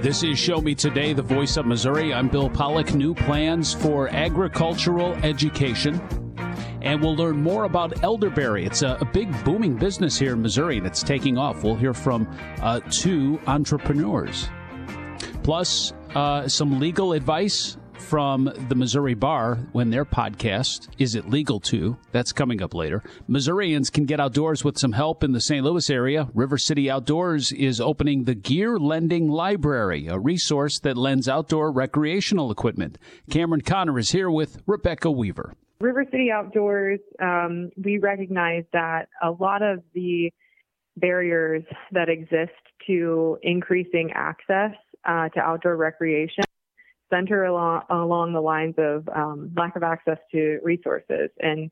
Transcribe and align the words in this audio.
This 0.00 0.22
is 0.22 0.38
Show 0.38 0.60
Me 0.60 0.74
Today, 0.74 1.14
the 1.14 1.22
voice 1.22 1.56
of 1.56 1.64
Missouri. 1.64 2.12
I'm 2.12 2.28
Bill 2.28 2.50
Pollock. 2.50 2.92
New 2.94 3.14
plans 3.14 3.72
for 3.72 4.08
agricultural 4.08 5.14
education. 5.24 5.98
And 6.82 7.00
we'll 7.00 7.16
learn 7.16 7.42
more 7.42 7.64
about 7.64 8.04
elderberry. 8.04 8.66
It's 8.66 8.82
a, 8.82 8.98
a 9.00 9.06
big 9.06 9.32
booming 9.42 9.76
business 9.76 10.18
here 10.18 10.34
in 10.34 10.42
Missouri, 10.42 10.76
and 10.76 10.86
it's 10.86 11.02
taking 11.02 11.38
off. 11.38 11.64
We'll 11.64 11.76
hear 11.76 11.94
from 11.94 12.28
uh, 12.60 12.80
two 12.90 13.40
entrepreneurs. 13.46 14.48
Plus, 15.42 15.94
uh, 16.14 16.46
some 16.46 16.78
legal 16.78 17.14
advice 17.14 17.78
from 17.98 18.52
the 18.68 18.74
Missouri 18.74 19.14
Bar 19.14 19.56
when 19.72 19.90
their 19.90 20.04
podcast, 20.04 20.88
Is 20.98 21.14
It 21.14 21.28
Legal 21.28 21.60
To? 21.60 21.96
That's 22.12 22.32
coming 22.32 22.62
up 22.62 22.74
later. 22.74 23.02
Missourians 23.28 23.90
can 23.90 24.04
get 24.04 24.20
outdoors 24.20 24.64
with 24.64 24.78
some 24.78 24.92
help 24.92 25.24
in 25.24 25.32
the 25.32 25.40
St. 25.40 25.64
Louis 25.64 25.90
area. 25.90 26.28
River 26.34 26.58
City 26.58 26.90
Outdoors 26.90 27.52
is 27.52 27.80
opening 27.80 28.24
the 28.24 28.34
Gear 28.34 28.78
Lending 28.78 29.28
Library, 29.28 30.06
a 30.06 30.18
resource 30.18 30.78
that 30.80 30.96
lends 30.96 31.28
outdoor 31.28 31.72
recreational 31.72 32.50
equipment. 32.50 32.98
Cameron 33.30 33.62
Connor 33.62 33.98
is 33.98 34.10
here 34.10 34.30
with 34.30 34.62
Rebecca 34.66 35.10
Weaver. 35.10 35.54
River 35.80 36.04
City 36.10 36.30
Outdoors, 36.30 37.00
um, 37.20 37.70
we 37.76 37.98
recognize 37.98 38.64
that 38.72 39.08
a 39.22 39.30
lot 39.30 39.62
of 39.62 39.82
the 39.94 40.32
barriers 40.96 41.64
that 41.92 42.08
exist 42.08 42.52
to 42.86 43.38
increasing 43.42 44.10
access 44.14 44.72
uh, 45.04 45.28
to 45.30 45.40
outdoor 45.40 45.76
recreation 45.76 46.44
center 47.10 47.44
along, 47.44 47.82
along 47.90 48.32
the 48.32 48.40
lines 48.40 48.74
of 48.78 49.08
um, 49.14 49.52
lack 49.56 49.76
of 49.76 49.82
access 49.82 50.18
to 50.32 50.58
resources 50.62 51.30
and 51.40 51.70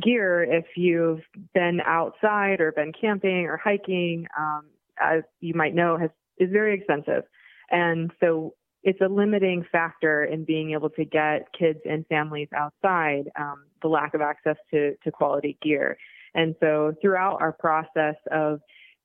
gear. 0.00 0.42
If 0.42 0.66
you've 0.76 1.22
been 1.54 1.80
outside 1.84 2.60
or 2.60 2.72
been 2.72 2.92
camping 2.98 3.46
or 3.46 3.56
hiking, 3.56 4.26
um, 4.38 4.66
as 5.00 5.22
you 5.40 5.54
might 5.54 5.74
know, 5.74 5.96
has 5.96 6.10
is 6.38 6.50
very 6.52 6.74
expensive, 6.74 7.24
and 7.70 8.12
so 8.20 8.54
it's 8.84 9.00
a 9.00 9.08
limiting 9.08 9.64
factor 9.72 10.24
in 10.24 10.44
being 10.44 10.72
able 10.72 10.90
to 10.90 11.04
get 11.04 11.48
kids 11.58 11.80
and 11.88 12.06
families 12.06 12.48
outside. 12.56 13.24
Um, 13.38 13.64
the 13.82 13.88
lack 13.88 14.14
of 14.14 14.20
access 14.20 14.56
to 14.72 14.94
to 15.04 15.10
quality 15.10 15.58
gear, 15.62 15.96
and 16.34 16.54
so 16.60 16.94
throughout 17.00 17.40
our 17.40 17.52
process 17.52 18.16
of 18.30 18.60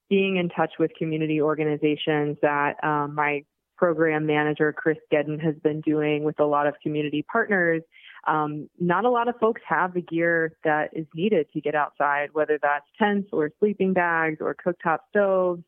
being 0.10 0.36
in 0.38 0.50
touch 0.50 0.74
with 0.78 0.92
community 0.98 1.42
organizations 1.42 2.38
that 2.42 2.84
um, 2.84 3.16
my 3.16 3.44
program 3.78 4.26
manager 4.26 4.74
Chris 4.74 4.98
Gedden 5.12 5.40
has 5.40 5.56
been 5.64 5.82
doing 5.82 6.24
with 6.24 6.40
a 6.40 6.46
lot 6.46 6.68
of 6.68 6.76
community 6.82 7.26
partners. 7.32 7.82
Um, 8.28 8.70
not 8.80 9.06
a 9.06 9.10
lot 9.10 9.28
of 9.28 9.36
folks 9.40 9.62
have 9.68 9.94
the 9.94 10.02
gear 10.02 10.56
that 10.64 10.90
is 10.94 11.06
needed 11.14 11.48
to 11.54 11.62
get 11.62 11.76
outside, 11.76 12.30
whether 12.34 12.58
that's 12.62 12.86
tents 12.98 13.30
or 13.34 13.52
sleeping 13.60 13.94
bags 13.94 14.38
or 14.40 14.56
cooktop 14.56 15.00
stoves. 15.10 15.64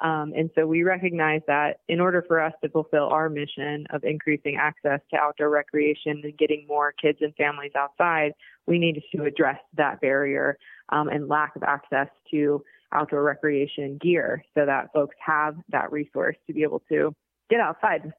Um, 0.00 0.32
and 0.34 0.50
so 0.54 0.66
we 0.66 0.82
recognize 0.82 1.42
that 1.46 1.80
in 1.88 2.00
order 2.00 2.24
for 2.26 2.40
us 2.40 2.54
to 2.62 2.70
fulfill 2.70 3.08
our 3.08 3.28
mission 3.28 3.86
of 3.90 4.02
increasing 4.02 4.56
access 4.58 5.00
to 5.10 5.18
outdoor 5.18 5.50
recreation 5.50 6.22
and 6.24 6.38
getting 6.38 6.66
more 6.66 6.92
kids 6.92 7.18
and 7.20 7.34
families 7.36 7.72
outside, 7.76 8.32
we 8.66 8.78
need 8.78 9.02
to 9.14 9.24
address 9.24 9.58
that 9.76 10.00
barrier 10.00 10.56
um, 10.88 11.08
and 11.08 11.28
lack 11.28 11.54
of 11.54 11.62
access 11.62 12.08
to 12.30 12.64
outdoor 12.92 13.22
recreation 13.22 13.98
gear 14.00 14.42
so 14.54 14.64
that 14.66 14.92
folks 14.92 15.14
have 15.24 15.56
that 15.68 15.92
resource 15.92 16.36
to 16.46 16.52
be 16.54 16.62
able 16.62 16.82
to 16.88 17.14
get 17.50 17.60
outside. 17.60 18.12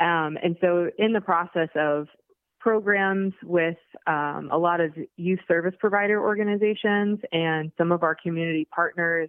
Um, 0.00 0.38
and 0.42 0.56
so, 0.60 0.90
in 0.96 1.12
the 1.12 1.20
process 1.20 1.68
of 1.74 2.06
programs 2.60 3.32
with 3.42 3.76
um, 4.06 4.48
a 4.52 4.58
lot 4.58 4.80
of 4.80 4.92
youth 5.16 5.40
service 5.48 5.74
provider 5.78 6.20
organizations 6.20 7.18
and 7.32 7.72
some 7.78 7.92
of 7.92 8.02
our 8.02 8.14
community 8.14 8.66
partners, 8.74 9.28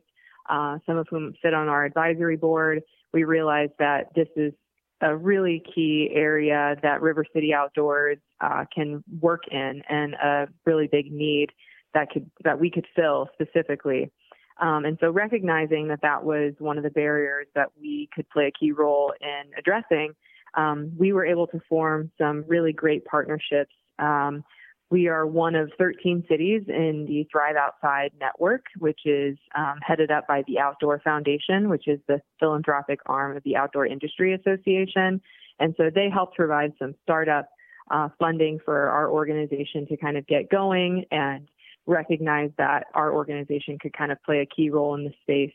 uh, 0.50 0.78
some 0.86 0.98
of 0.98 1.08
whom 1.10 1.34
sit 1.44 1.54
on 1.54 1.68
our 1.68 1.86
advisory 1.86 2.38
board, 2.38 2.82
we 3.14 3.24
realized 3.24 3.74
that 3.80 4.14
this 4.16 4.28
is 4.36 4.54
a 5.02 5.16
really 5.16 5.64
key 5.74 6.10
area 6.14 6.76
that 6.84 7.02
River 7.02 7.26
City 7.34 7.54
Outdoors 7.54 8.18
uh, 8.42 8.66
can 8.74 9.04
work 9.22 9.44
in 9.50 9.82
and 9.88 10.14
a 10.16 10.48
really 10.66 10.88
big 10.92 11.12
need 11.12 11.50
that 11.94 12.10
could 12.12 12.30
that 12.44 12.60
we 12.60 12.70
could 12.70 12.86
fill 12.96 13.30
specifically. 13.34 14.12
Um, 14.60 14.86
and 14.86 14.98
so 15.00 15.10
recognizing 15.10 15.88
that 15.88 16.02
that 16.02 16.24
was 16.24 16.54
one 16.60 16.78
of 16.78 16.84
the 16.84 16.90
barriers 16.90 17.48
that 17.56 17.70
we 17.80 18.10
could 18.14 18.30
play 18.30 18.48
a 18.48 18.52
key 18.52 18.72
role 18.72 19.14
in 19.22 19.52
addressing, 19.58 20.14
um, 20.56 20.92
we 20.98 21.14
were 21.14 21.26
able 21.26 21.48
to 21.48 21.62
form 21.70 22.12
some 22.18 22.44
really 22.48 22.74
great 22.74 23.06
partnerships. 23.06 23.74
Um, 24.00 24.44
we 24.92 25.08
are 25.08 25.26
one 25.28 25.56
of 25.56 25.72
13 25.78 26.26
cities 26.28 26.64
in 26.68 27.06
the 27.08 27.28
Thrive 27.32 27.56
Outside 27.56 28.12
network, 28.20 28.66
which 28.80 29.02
is 29.06 29.38
um, 29.56 29.78
headed 29.82 30.10
up 30.10 30.28
by 30.28 30.44
the 30.48 30.58
Outdoor 30.60 31.00
Foundation, 31.00 31.70
which 31.70 31.88
is 31.88 32.00
the 32.08 32.22
philanthropic 32.40 33.00
arm 33.06 33.38
of 33.38 33.44
the 33.44 33.56
Outdoor 33.56 33.86
Industry 33.86 34.34
Association. 34.34 35.22
And 35.60 35.76
so 35.78 35.92
they 35.94 36.10
helped 36.10 36.36
provide 36.36 36.74
some 36.80 36.96
startup 37.04 37.50
uh, 37.92 38.10
funding 38.18 38.60
for 38.66 38.90
our 38.90 39.10
organization 39.10 39.86
to 39.88 39.98
kind 39.98 40.18
of 40.18 40.26
get 40.26 40.50
going 40.50 41.06
and 41.12 41.48
recognize 41.90 42.52
that 42.58 42.86
our 42.94 43.12
organization 43.14 43.78
could 43.80 43.94
kind 43.94 44.12
of 44.12 44.22
play 44.24 44.40
a 44.40 44.46
key 44.46 44.70
role 44.70 44.96
in 44.96 45.04
the 45.04 45.14
space. 45.22 45.54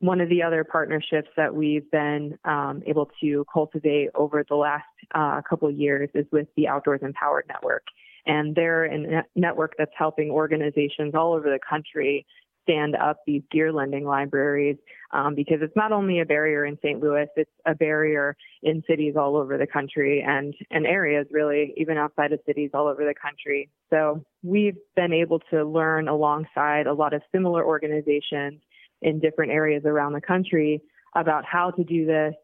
One 0.00 0.20
of 0.20 0.28
the 0.28 0.42
other 0.42 0.64
partnerships 0.64 1.28
that 1.36 1.54
we've 1.54 1.88
been 1.90 2.38
um, 2.44 2.82
able 2.86 3.10
to 3.20 3.44
cultivate 3.52 4.08
over 4.14 4.44
the 4.48 4.56
last 4.56 4.84
uh, 5.14 5.42
couple 5.48 5.68
of 5.68 5.76
years 5.76 6.08
is 6.14 6.26
with 6.32 6.48
the 6.56 6.68
Outdoors 6.68 7.00
Empowered 7.02 7.44
Network. 7.48 7.84
And 8.26 8.54
they're 8.54 8.84
a 8.84 9.24
network 9.34 9.74
that's 9.78 9.92
helping 9.96 10.30
organizations 10.30 11.14
all 11.14 11.32
over 11.32 11.48
the 11.48 11.58
country 11.68 12.26
stand 12.62 12.96
up 12.96 13.18
these 13.26 13.42
gear 13.50 13.72
lending 13.72 14.04
libraries 14.04 14.76
um, 15.12 15.34
because 15.34 15.58
it's 15.60 15.76
not 15.76 15.92
only 15.92 16.20
a 16.20 16.24
barrier 16.24 16.64
in 16.64 16.76
St. 16.82 17.00
Louis, 17.00 17.26
it's 17.36 17.50
a 17.66 17.74
barrier 17.74 18.36
in 18.62 18.82
cities 18.88 19.14
all 19.16 19.36
over 19.36 19.58
the 19.58 19.66
country 19.66 20.24
and, 20.26 20.54
and 20.70 20.86
areas 20.86 21.26
really, 21.30 21.74
even 21.76 21.96
outside 21.96 22.32
of 22.32 22.40
cities 22.46 22.70
all 22.74 22.86
over 22.86 23.04
the 23.04 23.14
country. 23.14 23.68
So 23.90 24.24
we've 24.42 24.76
been 24.96 25.12
able 25.12 25.40
to 25.50 25.64
learn 25.64 26.08
alongside 26.08 26.86
a 26.86 26.94
lot 26.94 27.12
of 27.12 27.22
similar 27.32 27.64
organizations 27.64 28.60
in 29.02 29.18
different 29.18 29.52
areas 29.52 29.82
around 29.84 30.12
the 30.12 30.20
country 30.20 30.82
about 31.16 31.44
how 31.44 31.70
to 31.72 31.84
do 31.84 32.06
this, 32.06 32.34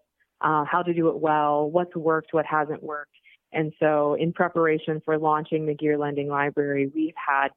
uh, 0.40 0.64
how 0.64 0.82
to 0.82 0.92
do 0.92 1.08
it 1.08 1.18
well, 1.18 1.70
what's 1.70 1.94
worked, 1.94 2.32
what 2.32 2.46
hasn't 2.46 2.82
worked. 2.82 3.12
And 3.52 3.72
so 3.80 4.14
in 4.14 4.32
preparation 4.32 5.00
for 5.04 5.18
launching 5.18 5.66
the 5.66 5.74
Gear 5.74 5.96
Lending 5.98 6.28
Library, 6.28 6.90
we've 6.94 7.14
had 7.16 7.48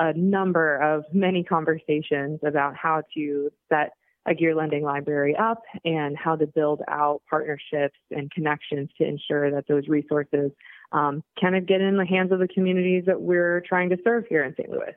a 0.00 0.14
number 0.14 0.76
of 0.76 1.04
many 1.12 1.44
conversations 1.44 2.40
about 2.42 2.74
how 2.74 3.02
to 3.14 3.50
set 3.68 3.90
a 4.26 4.34
gear 4.34 4.54
lending 4.54 4.82
library 4.82 5.36
up 5.36 5.62
and 5.84 6.16
how 6.16 6.36
to 6.36 6.46
build 6.46 6.80
out 6.88 7.20
partnerships 7.28 7.98
and 8.10 8.30
connections 8.30 8.88
to 8.96 9.06
ensure 9.06 9.50
that 9.50 9.66
those 9.68 9.88
resources 9.88 10.50
um, 10.92 11.22
kind 11.38 11.54
of 11.54 11.66
get 11.66 11.82
in 11.82 11.96
the 11.96 12.06
hands 12.06 12.32
of 12.32 12.38
the 12.38 12.48
communities 12.48 13.04
that 13.06 13.20
we're 13.20 13.62
trying 13.68 13.90
to 13.90 13.98
serve 14.02 14.24
here 14.28 14.42
in 14.42 14.54
St. 14.54 14.70
Louis. 14.70 14.94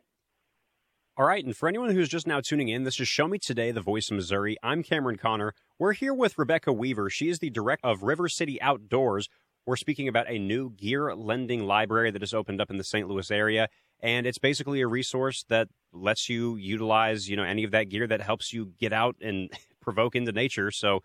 All 1.18 1.28
right, 1.28 1.46
and 1.46 1.56
for 1.56 1.69
anyone 1.69 1.92
who's 1.92 2.09
just 2.09 2.25
now 2.25 2.40
tuning 2.40 2.69
in, 2.69 2.84
this 2.84 3.00
is 3.00 3.08
Show 3.08 3.28
Me 3.28 3.38
Today, 3.38 3.72
the 3.72 3.81
voice 3.81 4.09
of 4.09 4.16
Missouri. 4.16 4.58
I'm 4.63 4.84
Cameron 4.84 5.18
Connor. 5.18 5.53
We're 5.78 5.94
here 5.94 6.13
with 6.13 6.38
Rebecca 6.38 6.74
Weaver. 6.74 7.09
She 7.09 7.30
is 7.30 7.40
the 7.40 7.50
director 7.50 7.88
of 7.88 8.03
River 8.03 8.30
City 8.30 8.59
Outdoors. 8.62 9.30
We're 9.66 9.75
speaking 9.78 10.08
about 10.08 10.30
a 10.30 10.40
new 10.40 10.72
gear 10.72 11.16
lending 11.16 11.66
library 11.66 12.12
that 12.12 12.22
has 12.22 12.34
opened 12.34 12.59
up 12.59 12.69
in 12.69 12.78
the 12.78 12.84
St. 12.84 13.08
Louis 13.08 13.30
area 13.31 13.69
and 14.00 14.28
it's 14.28 14.38
basically 14.38 14.81
a 14.81 14.88
resource 14.88 15.46
that 15.50 15.68
lets 15.94 16.28
you 16.28 16.56
utilize 16.56 17.30
you 17.30 17.36
know 17.36 17.44
any 17.44 17.64
of 17.64 17.72
that 17.72 17.90
gear 17.90 18.08
that 18.08 18.22
helps 18.22 18.52
you 18.52 18.74
get 18.80 18.94
out 18.94 19.16
and 19.22 19.50
provoke 19.81 20.16
into 20.16 20.31
nature. 20.31 20.72
So 20.72 21.02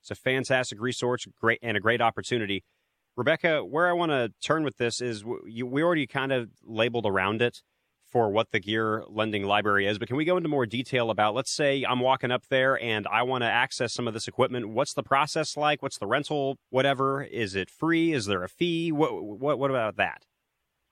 it's 0.00 0.10
a 0.10 0.14
fantastic 0.14 0.80
resource 0.80 1.26
great 1.40 1.58
and 1.62 1.76
a 1.76 1.80
great 1.80 2.00
opportunity. 2.00 2.64
Rebecca 3.14 3.62
where 3.62 3.88
i 3.88 3.92
want 3.92 4.10
to 4.10 4.32
turn 4.42 4.64
with 4.64 4.78
this 4.78 5.02
is 5.02 5.22
we 5.22 5.82
already 5.82 6.06
kind 6.06 6.32
of 6.32 6.48
labeled 6.64 7.04
around 7.04 7.42
it 7.42 7.60
for 8.10 8.30
what 8.30 8.52
the 8.52 8.58
gear 8.58 9.04
lending 9.06 9.44
library 9.44 9.86
is 9.86 9.98
but 9.98 10.08
can 10.08 10.16
we 10.16 10.24
go 10.24 10.38
into 10.38 10.48
more 10.48 10.64
detail 10.64 11.10
about 11.10 11.34
let's 11.34 11.50
say 11.50 11.84
i'm 11.86 12.00
walking 12.00 12.30
up 12.30 12.46
there 12.48 12.80
and 12.82 13.06
i 13.08 13.22
want 13.22 13.42
to 13.42 13.46
access 13.46 13.92
some 13.92 14.08
of 14.08 14.14
this 14.14 14.28
equipment. 14.28 14.70
What's 14.70 14.94
the 14.94 15.02
process 15.02 15.58
like? 15.58 15.82
What's 15.82 15.98
the 15.98 16.06
rental? 16.06 16.56
Whatever. 16.70 17.22
Is 17.22 17.54
it 17.54 17.68
free? 17.68 18.14
Is 18.14 18.24
there 18.24 18.42
a 18.42 18.48
fee? 18.48 18.92
What 18.92 19.22
what, 19.22 19.58
what 19.58 19.70
about 19.70 19.96
that? 19.96 20.22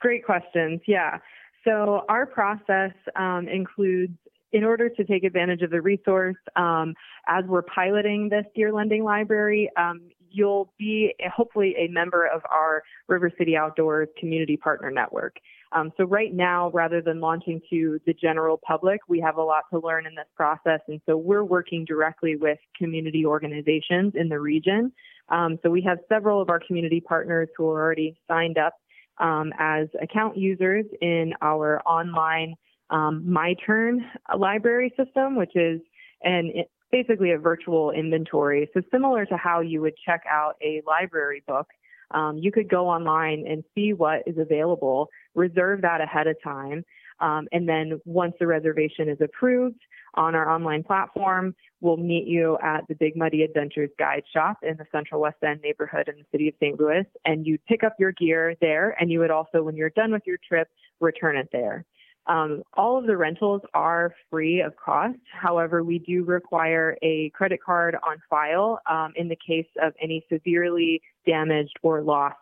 Great 0.01 0.23
questions. 0.23 0.83
Yeah 0.87 1.21
so 1.65 2.05
our 2.09 2.27
process 2.27 2.93
um, 3.17 3.49
includes 3.49 4.15
in 4.53 4.65
order 4.65 4.89
to 4.89 5.05
take 5.05 5.25
advantage 5.25 5.63
of 5.63 5.71
the 5.71 5.81
resource, 5.81 6.37
um, 6.57 6.95
as 7.29 7.45
we're 7.47 7.63
piloting 7.63 8.29
this 8.29 8.45
gear 8.57 8.73
lending 8.73 9.05
library, 9.05 9.71
um, 9.77 10.01
you'll 10.31 10.73
be 10.79 11.15
hopefully 11.35 11.75
a 11.79 11.89
member 11.89 12.27
of 12.27 12.43
our 12.51 12.83
River 13.09 13.31
City 13.37 13.57
Outdoors 13.57 14.09
Community 14.19 14.57
Partner 14.57 14.91
Network. 14.91 15.37
Um, 15.73 15.93
so 15.97 16.05
right 16.05 16.35
now, 16.35 16.71
rather 16.71 17.01
than 17.01 17.21
launching 17.21 17.61
to 17.71 18.01
the 18.07 18.13
general 18.13 18.59
public, 18.67 19.01
we 19.09 19.21
have 19.21 19.37
a 19.37 19.43
lot 19.43 19.65
to 19.73 19.79
learn 19.79 20.07
in 20.07 20.15
this 20.17 20.27
process, 20.37 20.81
and 20.89 21.01
so 21.07 21.17
we're 21.17 21.45
working 21.45 21.85
directly 21.85 22.37
with 22.37 22.59
community 22.77 23.25
organizations 23.25 24.15
in 24.17 24.29
the 24.29 24.41
region. 24.41 24.93
Um, 25.29 25.59
so 25.63 25.71
we 25.71 25.83
have 25.83 25.99
several 26.09 26.43
of 26.43 26.51
our 26.51 26.59
community 26.59 27.01
partners 27.01 27.49
who 27.57 27.69
are 27.69 27.81
already 27.81 28.17
signed 28.27 28.59
up 28.59 28.75
um, 29.21 29.53
as 29.59 29.89
account 30.03 30.37
users 30.37 30.87
in 31.01 31.33
our 31.41 31.81
online 31.83 32.55
um, 32.91 33.31
My 33.31 33.55
Turn 33.65 34.05
library 34.37 34.93
system, 34.97 35.37
which 35.37 35.55
is 35.55 35.81
an 36.23 36.53
basically 36.91 37.31
a 37.31 37.39
virtual 37.39 37.93
inventory. 37.93 38.69
So 38.75 38.83
similar 38.91 39.25
to 39.27 39.37
how 39.37 39.61
you 39.61 39.81
would 39.81 39.95
check 40.05 40.25
out 40.29 40.57
a 40.61 40.83
library 40.87 41.45
book, 41.47 41.69
um, 42.11 42.39
you 42.39 42.51
could 42.51 42.69
go 42.69 42.89
online 42.89 43.45
and 43.49 43.63
see 43.75 43.93
what 43.93 44.23
is 44.27 44.37
available, 44.39 45.09
reserve 45.37 45.83
that 45.83 46.01
ahead 46.01 46.27
of 46.27 46.37
time, 46.43 46.85
um, 47.21 47.49
and 47.53 47.69
then 47.69 48.01
once 48.05 48.35
the 48.41 48.47
reservation 48.47 49.09
is 49.09 49.19
approved 49.21 49.81
on 50.15 50.35
our 50.35 50.51
online 50.51 50.83
platform, 50.83 51.55
we'll 51.81 51.97
meet 51.97 52.27
you 52.27 52.59
at 52.63 52.87
the 52.89 52.95
Big 52.95 53.17
Muddy 53.17 53.43
Adventures 53.43 53.91
Guide 53.99 54.25
Shop 54.33 54.59
in 54.63 54.77
the 54.77 54.87
Central 54.91 55.21
West 55.21 55.37
End 55.47 55.61
neighborhood 55.63 56.09
in 56.09 56.17
the 56.17 56.25
city 56.33 56.49
of 56.49 56.55
St. 56.61 56.79
Louis. 56.81 57.05
And 57.25 57.47
you'd 57.47 57.65
pick 57.67 57.85
up 57.85 57.95
your 57.99 58.13
gear 58.13 58.57
there, 58.61 58.97
and 59.01 59.11
you 59.11 59.21
would 59.21 59.31
also, 59.31 59.63
when 59.63 59.77
you're 59.77 59.91
done 59.91 60.13
with 60.13 60.23
your 60.27 60.39
trip, 60.49 60.69
return 61.01 61.37
it 61.37 61.49
there. 61.53 61.85
Um, 62.27 62.63
all 62.75 62.99
of 62.99 63.07
the 63.07 63.17
rentals 63.17 63.63
are 63.75 64.15
free 64.31 64.61
of 64.61 64.77
cost. 64.77 65.19
However, 65.33 65.83
we 65.83 65.99
do 65.99 66.25
require 66.25 66.97
a 67.03 67.31
credit 67.31 67.61
card 67.65 67.97
on 68.07 68.23
file 68.29 68.81
um, 68.89 69.13
in 69.17 69.29
the 69.29 69.37
case 69.37 69.67
of 69.83 69.95
any 70.01 70.25
severely 70.31 71.01
damaged 71.27 71.77
or 71.83 72.03
lost 72.03 72.37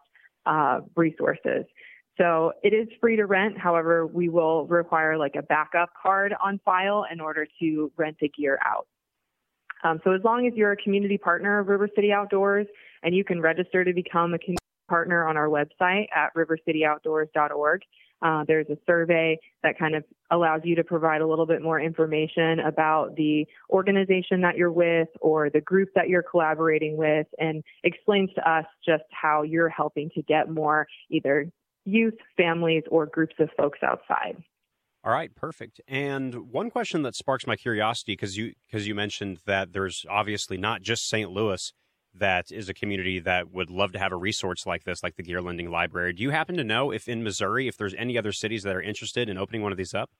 uh, 0.46 0.80
resources. 0.96 1.64
So 2.18 2.52
it 2.62 2.74
is 2.74 2.88
free 3.00 3.16
to 3.16 3.26
rent. 3.26 3.56
However, 3.56 4.06
we 4.06 4.28
will 4.28 4.66
require 4.66 5.16
like 5.16 5.36
a 5.36 5.42
backup 5.42 5.90
card 6.00 6.34
on 6.42 6.60
file 6.64 7.04
in 7.10 7.20
order 7.20 7.46
to 7.60 7.92
rent 7.96 8.16
the 8.20 8.28
gear 8.28 8.58
out. 8.66 8.86
Um, 9.84 10.00
so 10.02 10.12
as 10.12 10.22
long 10.24 10.46
as 10.46 10.52
you're 10.56 10.72
a 10.72 10.76
community 10.76 11.18
partner 11.18 11.60
of 11.60 11.68
River 11.68 11.88
City 11.94 12.12
Outdoors 12.12 12.66
and 13.04 13.14
you 13.14 13.24
can 13.24 13.40
register 13.40 13.84
to 13.84 13.92
become 13.92 14.34
a 14.34 14.38
community 14.38 14.58
partner 14.88 15.28
on 15.28 15.36
our 15.36 15.46
website 15.46 16.06
at 16.14 16.34
rivercityoutdoors.org, 16.36 17.82
uh, 18.20 18.44
there's 18.48 18.66
a 18.68 18.76
survey 18.84 19.38
that 19.62 19.78
kind 19.78 19.94
of 19.94 20.02
allows 20.32 20.62
you 20.64 20.74
to 20.74 20.82
provide 20.82 21.20
a 21.20 21.26
little 21.26 21.46
bit 21.46 21.62
more 21.62 21.80
information 21.80 22.58
about 22.60 23.14
the 23.14 23.46
organization 23.70 24.40
that 24.40 24.56
you're 24.56 24.72
with 24.72 25.06
or 25.20 25.50
the 25.50 25.60
group 25.60 25.90
that 25.94 26.08
you're 26.08 26.24
collaborating 26.24 26.96
with 26.96 27.28
and 27.38 27.62
explains 27.84 28.28
to 28.34 28.50
us 28.50 28.64
just 28.84 29.04
how 29.12 29.42
you're 29.42 29.68
helping 29.68 30.10
to 30.16 30.22
get 30.22 30.50
more 30.50 30.88
either 31.10 31.46
youth, 31.84 32.14
families, 32.36 32.84
or 32.90 33.06
groups 33.06 33.34
of 33.38 33.50
folks 33.56 33.78
outside. 33.82 34.36
All 35.04 35.12
right, 35.12 35.34
perfect. 35.34 35.80
And 35.86 36.50
one 36.50 36.70
question 36.70 37.02
that 37.02 37.14
sparks 37.14 37.46
my 37.46 37.56
curiosity 37.56 38.12
because 38.12 38.36
you 38.36 38.52
because 38.66 38.86
you 38.86 38.94
mentioned 38.94 39.38
that 39.46 39.72
there's 39.72 40.04
obviously 40.10 40.56
not 40.56 40.82
just 40.82 41.08
St. 41.08 41.30
Louis 41.30 41.72
that 42.14 42.50
is 42.50 42.68
a 42.68 42.74
community 42.74 43.20
that 43.20 43.50
would 43.52 43.70
love 43.70 43.92
to 43.92 43.98
have 43.98 44.12
a 44.12 44.16
resource 44.16 44.66
like 44.66 44.84
this, 44.84 45.02
like 45.02 45.16
the 45.16 45.22
Gear 45.22 45.40
Lending 45.40 45.70
Library. 45.70 46.12
Do 46.12 46.22
you 46.22 46.30
happen 46.30 46.56
to 46.56 46.64
know 46.64 46.90
if 46.90 47.08
in 47.08 47.22
Missouri, 47.22 47.68
if 47.68 47.76
there's 47.76 47.94
any 47.94 48.18
other 48.18 48.32
cities 48.32 48.64
that 48.64 48.74
are 48.74 48.82
interested 48.82 49.28
in 49.28 49.38
opening 49.38 49.62
one 49.62 49.72
of 49.72 49.78
these 49.78 49.94
up? 49.94 50.10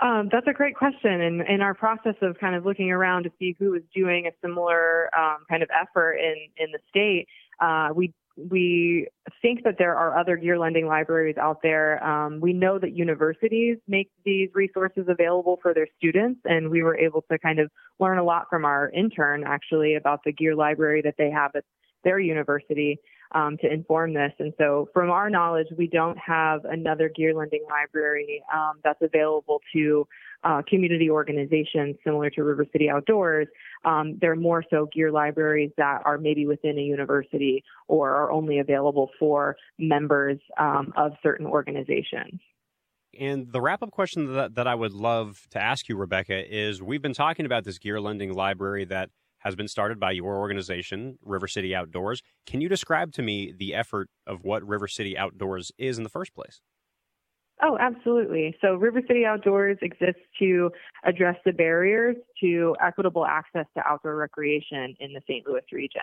Um, 0.00 0.28
that's 0.30 0.46
a 0.46 0.52
great 0.52 0.76
question. 0.76 1.20
And 1.20 1.42
in 1.42 1.60
our 1.60 1.74
process 1.74 2.16
of 2.20 2.38
kind 2.38 2.54
of 2.54 2.64
looking 2.64 2.90
around 2.90 3.24
to 3.24 3.32
see 3.38 3.56
who 3.58 3.74
is 3.74 3.82
doing 3.94 4.26
a 4.26 4.30
similar 4.42 5.08
um, 5.16 5.44
kind 5.48 5.62
of 5.62 5.70
effort 5.70 6.14
in 6.14 6.34
in 6.56 6.72
the 6.72 6.78
state, 6.88 7.26
uh, 7.60 7.90
we 7.94 8.12
we 8.36 9.06
think 9.40 9.62
that 9.64 9.76
there 9.78 9.96
are 9.96 10.18
other 10.18 10.36
gear 10.36 10.58
lending 10.58 10.86
libraries 10.86 11.36
out 11.36 11.60
there. 11.62 12.04
Um, 12.04 12.40
we 12.40 12.52
know 12.52 12.78
that 12.78 12.92
universities 12.92 13.78
make 13.86 14.10
these 14.24 14.50
resources 14.54 15.06
available 15.08 15.58
for 15.62 15.72
their 15.72 15.86
students, 15.96 16.40
and 16.44 16.70
we 16.70 16.82
were 16.82 16.96
able 16.96 17.22
to 17.30 17.38
kind 17.38 17.60
of 17.60 17.70
learn 18.00 18.18
a 18.18 18.24
lot 18.24 18.46
from 18.50 18.64
our 18.64 18.90
intern 18.90 19.44
actually 19.46 19.94
about 19.94 20.20
the 20.24 20.32
gear 20.32 20.54
library 20.54 21.00
that 21.02 21.14
they 21.16 21.30
have 21.30 21.52
at 21.54 21.64
their 22.02 22.18
university 22.18 22.98
um, 23.34 23.56
to 23.58 23.72
inform 23.72 24.14
this. 24.14 24.32
And 24.38 24.52
so, 24.58 24.88
from 24.92 25.10
our 25.10 25.30
knowledge, 25.30 25.68
we 25.76 25.86
don't 25.86 26.18
have 26.18 26.64
another 26.64 27.08
gear 27.08 27.34
lending 27.34 27.64
library 27.68 28.42
um, 28.52 28.80
that's 28.82 29.00
available 29.02 29.60
to 29.74 30.06
uh, 30.44 30.62
community 30.68 31.10
organizations 31.10 31.96
similar 32.04 32.30
to 32.30 32.42
River 32.42 32.66
City 32.72 32.90
Outdoors. 32.90 33.48
Um, 33.84 34.18
they're 34.20 34.36
more 34.36 34.64
so 34.70 34.88
gear 34.92 35.10
libraries 35.10 35.70
that 35.76 36.02
are 36.04 36.18
maybe 36.18 36.46
within 36.46 36.78
a 36.78 36.82
university 36.82 37.64
or 37.88 38.10
are 38.10 38.30
only 38.30 38.58
available 38.58 39.10
for 39.18 39.56
members 39.78 40.38
um, 40.58 40.92
of 40.96 41.12
certain 41.22 41.46
organizations. 41.46 42.40
And 43.18 43.52
the 43.52 43.60
wrap 43.60 43.82
up 43.82 43.90
question 43.90 44.34
that, 44.34 44.56
that 44.56 44.66
I 44.66 44.74
would 44.74 44.92
love 44.92 45.46
to 45.50 45.62
ask 45.62 45.88
you, 45.88 45.96
Rebecca, 45.96 46.42
is 46.48 46.82
we've 46.82 47.02
been 47.02 47.14
talking 47.14 47.46
about 47.46 47.64
this 47.64 47.78
gear 47.78 48.00
lending 48.00 48.32
library 48.32 48.84
that 48.86 49.10
has 49.38 49.54
been 49.54 49.68
started 49.68 50.00
by 50.00 50.10
your 50.10 50.36
organization, 50.38 51.18
River 51.22 51.46
City 51.46 51.74
Outdoors. 51.74 52.22
Can 52.46 52.60
you 52.60 52.68
describe 52.68 53.12
to 53.12 53.22
me 53.22 53.52
the 53.56 53.74
effort 53.74 54.08
of 54.26 54.42
what 54.42 54.66
River 54.66 54.88
City 54.88 55.16
Outdoors 55.16 55.70
is 55.78 55.98
in 55.98 56.02
the 56.02 56.10
first 56.10 56.34
place? 56.34 56.60
Oh, 57.62 57.78
absolutely. 57.80 58.56
So 58.60 58.74
River 58.74 59.00
City 59.06 59.24
Outdoors 59.24 59.78
exists 59.80 60.20
to 60.40 60.70
address 61.04 61.36
the 61.44 61.52
barriers 61.52 62.16
to 62.40 62.74
equitable 62.82 63.24
access 63.24 63.66
to 63.76 63.86
outdoor 63.86 64.16
recreation 64.16 64.96
in 64.98 65.12
the 65.12 65.20
St. 65.28 65.46
Louis 65.46 65.62
region. 65.72 66.02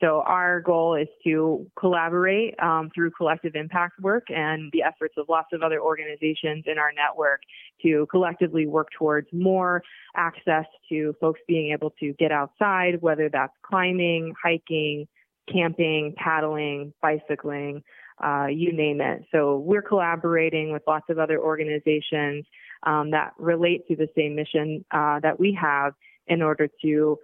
So 0.00 0.22
our 0.26 0.60
goal 0.60 0.94
is 0.94 1.08
to 1.24 1.66
collaborate 1.78 2.54
um, 2.62 2.90
through 2.94 3.10
collective 3.10 3.54
impact 3.54 4.00
work 4.00 4.24
and 4.30 4.70
the 4.72 4.82
efforts 4.82 5.14
of 5.18 5.26
lots 5.28 5.48
of 5.52 5.62
other 5.62 5.80
organizations 5.80 6.64
in 6.66 6.78
our 6.78 6.92
network 6.92 7.42
to 7.82 8.06
collectively 8.10 8.66
work 8.66 8.88
towards 8.98 9.28
more 9.32 9.82
access 10.16 10.64
to 10.88 11.14
folks 11.20 11.40
being 11.46 11.72
able 11.72 11.90
to 12.00 12.14
get 12.14 12.32
outside, 12.32 13.02
whether 13.02 13.28
that's 13.28 13.54
climbing, 13.62 14.32
hiking, 14.42 15.06
camping, 15.52 16.14
paddling, 16.16 16.92
bicycling, 17.02 17.82
uh, 18.22 18.46
you 18.46 18.72
name 18.72 19.00
it. 19.00 19.24
So 19.32 19.58
we're 19.58 19.82
collaborating 19.82 20.72
with 20.72 20.82
lots 20.86 21.06
of 21.08 21.18
other 21.18 21.38
organizations 21.38 22.44
um, 22.84 23.10
that 23.10 23.32
relate 23.38 23.86
to 23.88 23.96
the 23.96 24.08
same 24.16 24.34
mission 24.34 24.84
uh, 24.90 25.20
that 25.20 25.38
we 25.38 25.56
have 25.60 25.92
in 26.26 26.42
order 26.42 26.68
to 26.82 27.18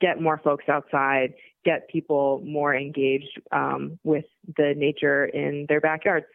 get 0.00 0.20
more 0.20 0.40
folks 0.42 0.64
outside, 0.68 1.34
get 1.64 1.88
people 1.88 2.42
more 2.44 2.74
engaged 2.74 3.40
um, 3.52 3.98
with 4.04 4.24
the 4.56 4.74
nature 4.76 5.26
in 5.26 5.66
their 5.68 5.80
backyards. 5.80 6.26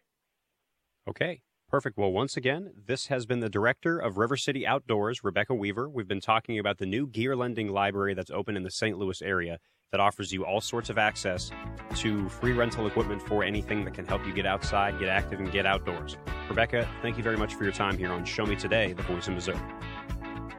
Okay. 1.08 1.42
Perfect. 1.70 1.98
Well, 1.98 2.12
once 2.12 2.36
again, 2.36 2.74
this 2.86 3.08
has 3.08 3.26
been 3.26 3.40
the 3.40 3.50
director 3.50 3.98
of 3.98 4.18
River 4.18 4.36
City 4.36 4.68
Outdoors, 4.68 5.24
Rebecca 5.24 5.56
Weaver. 5.56 5.88
We've 5.88 6.08
been 6.08 6.20
talking 6.20 6.60
about 6.60 6.80
the 6.80 6.86
new 6.86 7.08
gear 7.08 7.34
lending 7.34 7.70
library 7.70 8.14
that's 8.14 8.30
open 8.30 8.58
in 8.58 8.64
the 8.64 8.70
St. 8.70 8.98
Louis 8.98 9.22
area 9.22 9.58
that 9.92 10.00
offers 10.00 10.32
you 10.32 10.46
all 10.46 10.62
sorts 10.62 10.90
of 10.90 10.98
access 10.98 11.52
to 11.96 12.28
free 12.30 12.54
rental 12.54 12.88
equipment 12.88 13.22
for 13.22 13.44
anything 13.44 13.84
that 13.86 13.94
can 13.94 14.06
help 14.06 14.26
you 14.26 14.34
get 14.34 14.46
outside, 14.46 14.98
get 15.00 15.10
active, 15.10 15.40
and 15.40 15.52
get 15.52 15.66
outdoors. 15.66 16.18
Rebecca, 16.50 16.88
thank 17.02 17.18
you 17.18 17.24
very 17.24 17.38
much 17.38 17.56
for 17.56 17.64
your 17.64 17.74
time 17.74 17.98
here 17.98 18.12
on 18.12 18.24
Show 18.24 18.46
Me 18.46 18.56
Today, 18.56 18.94
the 18.94 19.04
voice 19.04 19.28
of 19.28 19.34
Missouri. 19.34 19.60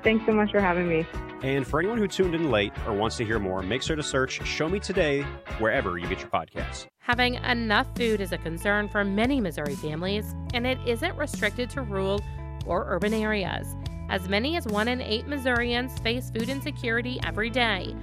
Thanks 0.02 0.26
so 0.26 0.32
much 0.32 0.50
for 0.50 0.61
having 0.61 0.88
me. 0.88 1.06
And 1.43 1.67
for 1.67 1.79
anyone 1.81 1.99
who 1.99 2.08
tuned 2.08 2.34
in 2.34 2.50
late 2.50 2.73
or 2.87 2.93
wants 2.93 3.17
to 3.19 3.25
hear 3.25 3.38
more, 3.38 3.62
make 3.62 3.82
sure 3.82 3.96
to 3.96 4.02
search 4.02 4.44
Show 4.46 4.69
Me 4.69 4.79
Today 4.79 5.23
wherever 5.58 5.96
you 5.96 6.06
get 6.08 6.21
your 6.21 6.28
podcasts. 6.28 6.87
Having 6.99 7.35
enough 7.37 7.87
food 7.97 8.21
is 8.21 8.33
a 8.33 8.38
concern 8.38 8.88
for 8.88 9.04
many 9.04 9.40
Missouri 9.40 9.75
families, 9.76 10.35
and 10.54 10.66
it 10.66 10.78
isn't 10.87 11.16
restricted 11.16 11.71
to 11.71 11.83
rural 11.83 12.21
or 12.66 12.85
urban 12.88 13.14
areas. 13.14 13.76
As 14.09 14.28
many 14.28 14.57
as 14.57 14.66
one 14.66 14.88
in 14.88 15.00
eight 15.00 15.26
Missourians 15.26 15.99
face 16.00 16.30
food 16.30 16.49
insecurity 16.49 17.18
every 17.25 17.49
day. 17.49 17.97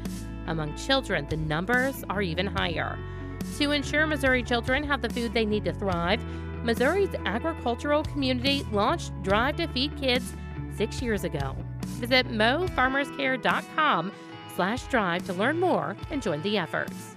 Among 0.50 0.76
children, 0.76 1.28
the 1.30 1.38
numbers 1.38 2.04
are 2.10 2.22
even 2.24 2.48
higher. 2.48 2.98
To 3.60 3.72
ensure 3.72 4.06
Missouri 4.08 4.44
children 4.44 4.84
have 4.84 5.02
the 5.02 5.10
food 5.10 5.34
they 5.34 5.46
need 5.46 5.64
to 5.66 5.74
thrive, 5.74 6.22
Missouri's 6.64 7.14
agricultural 7.26 8.04
community 8.04 8.66
launched 8.72 9.14
Drive 9.24 9.58
to 9.58 9.68
Feed 9.68 9.96
Kids 9.96 10.34
six 10.76 11.02
years 11.02 11.24
ago. 11.24 11.56
Visit 12.00 12.28
mofarmerscare.com 12.28 14.12
slash 14.56 14.84
drive 14.88 15.26
to 15.28 15.34
learn 15.34 15.60
more 15.60 15.96
and 16.10 16.22
join 16.22 16.42
the 16.42 16.58
efforts. 16.58 17.16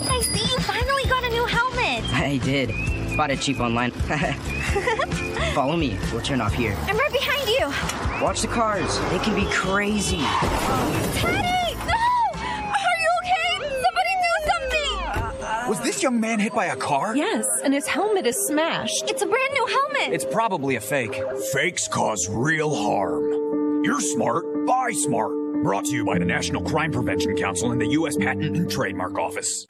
I 0.00 0.20
see 0.20 0.52
you 0.52 0.58
finally 0.60 1.04
got 1.04 1.24
a 1.24 1.28
new 1.28 1.46
helmet. 1.46 2.12
I 2.12 2.40
did. 2.42 2.99
Bought 3.16 3.30
it 3.30 3.40
cheap 3.40 3.60
online. 3.60 3.90
Follow 5.54 5.76
me. 5.76 5.98
We'll 6.12 6.22
turn 6.22 6.40
off 6.40 6.54
here. 6.54 6.76
I'm 6.82 6.96
right 6.96 7.12
behind 7.12 7.48
you. 7.48 8.22
Watch 8.24 8.42
the 8.42 8.48
cars. 8.48 8.98
They 9.10 9.18
can 9.18 9.34
be 9.34 9.50
crazy. 9.50 10.18
Teddy! 10.18 11.74
No! 11.76 11.94
Are 12.34 12.96
you 13.00 13.10
okay? 13.22 13.82
Somebody 13.82 14.14
do 14.20 14.50
something! 14.50 15.68
Was 15.68 15.80
this 15.82 16.02
young 16.02 16.20
man 16.20 16.38
hit 16.38 16.54
by 16.54 16.66
a 16.66 16.76
car? 16.76 17.16
Yes, 17.16 17.46
and 17.64 17.74
his 17.74 17.86
helmet 17.86 18.26
is 18.26 18.36
smashed. 18.46 19.10
It's 19.10 19.22
a 19.22 19.26
brand 19.26 19.52
new 19.52 19.66
helmet. 19.66 20.14
It's 20.14 20.24
probably 20.24 20.76
a 20.76 20.80
fake. 20.80 21.20
Fakes 21.52 21.88
cause 21.88 22.28
real 22.30 22.74
harm. 22.74 23.84
You're 23.84 24.00
smart. 24.00 24.44
Buy 24.66 24.92
smart. 24.92 25.32
Brought 25.62 25.84
to 25.84 25.90
you 25.90 26.06
by 26.06 26.18
the 26.18 26.24
National 26.24 26.62
Crime 26.62 26.90
Prevention 26.90 27.36
Council 27.36 27.70
and 27.70 27.78
the 27.78 27.88
U.S. 27.88 28.16
Patent 28.16 28.56
and 28.56 28.70
Trademark 28.70 29.18
Office. 29.18 29.66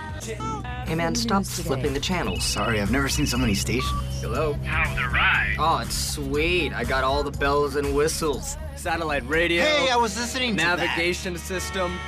Hey 0.86 0.94
man, 0.94 1.16
stop 1.16 1.44
flipping 1.44 1.92
the 1.94 2.00
channels. 2.00 2.44
Sorry, 2.44 2.80
I've 2.80 2.92
never 2.92 3.08
seen 3.08 3.26
so 3.26 3.36
many 3.36 3.54
stations. 3.54 4.20
Hello? 4.20 4.52
How's 4.64 4.96
the 4.96 5.08
ride? 5.08 5.56
Oh, 5.58 5.78
it's 5.78 5.96
sweet. 5.96 6.72
I 6.72 6.84
got 6.84 7.02
all 7.02 7.24
the 7.24 7.32
bells 7.32 7.74
and 7.74 7.94
whistles. 7.94 8.56
Satellite 8.76 9.26
radio. 9.28 9.64
Hey, 9.64 9.90
I 9.90 9.96
was 9.96 10.16
listening 10.16 10.56
to 10.56 10.62
Navigation 10.62 11.36
system. 11.36 11.98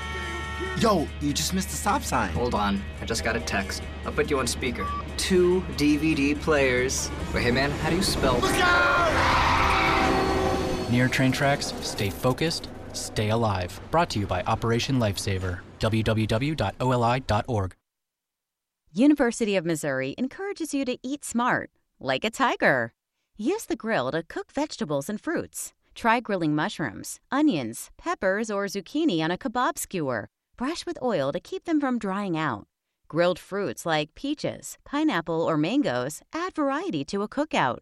Yo, 0.79 1.09
you 1.21 1.33
just 1.33 1.53
missed 1.53 1.71
the 1.71 1.77
stop 1.77 2.03
sign. 2.05 2.31
Hold 2.35 2.55
on. 2.55 2.81
I 3.01 3.05
just 3.05 3.25
got 3.25 3.35
a 3.35 3.41
text. 3.41 3.83
I'll 4.07 4.13
put 4.13 4.31
you 4.31 4.39
on 4.39 4.47
speaker. 4.47 4.87
Two 5.17 5.61
DVD 5.77 6.41
players. 6.41 7.11
Wait, 7.35 7.43
hey 7.43 7.51
man, 7.51 7.73
how 7.73 7.91
do 7.91 7.97
you 7.97 8.03
spell? 8.03 8.41
Near 10.91 11.09
train 11.09 11.33
tracks, 11.33 11.73
stay 11.81 12.11
focused, 12.11 12.69
Stay 12.93 13.31
Alive, 13.31 13.81
brought 13.91 14.11
to 14.11 14.19
you 14.19 14.27
by 14.27 14.43
Operation 14.43 14.99
Lifesaver. 14.99 15.61
www.oli.org. 15.81 17.75
University 18.95 19.57
of 19.57 19.65
Missouri 19.65 20.15
encourages 20.19 20.75
you 20.75 20.85
to 20.85 20.99
eat 21.03 21.25
smart, 21.25 21.71
like 21.99 22.25
a 22.25 22.31
tiger. 22.31 22.93
Use 23.39 23.65
the 23.65 23.77
grill 23.77 24.11
to 24.13 24.23
cook 24.23 24.53
vegetables 24.53 25.09
and 25.09 25.19
fruits. 25.19 25.73
Try 25.95 26.21
grilling 26.21 26.55
mushrooms, 26.55 27.19
onions, 27.31 27.91
peppers, 27.97 28.51
or 28.51 28.67
zucchini 28.67 29.23
on 29.23 29.31
a 29.31 29.39
kebab 29.39 29.79
skewer. 29.79 30.29
Brush 30.59 30.85
with 30.85 30.99
oil 31.03 31.33
to 31.33 31.41
keep 31.41 31.65
them 31.65 31.81
from 31.81 31.99
drying 31.99 32.37
out. 32.37 32.67
Grilled 33.09 33.39
fruits 33.39 33.87
like 33.87 34.15
peaches, 34.15 34.77
pineapple, 34.85 35.43
or 35.43 35.57
mangoes 35.57 36.23
add 36.33 36.55
variety 36.55 37.05
to 37.07 37.23
a 37.23 37.29
cookout. 37.29 37.79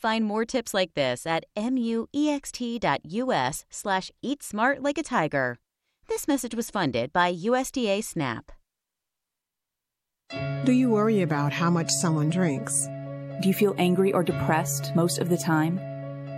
Find 0.00 0.24
more 0.24 0.46
tips 0.46 0.72
like 0.72 0.94
this 0.94 1.26
at 1.26 1.44
muext.us 1.54 3.64
slash 3.68 4.10
eat 4.22 4.42
smart 4.42 4.82
like 4.82 4.96
a 4.96 5.02
tiger. 5.02 5.58
This 6.08 6.26
message 6.26 6.54
was 6.54 6.70
funded 6.70 7.12
by 7.12 7.34
USDA 7.34 8.02
SNAP. 8.02 8.50
Do 10.64 10.72
you 10.72 10.88
worry 10.88 11.20
about 11.20 11.52
how 11.52 11.68
much 11.68 11.90
someone 11.90 12.30
drinks? 12.30 12.86
Do 13.42 13.48
you 13.48 13.52
feel 13.52 13.74
angry 13.76 14.14
or 14.14 14.22
depressed 14.22 14.96
most 14.96 15.18
of 15.18 15.28
the 15.28 15.36
time? 15.36 15.76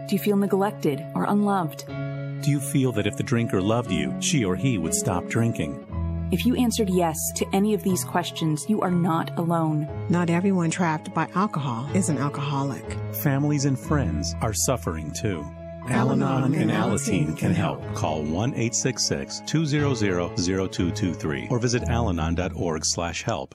Do 0.08 0.16
you 0.16 0.18
feel 0.18 0.36
neglected 0.36 1.00
or 1.14 1.24
unloved? 1.24 1.86
Do 1.86 2.50
you 2.50 2.58
feel 2.58 2.90
that 2.92 3.06
if 3.06 3.16
the 3.16 3.22
drinker 3.22 3.62
loved 3.62 3.92
you, 3.92 4.20
she 4.20 4.44
or 4.44 4.56
he 4.56 4.76
would 4.76 4.94
stop 4.94 5.28
drinking? 5.28 5.86
If 6.32 6.46
you 6.46 6.56
answered 6.56 6.88
yes 6.88 7.18
to 7.34 7.46
any 7.52 7.74
of 7.74 7.82
these 7.82 8.04
questions, 8.04 8.64
you 8.66 8.80
are 8.80 8.90
not 8.90 9.38
alone. 9.38 9.86
Not 10.08 10.30
everyone 10.30 10.70
trapped 10.70 11.12
by 11.12 11.28
alcohol 11.34 11.86
is 11.94 12.08
an 12.08 12.16
alcoholic. 12.16 12.96
Families 13.16 13.66
and 13.66 13.78
friends 13.78 14.34
are 14.40 14.54
suffering 14.54 15.10
too. 15.10 15.44
Al 15.90 16.12
Anon 16.12 16.54
and 16.54 16.70
Alateen 16.70 17.36
can 17.36 17.52
help. 17.52 17.82
Call 17.94 18.22
1 18.22 18.32
866 18.54 19.42
200 19.44 19.94
0223 20.38 21.48
or 21.50 21.58
visit 21.58 21.82
alanon.org 21.82 22.86
slash 22.86 23.22
help. 23.24 23.54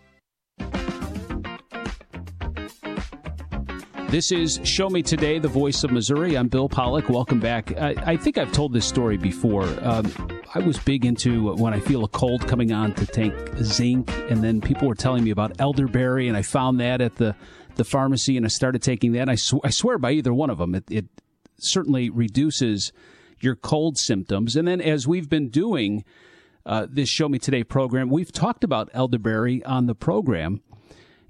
This 4.11 4.33
is 4.33 4.59
Show 4.65 4.89
Me 4.89 5.01
Today, 5.01 5.39
the 5.39 5.47
voice 5.47 5.85
of 5.85 5.91
Missouri. 5.91 6.37
I'm 6.37 6.49
Bill 6.49 6.67
Pollock. 6.67 7.07
Welcome 7.07 7.39
back. 7.39 7.71
I, 7.79 7.95
I 7.95 8.17
think 8.17 8.37
I've 8.37 8.51
told 8.51 8.73
this 8.73 8.85
story 8.85 9.15
before. 9.15 9.63
Um, 9.81 10.11
I 10.53 10.59
was 10.59 10.77
big 10.79 11.05
into 11.05 11.53
when 11.55 11.73
I 11.73 11.79
feel 11.79 12.03
a 12.03 12.09
cold 12.09 12.45
coming 12.45 12.73
on 12.73 12.93
to 12.95 13.05
take 13.05 13.33
zinc, 13.63 14.11
and 14.29 14.43
then 14.43 14.59
people 14.59 14.89
were 14.89 14.95
telling 14.95 15.23
me 15.23 15.31
about 15.31 15.61
elderberry, 15.61 16.27
and 16.27 16.35
I 16.35 16.41
found 16.41 16.81
that 16.81 16.99
at 16.99 17.15
the, 17.15 17.37
the 17.75 17.85
pharmacy, 17.85 18.35
and 18.35 18.45
I 18.45 18.49
started 18.49 18.81
taking 18.81 19.13
that. 19.13 19.29
I, 19.29 19.35
sw- 19.35 19.63
I 19.63 19.69
swear 19.69 19.97
by 19.97 20.11
either 20.11 20.33
one 20.33 20.49
of 20.49 20.57
them, 20.57 20.75
it, 20.75 20.83
it 20.91 21.05
certainly 21.57 22.09
reduces 22.09 22.91
your 23.39 23.55
cold 23.55 23.97
symptoms. 23.97 24.57
And 24.57 24.67
then 24.67 24.81
as 24.81 25.07
we've 25.07 25.29
been 25.29 25.47
doing 25.47 26.03
uh, 26.65 26.85
this 26.89 27.07
Show 27.07 27.29
Me 27.29 27.39
Today 27.39 27.63
program, 27.63 28.09
we've 28.09 28.33
talked 28.33 28.65
about 28.65 28.89
elderberry 28.93 29.63
on 29.63 29.85
the 29.85 29.95
program, 29.95 30.59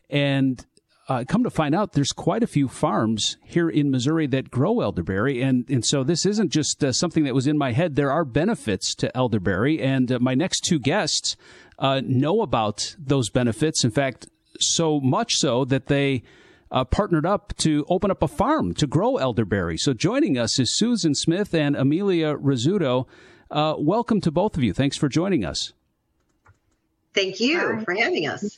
and 0.10 0.66
uh, 1.12 1.26
come 1.28 1.44
to 1.44 1.50
find 1.50 1.76
out, 1.76 1.92
there's 1.92 2.14
quite 2.14 2.42
a 2.42 2.48
few 2.48 2.70
farms 2.70 3.36
here 3.44 3.70
in 3.70 3.92
Missouri 3.92 4.28
that 4.28 4.50
grow 4.50 4.80
elderberry, 4.80 5.42
and 5.42 5.70
and 5.70 5.86
so 5.86 6.06
this 6.06 6.26
isn't 6.26 6.52
just 6.52 6.82
uh, 6.82 6.94
something 6.94 7.26
that 7.26 7.36
was 7.36 7.48
in 7.48 7.58
my 7.58 7.74
head. 7.74 7.98
There 7.98 8.14
are 8.14 8.24
benefits 8.24 8.96
to 8.96 9.16
elderberry, 9.16 9.82
and 9.82 10.10
uh, 10.10 10.20
my 10.20 10.36
next 10.36 10.62
two 10.62 10.80
guests 10.80 11.36
uh, 11.78 12.02
know 12.06 12.42
about 12.42 12.96
those 12.98 13.30
benefits. 13.30 13.84
In 13.84 13.92
fact, 13.92 14.30
so 14.60 15.02
much 15.02 15.34
so 15.36 15.66
that 15.66 15.88
they. 15.88 16.24
Uh, 16.74 16.86
partnered 16.86 17.26
up 17.26 17.54
to 17.58 17.86
open 17.90 18.10
up 18.10 18.24
a 18.24 18.30
farm 18.30 18.74
to 18.74 18.88
grow 18.88 19.18
elderberry. 19.18 19.78
So 19.78 19.92
joining 19.92 20.38
us 20.38 20.58
is 20.58 20.74
Susan 20.74 21.14
Smith 21.14 21.54
and 21.54 21.76
Amelia 21.76 22.38
Rizzuto. 22.38 23.08
Uh, 23.52 23.76
welcome 23.78 24.22
to 24.22 24.32
both 24.32 24.56
of 24.56 24.64
you. 24.64 24.72
Thanks 24.72 24.96
for 24.96 25.10
joining 25.10 25.44
us. 25.44 25.74
Thank 27.14 27.42
you 27.42 27.82
for 27.84 27.94
having 27.94 28.26
us. 28.26 28.58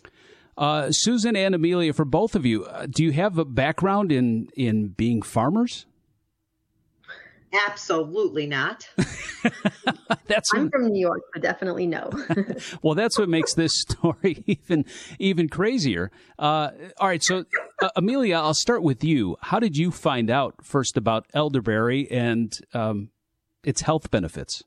Uh, 0.58 0.92
Susan 0.92 1.36
and 1.36 1.56
Amelia, 1.56 1.94
for 1.94 2.06
both 2.06 2.36
of 2.36 2.46
you, 2.46 2.66
uh, 2.66 2.86
do 2.90 3.04
you 3.04 3.12
have 3.12 3.38
a 3.38 3.46
background 3.46 4.12
in 4.12 4.48
in 4.56 4.90
being 4.90 5.22
farmers? 5.22 5.86
Absolutely 7.68 8.48
not. 8.48 8.90
that's 10.26 10.52
I'm 10.56 10.72
from 10.72 10.88
New 10.88 11.00
York, 11.00 11.22
but 11.32 11.44
definitely 11.44 11.86
no. 11.86 12.10
well, 12.82 12.96
that's 12.96 13.20
what 13.20 13.30
makes 13.30 13.54
this 13.54 13.80
story 13.90 14.44
even 14.48 14.86
even 15.20 15.50
crazier. 15.50 16.12
Uh, 16.40 16.72
all 16.98 17.08
right, 17.08 17.24
so 17.24 17.46
uh, 17.82 17.90
Amelia, 17.96 18.38
I'll 18.38 18.56
start 18.56 18.82
with 18.82 19.04
you. 19.04 19.38
How 19.42 19.60
did 19.60 19.78
you 19.78 19.92
find 19.92 20.32
out 20.32 20.56
first 20.64 20.98
about 20.98 21.28
elderberry 21.34 22.10
and 22.10 22.52
um, 22.74 23.10
its 23.64 23.82
health 23.82 24.10
benefits? 24.10 24.64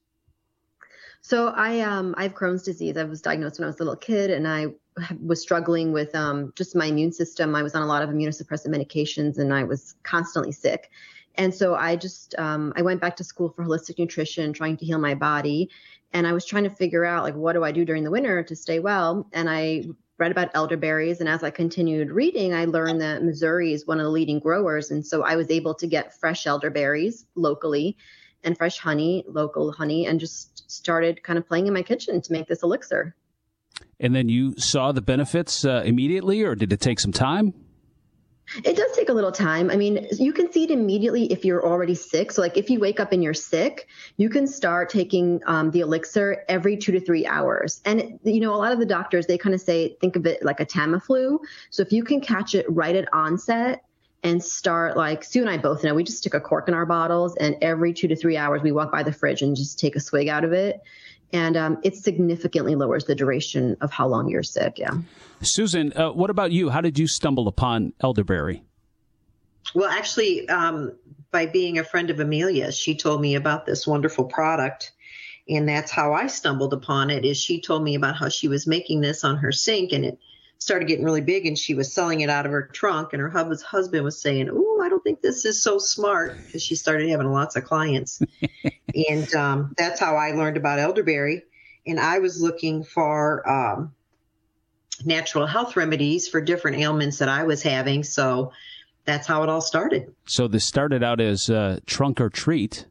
So 1.28 1.49
I 1.49 1.80
um 1.80 2.14
I 2.16 2.23
have 2.23 2.35
Crohn's 2.35 2.62
disease. 2.62 2.97
I 2.97 3.02
was 3.02 3.21
diagnosed 3.21 3.59
when 3.59 3.64
I 3.64 3.66
was 3.66 3.80
a 3.80 3.83
little 3.83 3.97
kid, 3.97 4.30
and 4.30 4.47
I 4.47 4.66
was 5.21 5.42
struggling 5.42 5.92
with 5.92 6.14
um 6.14 6.52
just 6.54 6.76
my 6.76 6.87
immune 6.87 7.11
system. 7.11 7.56
I 7.56 7.64
was 7.64 7.75
on 7.75 7.83
a 7.83 7.87
lot 7.87 8.04
of 8.04 8.11
immunosuppressant 8.11 8.68
medications, 8.68 9.38
and 9.38 9.52
I 9.52 9.64
was 9.64 9.97
constantly 10.04 10.52
sick. 10.52 10.88
And 11.35 11.52
so 11.52 11.75
I 11.75 11.97
just 11.97 12.37
um, 12.38 12.73
I 12.76 12.83
went 12.83 13.00
back 13.00 13.16
to 13.16 13.25
school 13.25 13.49
for 13.49 13.64
holistic 13.64 13.99
nutrition, 13.99 14.52
trying 14.52 14.76
to 14.76 14.85
heal 14.87 15.00
my 15.00 15.16
body, 15.16 15.68
and 16.12 16.28
I 16.28 16.33
was 16.33 16.47
trying 16.47 16.62
to 16.62 16.71
figure 16.71 17.04
out 17.04 17.25
like 17.25 17.35
what 17.35 17.54
do 17.54 17.64
I 17.64 17.73
do 17.73 17.85
during 17.85 18.04
the 18.04 18.12
winter 18.12 18.45
to 18.45 18.54
stay 18.54 18.78
well. 18.78 19.26
And 19.33 19.50
I 19.50 19.83
read 20.18 20.30
about 20.30 20.52
elderberries, 20.54 21.18
and 21.18 21.28
as 21.28 21.42
I 21.42 21.50
continued 21.50 22.12
reading, 22.12 22.54
I 22.54 22.66
learned 22.66 23.00
that 23.00 23.25
Missouri 23.25 23.73
is 23.73 23.85
one 23.85 23.99
of 23.99 24.04
the 24.04 24.11
leading 24.11 24.38
growers, 24.38 24.92
and 24.92 25.04
so 25.04 25.25
I 25.25 25.35
was 25.35 25.50
able 25.50 25.75
to 25.75 25.88
get 25.88 26.21
fresh 26.21 26.47
elderberries 26.47 27.26
locally 27.35 27.97
and 28.47 28.57
fresh 28.57 28.79
honey, 28.79 29.25
local 29.29 29.73
honey, 29.73 30.07
and 30.07 30.19
just 30.19 30.71
started 30.71 31.23
kind 31.23 31.38
of 31.38 31.47
playing 31.47 31.67
in 31.67 31.75
my 31.75 31.83
kitchen 31.83 32.23
to 32.23 32.33
make 32.33 32.47
this 32.47 32.62
elixir. 32.62 33.15
And 34.00 34.15
then 34.15 34.29
you 34.29 34.55
saw 34.57 34.93
the 34.93 35.03
benefits 35.03 35.65
uh, 35.65 35.83
immediately, 35.85 36.43
or 36.43 36.55
did 36.55 36.73
it 36.73 36.81
take 36.81 37.00
some 37.00 37.12
time? 37.12 37.53
It 38.62 38.76
does 38.76 38.93
take 38.95 39.09
a 39.09 39.12
little 39.12 39.33
time. 39.33 39.71
I 39.71 39.76
mean, 39.76 40.07
you 40.12 40.33
can 40.33 40.53
see 40.53 40.65
it 40.65 40.71
immediately 40.71 41.25
if 41.33 41.45
you're 41.45 41.67
already 41.67 41.97
sick. 41.97 42.31
So, 42.31 42.41
like 42.41 42.57
if 42.57 42.71
you 42.71 42.79
wake 42.79 43.00
up 43.00 43.11
and 43.11 43.23
you're 43.23 43.35
sick, 43.35 43.88
you 44.19 44.29
can 44.29 44.47
start 44.47 44.88
taking 44.88 45.41
um, 45.47 45.73
the 45.73 45.81
elixir 45.81 46.45
every 46.49 46.76
two 46.76 46.93
to 46.93 47.00
three 47.00 47.26
hours. 47.26 47.81
And, 47.85 48.21
you 48.23 48.38
know, 48.38 48.55
a 48.55 48.57
lot 48.57 48.73
of 48.73 48.79
the 48.79 48.87
doctors, 48.87 49.26
they 49.26 49.37
kind 49.37 49.55
of 49.55 49.61
say, 49.61 49.97
think 50.00 50.15
of 50.15 50.26
it 50.26 50.45
like 50.45 50.61
a 50.61 50.67
Tamiflu. 50.67 51.38
So, 51.71 51.83
if 51.83 51.91
you 51.91 52.05
can 52.05 52.21
catch 52.21 52.55
it 52.55 52.67
right 52.69 52.95
at 52.95 53.12
onset, 53.12 53.83
and 54.26 54.42
start 54.42 54.97
like 54.97 55.23
Sue 55.23 55.40
and 55.40 55.49
I 55.49 55.56
both 55.56 55.85
know 55.85 55.95
we 55.95 56.02
just 56.02 56.18
stick 56.18 56.35
a 56.35 56.40
cork 56.40 56.66
in 56.66 56.75
our 56.75 56.85
bottles 56.85 57.37
and 57.37 57.56
every 57.62 57.92
two 57.92 58.09
to 58.09 58.16
three 58.16 58.37
hours 58.37 58.61
we 58.61 58.73
walk 58.73 58.90
by 58.90 59.04
the 59.04 59.12
fridge 59.12 59.40
and 59.40 59.54
just 59.54 59.78
take 59.78 59.95
a 59.95 60.00
swig 60.00 60.28
out 60.28 60.42
of 60.42 60.52
it. 60.52 60.80
And 61.33 61.56
um, 61.56 61.78
it 61.85 61.95
significantly 61.95 62.75
lowers 62.75 63.04
the 63.04 63.14
duration 63.14 63.76
of 63.80 63.92
how 63.92 64.09
long 64.09 64.28
you're 64.28 64.42
sick. 64.42 64.78
Yeah. 64.78 64.99
Susan, 65.42 65.92
uh, 65.92 66.11
what 66.11 66.30
about 66.30 66.50
you? 66.50 66.71
How 66.71 66.80
did 66.80 66.99
you 66.99 67.06
stumble 67.06 67.47
upon 67.47 67.92
elderberry? 68.00 68.64
Well, 69.75 69.90
actually, 69.90 70.49
um, 70.49 70.92
by 71.30 71.47
being 71.47 71.78
a 71.78 71.85
friend 71.85 72.11
of 72.11 72.18
Amelia's, 72.18 72.76
she 72.76 72.97
told 72.97 73.21
me 73.21 73.35
about 73.35 73.64
this 73.64 73.87
wonderful 73.87 74.25
product. 74.25 74.92
And 75.49 75.68
that's 75.68 75.92
how 75.92 76.14
I 76.14 76.26
stumbled 76.26 76.73
upon 76.73 77.11
it 77.11 77.25
is 77.25 77.37
she 77.37 77.61
told 77.61 77.85
me 77.85 77.95
about 77.95 78.16
how 78.16 78.28
she 78.28 78.49
was 78.49 78.66
making 78.66 79.00
this 79.00 79.23
on 79.23 79.37
her 79.37 79.52
sink 79.52 79.92
and 79.92 80.04
it 80.04 80.18
started 80.58 80.88
getting 80.88 81.04
really 81.04 81.20
big 81.20 81.46
and 81.46 81.58
she 81.58 81.75
was 81.75 81.92
selling 81.92 82.20
it 82.20 82.30
out 82.30 82.46
of 82.46 82.52
her 82.52 82.62
trunk 82.72 83.12
and 83.12 83.20
her 83.20 83.28
husband 83.30 84.04
was 84.04 84.20
saying 84.20 84.48
oh 84.50 84.80
i 84.82 84.88
don't 84.88 85.02
think 85.04 85.20
this 85.20 85.44
is 85.44 85.62
so 85.62 85.78
smart 85.78 86.36
because 86.46 86.62
she 86.62 86.75
started 86.75 87.08
having 87.08 87.30
lots 87.30 87.56
of 87.56 87.64
clients. 87.64 88.22
And 89.10 89.34
um, 89.34 89.75
that's 89.76 90.00
how 90.00 90.16
i 90.16 90.30
learned 90.30 90.56
about 90.56 90.78
elderberry. 90.78 91.42
And 91.86 92.00
i 92.00 92.18
was 92.18 92.40
looking 92.40 92.82
for 92.82 93.46
um, 93.48 93.92
natural 95.04 95.46
health 95.46 95.76
remedies 95.76 96.28
for 96.28 96.40
different 96.40 96.78
ailments 96.78 97.18
that 97.18 97.28
i 97.28 97.42
was 97.42 97.62
having. 97.62 98.04
So 98.04 98.52
that's 99.04 99.26
how 99.26 99.42
it 99.42 99.48
all 99.48 99.60
started. 99.60 100.14
So 100.25 100.48
this 100.48 100.66
started 100.66 101.02
out 101.02 101.20
as 101.20 101.50
uh, 101.50 101.80
trunk 101.84 102.20
or 102.20 102.30
treat 102.30 102.86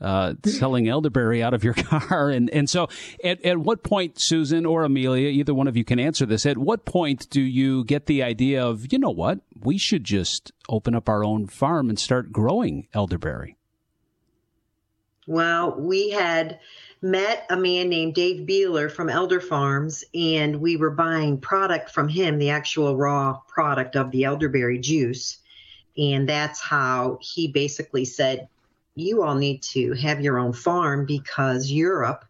uh, 0.00 0.34
selling 0.44 0.88
elderberry 0.88 1.42
out 1.42 1.54
of 1.54 1.64
your 1.64 1.74
car. 1.74 2.30
And, 2.30 2.50
and 2.50 2.68
so 2.68 2.88
at, 3.22 3.44
at 3.44 3.58
what 3.58 3.82
point, 3.82 4.20
Susan 4.20 4.66
or 4.66 4.84
Amelia, 4.84 5.28
either 5.28 5.54
one 5.54 5.68
of 5.68 5.76
you 5.76 5.84
can 5.84 5.98
answer 5.98 6.26
this, 6.26 6.46
at 6.46 6.58
what 6.58 6.84
point 6.84 7.28
do 7.30 7.40
you 7.40 7.84
get 7.84 8.06
the 8.06 8.22
idea 8.22 8.64
of, 8.64 8.92
you 8.92 8.98
know 8.98 9.10
what, 9.10 9.40
we 9.60 9.78
should 9.78 10.04
just 10.04 10.52
open 10.68 10.94
up 10.94 11.08
our 11.08 11.24
own 11.24 11.46
farm 11.46 11.88
and 11.88 11.98
start 11.98 12.32
growing 12.32 12.86
elderberry? 12.94 13.56
Well, 15.26 15.76
we 15.78 16.10
had 16.10 16.58
met 17.02 17.46
a 17.50 17.56
man 17.56 17.88
named 17.88 18.14
Dave 18.14 18.46
Beeler 18.46 18.90
from 18.90 19.08
Elder 19.08 19.40
Farms, 19.40 20.04
and 20.14 20.60
we 20.60 20.76
were 20.76 20.90
buying 20.90 21.38
product 21.38 21.90
from 21.90 22.08
him, 22.08 22.38
the 22.38 22.50
actual 22.50 22.96
raw 22.96 23.38
product 23.48 23.96
of 23.96 24.10
the 24.10 24.24
elderberry 24.24 24.78
juice. 24.78 25.38
And 25.96 26.28
that's 26.28 26.60
how 26.60 27.18
he 27.20 27.48
basically 27.48 28.04
said, 28.04 28.48
You 28.94 29.22
all 29.22 29.34
need 29.34 29.62
to 29.74 29.92
have 29.94 30.20
your 30.20 30.38
own 30.38 30.52
farm 30.52 31.06
because 31.06 31.70
Europe 31.70 32.24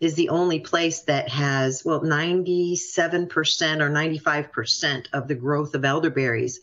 is 0.00 0.14
the 0.14 0.30
only 0.30 0.58
place 0.58 1.02
that 1.02 1.28
has, 1.28 1.84
well, 1.84 2.00
97% 2.00 3.80
or 3.80 3.90
95% 3.90 5.06
of 5.12 5.28
the 5.28 5.34
growth 5.34 5.74
of 5.74 5.84
elderberries 5.84 6.60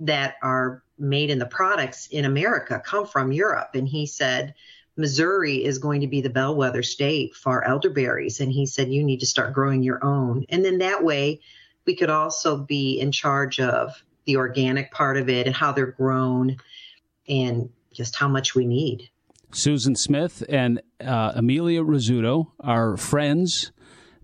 that 0.00 0.36
are 0.42 0.82
made 0.98 1.30
in 1.30 1.38
the 1.38 1.46
products 1.46 2.06
in 2.06 2.24
America 2.24 2.80
come 2.84 3.06
from 3.06 3.30
Europe. 3.32 3.70
And 3.74 3.86
he 3.86 4.06
said, 4.06 4.54
Missouri 4.96 5.64
is 5.64 5.78
going 5.78 6.00
to 6.02 6.06
be 6.06 6.20
the 6.20 6.30
bellwether 6.30 6.82
state 6.82 7.34
for 7.34 7.66
elderberries. 7.66 8.40
And 8.40 8.50
he 8.50 8.66
said, 8.66 8.92
you 8.92 9.02
need 9.02 9.20
to 9.20 9.26
start 9.26 9.54
growing 9.54 9.82
your 9.82 10.04
own. 10.04 10.46
And 10.48 10.64
then 10.64 10.78
that 10.78 11.02
way, 11.02 11.40
we 11.86 11.96
could 11.96 12.10
also 12.10 12.56
be 12.56 13.00
in 13.00 13.12
charge 13.12 13.58
of 13.60 14.02
the 14.24 14.36
organic 14.36 14.92
part 14.92 15.16
of 15.16 15.28
it 15.28 15.46
and 15.46 15.56
how 15.56 15.72
they're 15.72 15.86
grown 15.86 16.56
and 17.28 17.70
just 17.92 18.16
how 18.16 18.28
much 18.28 18.54
we 18.54 18.66
need. 18.66 19.10
Susan 19.52 19.94
Smith 19.94 20.42
and 20.48 20.80
uh, 21.00 21.32
Amelia 21.34 21.82
Rizzuto 21.82 22.52
are 22.60 22.96
friends. 22.96 23.72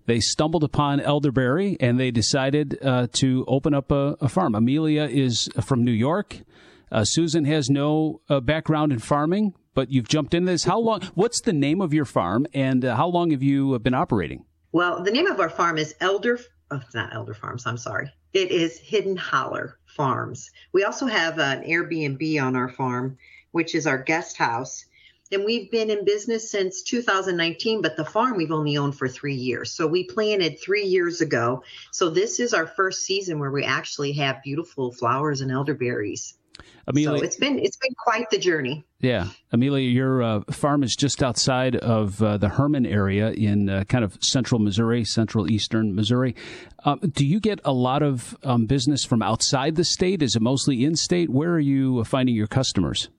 They 0.05 0.19
stumbled 0.19 0.63
upon 0.63 0.99
elderberry 0.99 1.77
and 1.79 1.99
they 1.99 2.09
decided 2.09 2.79
uh, 2.83 3.07
to 3.13 3.45
open 3.47 3.75
up 3.75 3.91
a, 3.91 4.17
a, 4.19 4.27
farm. 4.27 4.55
Amelia 4.55 5.03
is 5.03 5.47
from 5.61 5.83
New 5.83 5.91
York. 5.91 6.39
Uh, 6.91 7.03
Susan 7.03 7.45
has 7.45 7.69
no 7.69 8.21
uh, 8.27 8.39
background 8.39 8.91
in 8.91 8.97
farming, 8.97 9.53
but 9.75 9.91
you've 9.91 10.07
jumped 10.07 10.33
into 10.33 10.51
this. 10.51 10.63
How 10.63 10.79
long? 10.79 11.01
What's 11.13 11.41
the 11.41 11.53
name 11.53 11.81
of 11.81 11.93
your 11.93 12.05
farm, 12.05 12.47
and 12.55 12.83
uh, 12.83 12.95
how 12.95 13.07
long 13.07 13.29
have 13.29 13.43
you 13.43 13.77
been 13.77 13.93
operating? 13.93 14.45
Well, 14.71 15.03
the 15.03 15.11
name 15.11 15.27
of 15.27 15.39
our 15.39 15.49
farm 15.49 15.77
is 15.77 15.93
Elder. 16.01 16.39
Oh, 16.71 16.79
it's 16.83 16.95
not 16.95 17.13
Elder 17.13 17.33
Farms. 17.33 17.65
I'm 17.65 17.77
sorry. 17.77 18.11
It 18.33 18.51
is 18.51 18.77
Hidden 18.79 19.17
Holler 19.17 19.79
Farms. 19.85 20.51
We 20.71 20.83
also 20.83 21.07
have 21.07 21.39
an 21.39 21.63
Airbnb 21.63 22.41
on 22.41 22.55
our 22.55 22.69
farm, 22.69 23.17
which 23.51 23.75
is 23.75 23.87
our 23.87 23.97
guest 23.97 24.37
house 24.37 24.85
and 25.31 25.45
we've 25.45 25.69
been 25.69 25.91
in 25.91 26.05
business 26.05 26.49
since 26.49 26.81
2019 26.83 27.81
but 27.81 27.95
the 27.95 28.05
farm 28.05 28.37
we've 28.37 28.51
only 28.51 28.77
owned 28.77 28.97
for 28.97 29.07
three 29.07 29.35
years 29.35 29.71
so 29.71 29.87
we 29.87 30.03
planted 30.03 30.59
three 30.59 30.85
years 30.85 31.21
ago 31.21 31.63
so 31.91 32.09
this 32.09 32.39
is 32.39 32.53
our 32.53 32.67
first 32.67 33.03
season 33.03 33.39
where 33.39 33.51
we 33.51 33.63
actually 33.63 34.13
have 34.13 34.41
beautiful 34.43 34.91
flowers 34.91 35.41
and 35.41 35.51
elderberries 35.51 36.35
Amelia, 36.87 37.19
so 37.19 37.23
it's 37.23 37.35
been 37.35 37.59
it's 37.59 37.77
been 37.77 37.93
quite 37.97 38.29
the 38.31 38.37
journey. 38.37 38.83
Yeah, 38.99 39.27
Amelia, 39.51 39.87
your 39.87 40.23
uh, 40.23 40.41
farm 40.51 40.83
is 40.83 40.95
just 40.95 41.21
outside 41.23 41.75
of 41.75 42.21
uh, 42.21 42.37
the 42.37 42.49
Hermann 42.49 42.85
area 42.85 43.31
in 43.31 43.69
uh, 43.69 43.83
kind 43.85 44.03
of 44.03 44.17
central 44.21 44.59
Missouri, 44.59 45.05
central 45.05 45.49
eastern 45.49 45.95
Missouri. 45.95 46.35
Um, 46.85 46.99
do 46.99 47.25
you 47.25 47.39
get 47.39 47.61
a 47.63 47.71
lot 47.71 48.01
of 48.01 48.35
um, 48.43 48.65
business 48.65 49.05
from 49.05 49.21
outside 49.21 49.75
the 49.75 49.85
state? 49.85 50.21
Is 50.21 50.35
it 50.35 50.41
mostly 50.41 50.83
in 50.83 50.95
state? 50.95 51.29
Where 51.29 51.51
are 51.51 51.59
you 51.59 52.03
finding 52.03 52.35
your 52.35 52.47
customers? 52.47 53.09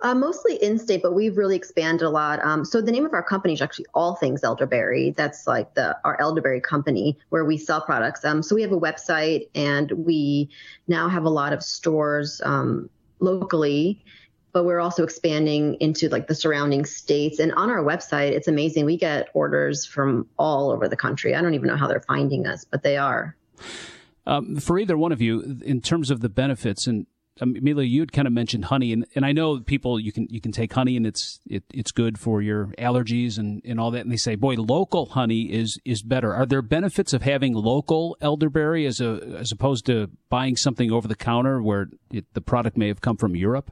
Uh, 0.00 0.14
mostly 0.14 0.54
in 0.62 0.78
state, 0.78 1.02
but 1.02 1.12
we've 1.12 1.36
really 1.36 1.56
expanded 1.56 2.02
a 2.02 2.10
lot. 2.10 2.38
Um, 2.44 2.64
so 2.64 2.80
the 2.80 2.92
name 2.92 3.04
of 3.04 3.12
our 3.12 3.22
company 3.22 3.54
is 3.54 3.60
actually 3.60 3.86
All 3.94 4.14
Things 4.14 4.44
Elderberry. 4.44 5.10
That's 5.10 5.48
like 5.48 5.74
the 5.74 5.96
our 6.04 6.20
elderberry 6.20 6.60
company 6.60 7.18
where 7.30 7.44
we 7.44 7.58
sell 7.58 7.80
products. 7.80 8.24
Um, 8.24 8.40
so 8.40 8.54
we 8.54 8.62
have 8.62 8.70
a 8.70 8.78
website 8.78 9.48
and 9.56 9.90
we 9.90 10.50
now 10.86 11.08
have 11.08 11.24
a 11.24 11.28
lot 11.28 11.52
of 11.52 11.64
stores 11.64 12.40
um, 12.44 12.88
locally, 13.18 14.04
but 14.52 14.64
we're 14.64 14.78
also 14.78 15.02
expanding 15.02 15.74
into 15.80 16.08
like 16.08 16.28
the 16.28 16.34
surrounding 16.34 16.84
states. 16.84 17.40
And 17.40 17.52
on 17.54 17.68
our 17.68 17.82
website, 17.82 18.30
it's 18.30 18.46
amazing. 18.46 18.84
We 18.84 18.98
get 18.98 19.28
orders 19.34 19.84
from 19.84 20.28
all 20.38 20.70
over 20.70 20.88
the 20.88 20.96
country. 20.96 21.34
I 21.34 21.42
don't 21.42 21.54
even 21.54 21.66
know 21.66 21.76
how 21.76 21.88
they're 21.88 22.04
finding 22.06 22.46
us, 22.46 22.64
but 22.64 22.84
they 22.84 22.96
are. 22.96 23.36
Um, 24.28 24.56
for 24.56 24.78
either 24.78 24.96
one 24.96 25.10
of 25.10 25.20
you, 25.20 25.58
in 25.64 25.80
terms 25.80 26.08
of 26.08 26.20
the 26.20 26.28
benefits 26.28 26.86
and 26.86 27.06
Um, 27.40 27.54
Amelia, 27.56 27.86
you'd 27.86 28.12
kind 28.12 28.26
of 28.26 28.32
mentioned 28.32 28.66
honey, 28.66 28.92
and, 28.92 29.06
and 29.14 29.24
I 29.24 29.32
know 29.32 29.60
people 29.60 29.98
you 30.00 30.12
can 30.12 30.26
you 30.30 30.40
can 30.40 30.52
take 30.52 30.72
honey 30.72 30.96
and 30.96 31.06
it's 31.06 31.40
it, 31.46 31.64
it's 31.72 31.92
good 31.92 32.18
for 32.18 32.42
your 32.42 32.66
allergies 32.78 33.38
and, 33.38 33.62
and 33.64 33.78
all 33.78 33.90
that, 33.92 34.00
and 34.00 34.12
they 34.12 34.16
say, 34.16 34.34
boy, 34.34 34.54
local 34.54 35.06
honey 35.06 35.52
is 35.52 35.78
is 35.84 36.02
better. 36.02 36.34
Are 36.34 36.46
there 36.46 36.62
benefits 36.62 37.12
of 37.12 37.22
having 37.22 37.54
local 37.54 38.16
elderberry 38.20 38.86
as 38.86 39.00
a 39.00 39.36
as 39.38 39.52
opposed 39.52 39.86
to 39.86 40.10
buying 40.28 40.56
something 40.56 40.90
over 40.90 41.08
the 41.08 41.16
counter 41.16 41.62
where 41.62 41.88
it, 42.10 42.26
the 42.34 42.40
product 42.40 42.76
may 42.76 42.88
have 42.88 43.00
come 43.00 43.16
from 43.16 43.36
Europe? 43.36 43.70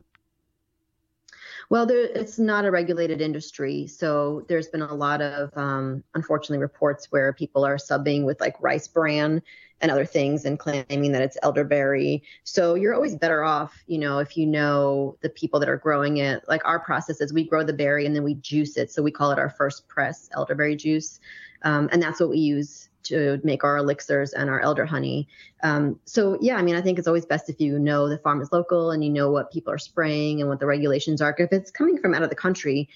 Well, 1.69 1.87
there, 1.87 2.05
it's 2.05 2.39
not 2.39 2.65
a 2.65 2.71
regulated 2.71 3.21
industry, 3.21 3.87
so 3.89 4.45
there's 4.49 4.69
been 4.69 4.83
a 4.83 4.95
lot 4.95 5.21
of 5.21 5.51
um, 5.57 6.05
unfortunately 6.15 6.59
reports 6.59 7.11
where 7.11 7.33
people 7.33 7.65
are 7.65 7.77
subbing 7.77 8.25
with 8.25 8.41
like 8.41 8.55
rice 8.61 8.87
bran 8.87 9.43
and 9.81 9.91
other 9.91 10.07
things 10.07 10.45
and 10.45 10.59
claiming 10.59 11.13
that 11.13 11.23
it's 11.23 11.37
elderberry. 11.43 12.23
So 12.45 12.75
you're 12.75 12.95
always 12.95 13.17
better 13.17 13.43
off, 13.43 13.83
you 13.87 13.99
know, 13.99 14.21
if 14.21 14.37
you 14.37 14.47
know 14.47 15.19
the 15.21 15.29
people 15.29 15.61
that 15.61 15.69
are 15.69 15.77
growing 15.77 16.19
it. 16.19 16.45
Like 16.49 16.65
our 16.65 16.81
process 16.81 17.21
is 17.21 17.33
we 17.33 17.45
grow 17.45 17.63
the 17.63 17.73
berry 17.73 18.07
and 18.07 18.15
then 18.15 18.25
we 18.25 18.35
juice 18.35 18.77
it. 18.77 18.91
So 18.91 19.03
we 19.03 19.11
call 19.11 19.33
it 19.33 19.39
our 19.39 19.51
first 19.51 19.87
press 19.89 20.31
elderberry 20.35 20.77
juice. 20.77 21.21
Um, 21.63 21.89
and 21.93 22.03
that's 22.03 22.21
what 22.21 22.31
we 22.31 22.39
use 22.39 22.89
to 23.07 23.41
make 23.45 23.65
our 23.65 23.79
elixirs 23.79 24.33
and 24.33 24.49
our 24.51 24.61
elder 24.61 24.87
honey. 24.87 25.29
Um, 25.63 25.99
so 26.05 26.39
yeah, 26.41 26.57
I 26.57 26.63
mean, 26.63 26.77
I 26.77 26.81
think 26.81 26.99
it's 26.99 27.09
always 27.09 27.27
best 27.27 27.49
if 27.49 27.61
you 27.61 27.79
know 27.79 28.09
the 28.09 28.19
farm 28.19 28.41
is 28.41 28.53
local 28.53 28.91
and 28.91 29.05
you 29.05 29.11
know 29.11 29.31
what 29.31 29.53
people 29.53 29.73
are 29.73 29.79
spraying 29.79 30.41
and 30.41 30.49
what 30.49 30.61
the 30.61 30.67
regulations 30.67 31.21
are. 31.21 31.35
If 31.39 31.53
it's 31.53 31.71
coming 31.71 31.99
from 31.99 32.15
out 32.15 32.23
of 32.23 32.31
the 32.31 32.37
country, 32.37 32.89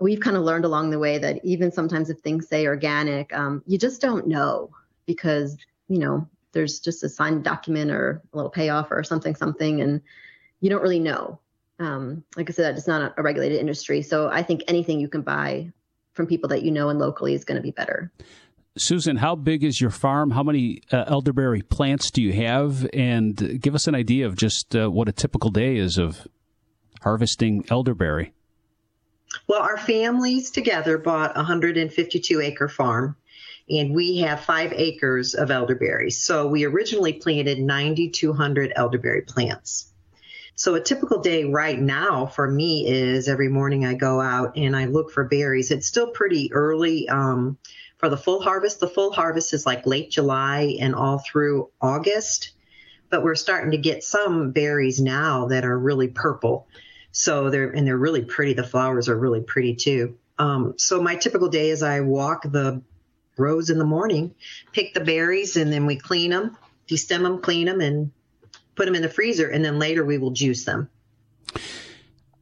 we've 0.00 0.20
kind 0.20 0.36
of 0.36 0.42
learned 0.42 0.64
along 0.64 0.90
the 0.90 0.98
way 0.98 1.18
that 1.18 1.44
even 1.44 1.70
sometimes 1.70 2.10
if 2.10 2.18
things 2.18 2.48
say 2.48 2.66
organic, 2.66 3.36
um, 3.36 3.62
you 3.66 3.78
just 3.78 4.00
don't 4.00 4.26
know 4.26 4.70
because 5.06 5.56
you 5.90 5.98
know, 5.98 6.26
there's 6.52 6.80
just 6.80 7.02
a 7.02 7.08
signed 7.08 7.44
document 7.44 7.90
or 7.90 8.22
a 8.32 8.36
little 8.36 8.50
payoff 8.50 8.90
or 8.90 9.02
something, 9.02 9.34
something, 9.34 9.82
and 9.82 10.00
you 10.60 10.70
don't 10.70 10.82
really 10.82 11.00
know. 11.00 11.40
Um, 11.80 12.24
like 12.36 12.48
I 12.48 12.52
said, 12.52 12.76
it's 12.76 12.86
not 12.86 13.14
a 13.16 13.22
regulated 13.22 13.58
industry. 13.58 14.02
So 14.02 14.28
I 14.28 14.42
think 14.42 14.62
anything 14.68 15.00
you 15.00 15.08
can 15.08 15.22
buy 15.22 15.72
from 16.12 16.26
people 16.26 16.48
that 16.50 16.62
you 16.62 16.70
know 16.70 16.88
and 16.88 16.98
locally 16.98 17.34
is 17.34 17.44
going 17.44 17.56
to 17.56 17.62
be 17.62 17.72
better. 17.72 18.12
Susan, 18.78 19.16
how 19.16 19.34
big 19.34 19.64
is 19.64 19.80
your 19.80 19.90
farm? 19.90 20.30
How 20.30 20.42
many 20.42 20.82
uh, 20.92 21.04
elderberry 21.06 21.62
plants 21.62 22.10
do 22.10 22.22
you 22.22 22.32
have? 22.32 22.88
And 22.92 23.60
give 23.60 23.74
us 23.74 23.86
an 23.86 23.94
idea 23.94 24.26
of 24.26 24.36
just 24.36 24.76
uh, 24.76 24.88
what 24.90 25.08
a 25.08 25.12
typical 25.12 25.50
day 25.50 25.76
is 25.76 25.98
of 25.98 26.28
harvesting 27.02 27.64
elderberry. 27.68 28.32
Well, 29.48 29.62
our 29.62 29.76
families 29.76 30.50
together 30.50 30.98
bought 30.98 31.32
a 31.32 31.40
152 31.40 32.40
acre 32.40 32.68
farm 32.68 33.16
and 33.68 33.94
we 33.94 34.18
have 34.18 34.40
five 34.40 34.72
acres 34.72 35.34
of 35.34 35.50
elderberries. 35.50 36.22
So 36.22 36.48
we 36.48 36.64
originally 36.64 37.12
planted 37.12 37.60
9,200 37.60 38.72
elderberry 38.74 39.22
plants. 39.22 39.89
So 40.60 40.74
a 40.74 40.80
typical 40.82 41.20
day 41.20 41.44
right 41.44 41.80
now 41.80 42.26
for 42.26 42.46
me 42.46 42.86
is 42.86 43.28
every 43.28 43.48
morning 43.48 43.86
I 43.86 43.94
go 43.94 44.20
out 44.20 44.58
and 44.58 44.76
I 44.76 44.84
look 44.84 45.10
for 45.10 45.24
berries. 45.24 45.70
It's 45.70 45.86
still 45.86 46.08
pretty 46.08 46.52
early 46.52 47.08
um, 47.08 47.56
for 47.96 48.10
the 48.10 48.18
full 48.18 48.42
harvest. 48.42 48.78
The 48.78 48.86
full 48.86 49.10
harvest 49.10 49.54
is 49.54 49.64
like 49.64 49.86
late 49.86 50.10
July 50.10 50.76
and 50.78 50.94
all 50.94 51.18
through 51.18 51.70
August, 51.80 52.52
but 53.08 53.22
we're 53.22 53.36
starting 53.36 53.70
to 53.70 53.78
get 53.78 54.04
some 54.04 54.50
berries 54.50 55.00
now 55.00 55.46
that 55.46 55.64
are 55.64 55.78
really 55.78 56.08
purple. 56.08 56.68
So 57.10 57.48
they're 57.48 57.70
and 57.70 57.86
they're 57.86 57.96
really 57.96 58.26
pretty. 58.26 58.52
The 58.52 58.62
flowers 58.62 59.08
are 59.08 59.18
really 59.18 59.40
pretty 59.40 59.76
too. 59.76 60.18
Um, 60.38 60.74
so 60.76 61.00
my 61.00 61.16
typical 61.16 61.48
day 61.48 61.70
is 61.70 61.82
I 61.82 62.00
walk 62.00 62.42
the 62.42 62.82
rows 63.38 63.70
in 63.70 63.78
the 63.78 63.86
morning, 63.86 64.34
pick 64.72 64.92
the 64.92 65.00
berries, 65.00 65.56
and 65.56 65.72
then 65.72 65.86
we 65.86 65.96
clean 65.96 66.32
them, 66.32 66.58
destem 66.86 67.22
them, 67.22 67.40
clean 67.40 67.64
them, 67.64 67.80
and 67.80 68.10
put 68.76 68.86
them 68.86 68.94
in 68.94 69.02
the 69.02 69.08
freezer. 69.08 69.48
And 69.48 69.64
then 69.64 69.78
later 69.78 70.04
we 70.04 70.18
will 70.18 70.30
juice 70.30 70.64
them. 70.64 70.88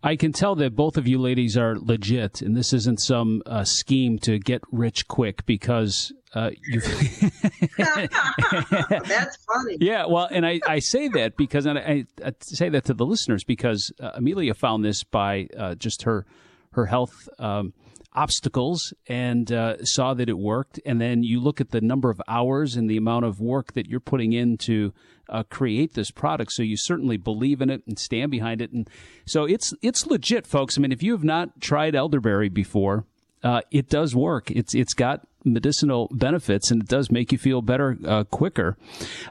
I 0.02 0.14
can 0.16 0.32
tell 0.32 0.54
that 0.56 0.76
both 0.76 0.96
of 0.96 1.08
you 1.08 1.18
ladies 1.18 1.56
are 1.56 1.76
legit, 1.76 2.40
and 2.40 2.56
this 2.56 2.72
isn't 2.72 3.00
some 3.00 3.42
uh, 3.46 3.64
scheme 3.64 4.18
to 4.20 4.38
get 4.38 4.62
rich 4.70 5.08
quick 5.08 5.44
because 5.44 6.12
uh, 6.34 6.50
you. 6.62 6.80
That's 7.78 9.36
funny. 9.44 9.78
Yeah, 9.80 10.06
well, 10.06 10.28
and 10.30 10.46
I, 10.46 10.60
I 10.68 10.78
say 10.78 11.08
that 11.08 11.36
because 11.36 11.66
and 11.66 11.78
I, 11.78 12.04
I 12.24 12.32
say 12.42 12.68
that 12.68 12.84
to 12.84 12.94
the 12.94 13.04
listeners 13.04 13.42
because 13.42 13.92
uh, 13.98 14.12
Amelia 14.14 14.54
found 14.54 14.84
this 14.84 15.02
by 15.02 15.48
uh, 15.56 15.74
just 15.74 16.02
her 16.02 16.26
her 16.72 16.86
health. 16.86 17.28
Um, 17.40 17.72
obstacles 18.14 18.92
and 19.06 19.52
uh, 19.52 19.84
saw 19.84 20.14
that 20.14 20.28
it 20.28 20.38
worked. 20.38 20.80
And 20.84 21.00
then 21.00 21.22
you 21.22 21.40
look 21.40 21.60
at 21.60 21.70
the 21.70 21.80
number 21.80 22.10
of 22.10 22.20
hours 22.26 22.76
and 22.76 22.88
the 22.88 22.96
amount 22.96 23.24
of 23.24 23.40
work 23.40 23.74
that 23.74 23.86
you're 23.86 24.00
putting 24.00 24.32
in 24.32 24.56
to 24.58 24.92
uh, 25.28 25.42
create 25.44 25.94
this 25.94 26.10
product. 26.10 26.52
So 26.52 26.62
you 26.62 26.76
certainly 26.76 27.16
believe 27.16 27.60
in 27.60 27.70
it 27.70 27.82
and 27.86 27.98
stand 27.98 28.30
behind 28.30 28.60
it. 28.60 28.72
And 28.72 28.88
so 29.26 29.44
it's 29.44 29.74
it's 29.82 30.06
legit, 30.06 30.46
folks. 30.46 30.78
I 30.78 30.80
mean, 30.80 30.92
if 30.92 31.02
you 31.02 31.12
have 31.12 31.24
not 31.24 31.60
tried 31.60 31.94
elderberry 31.94 32.48
before, 32.48 33.04
uh, 33.42 33.60
it 33.70 33.88
does 33.88 34.16
work. 34.16 34.50
It's 34.50 34.74
it's 34.74 34.94
got 34.94 35.26
medicinal 35.44 36.08
benefits 36.12 36.70
and 36.70 36.82
it 36.82 36.88
does 36.88 37.10
make 37.10 37.30
you 37.30 37.38
feel 37.38 37.62
better 37.62 37.96
uh, 38.06 38.24
quicker. 38.24 38.76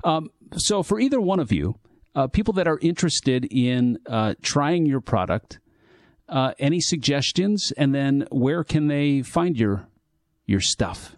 Um, 0.03 0.29
so 0.55 0.83
for 0.83 0.99
either 0.99 1.19
one 1.19 1.39
of 1.39 1.51
you, 1.51 1.75
uh, 2.15 2.27
people 2.27 2.53
that 2.53 2.67
are 2.67 2.79
interested 2.81 3.45
in 3.51 3.99
uh, 4.07 4.35
trying 4.41 4.85
your 4.85 5.01
product 5.01 5.59
Uh, 6.29 6.53
any 6.59 6.79
suggestions? 6.79 7.71
And 7.77 7.95
then 7.95 8.27
where 8.31 8.63
can 8.63 8.87
they 8.87 9.21
find 9.21 9.57
your 9.57 9.87
your 10.45 10.61
stuff? 10.61 11.15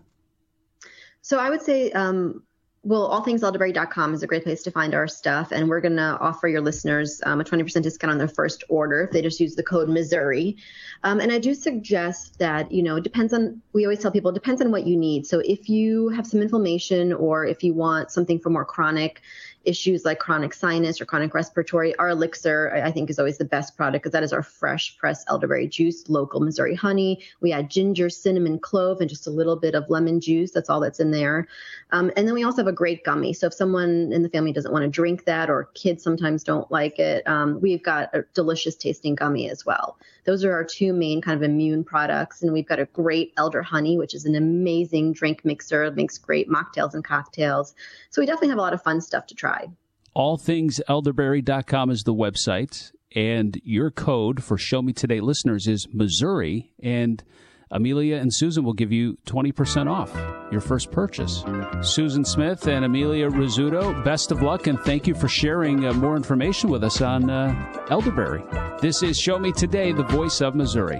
So 1.22 1.38
I 1.38 1.50
would 1.50 1.62
say, 1.62 1.92
um, 1.92 2.44
well, 2.84 3.10
allthingselderberry.com 3.10 4.14
is 4.14 4.24
a 4.24 4.28
great 4.28 4.44
place 4.44 4.64
to 4.64 4.72
find 4.72 4.96
our 4.96 5.08
stuff. 5.08 5.52
And 5.52 5.68
we're 5.68 5.82
going 5.82 5.98
to 5.98 6.18
offer 6.22 6.48
your 6.48 6.62
listeners 6.62 7.22
um, 7.26 7.42
a 7.42 7.44
20% 7.44 7.82
discount 7.82 8.12
on 8.12 8.18
their 8.18 8.28
first 8.28 8.64
order 8.70 9.02
if 9.04 9.12
they 9.12 9.22
just 9.22 9.40
use 9.40 9.56
the 9.56 9.64
code 9.64 9.90
Missouri. 9.90 10.56
Um, 11.04 11.20
and 11.20 11.32
I 11.32 11.40
do 11.40 11.54
suggest 11.54 12.40
that, 12.40 12.72
you 12.72 12.82
know, 12.82 12.96
it 12.96 13.04
depends 13.04 13.34
on, 13.34 13.62
we 13.74 13.84
always 13.84 14.00
tell 14.00 14.12
people, 14.12 14.32
it 14.32 14.36
depends 14.36 14.62
on 14.62 14.72
what 14.72 14.88
you 14.88 14.96
need. 14.96 15.28
So 15.28 15.40
if 15.40 15.68
you 15.68 16.10
have 16.10 16.26
some 16.26 16.42
inflammation 16.42 17.12
or 17.12 17.46
if 17.46 17.64
you 17.64 17.74
want 17.74 18.12
something 18.12 18.40
for 18.40 18.50
more 18.50 18.66
chronic, 18.66 19.22
issues 19.66 20.06
like 20.06 20.20
chronic 20.20 20.54
sinus 20.54 21.02
or 21.02 21.06
chronic 21.06 21.34
respiratory, 21.34 21.96
our 21.98 22.10
elixir, 22.10 22.82
I 22.84 22.92
think, 22.92 23.10
is 23.10 23.20
always 23.20 23.38
the 23.38 23.46
best 23.46 23.76
product 23.76 24.04
because 24.04 24.14
that 24.14 24.24
is 24.24 24.34
our 24.34 24.44
fresh 24.44 24.98
pressed 24.98 25.28
elderberry 25.30 25.68
juice, 25.68 26.08
local 26.10 26.40
Missouri 26.40 26.76
honey. 26.76 27.22
We 27.42 27.52
add 27.52 27.70
ginger, 27.70 28.10
cinnamon, 28.10 28.60
clove, 28.60 29.02
and 29.02 29.10
just 29.10 29.28
a 29.28 29.32
little 29.32 29.56
bit 29.56 29.76
of 29.76 29.90
lemon 29.90 30.22
juice. 30.22 30.52
That's 30.52 30.70
all 30.70 30.80
that's 30.80 31.00
in 31.00 31.12
there. 31.12 31.48
Um, 31.92 32.12
and 32.16 32.28
then 32.28 32.34
we 32.34 32.44
also 32.44 32.64
have 32.64 32.69
a 32.70 32.74
great 32.74 33.04
gummy. 33.04 33.34
So 33.34 33.48
if 33.48 33.54
someone 33.54 34.14
in 34.14 34.24
the 34.24 34.30
family 34.30 34.54
doesn't 34.54 34.72
want 34.72 34.84
to 34.84 34.90
drink 34.90 35.26
that 35.26 35.50
or 35.50 35.66
kids 35.74 36.02
sometimes 36.02 36.44
don't 36.44 36.72
like 36.72 36.98
it, 37.00 37.28
um, 37.28 37.60
we've 37.60 37.84
got 37.84 38.16
a 38.16 38.24
delicious 38.34 38.76
tasting 38.76 39.16
gummy 39.16 39.50
as 39.50 39.66
well. 39.66 39.98
Those 40.26 40.46
are 40.46 40.54
our 40.54 40.64
two 40.64 40.94
main 40.94 41.22
kind 41.22 41.36
of 41.36 41.44
immune 41.44 41.84
products. 41.84 42.42
And 42.42 42.54
we've 42.54 42.68
got 42.68 42.80
a 42.80 42.86
great 42.86 43.34
elder 43.36 43.62
honey, 43.62 43.98
which 43.98 44.16
is 44.16 44.24
an 44.24 44.36
amazing 44.36 45.12
drink 45.12 45.44
mixer. 45.44 45.84
It 45.84 45.96
makes 45.96 46.18
great 46.18 46.48
mocktails 46.48 46.94
and 46.94 47.04
cocktails. 47.04 47.74
So 48.10 48.22
we 48.22 48.26
definitely 48.26 48.50
have 48.50 48.58
a 48.60 48.62
lot 48.62 48.74
of 48.74 48.82
fun 48.82 49.02
stuff 49.02 49.28
to 49.28 49.36
try. 49.36 49.68
Allthingselderberry.com 50.16 51.90
is 51.90 52.04
the 52.04 52.14
website. 52.14 52.92
And 53.16 53.60
your 53.64 53.90
code 53.90 54.44
for 54.44 54.58
Show 54.58 54.82
Me 54.82 54.94
Today 54.94 55.20
listeners 55.20 55.68
is 55.68 55.88
Missouri. 55.92 56.72
And 56.82 57.24
Amelia 57.72 58.18
and 58.18 58.34
Susan 58.34 58.64
will 58.64 58.74
give 58.74 58.92
you 58.92 59.18
20% 59.26 59.90
off 59.90 60.14
your 60.52 60.62
first 60.62 60.92
purchase. 60.92 61.44
Susan 61.82 62.26
Smith 62.26 62.68
and 62.68 62.86
Amelia 62.86 63.30
Rizzuto, 63.30 64.04
best 64.04 64.32
of 64.32 64.42
luck 64.42 64.68
and 64.68 64.80
thank 64.80 65.08
you 65.08 65.14
for 65.14 65.28
sharing 65.28 65.86
uh, 65.86 65.94
more 65.94 66.16
information 66.16 66.70
with 66.70 66.84
us 66.84 67.02
on 67.02 67.30
uh, 67.30 67.86
elderberry. 67.90 68.44
This 68.82 69.04
is 69.04 69.18
Show 69.18 69.38
Me 69.38 69.52
Today, 69.52 69.92
the 69.92 70.04
voice 70.04 70.42
of 70.42 70.56
Missouri. 70.56 71.00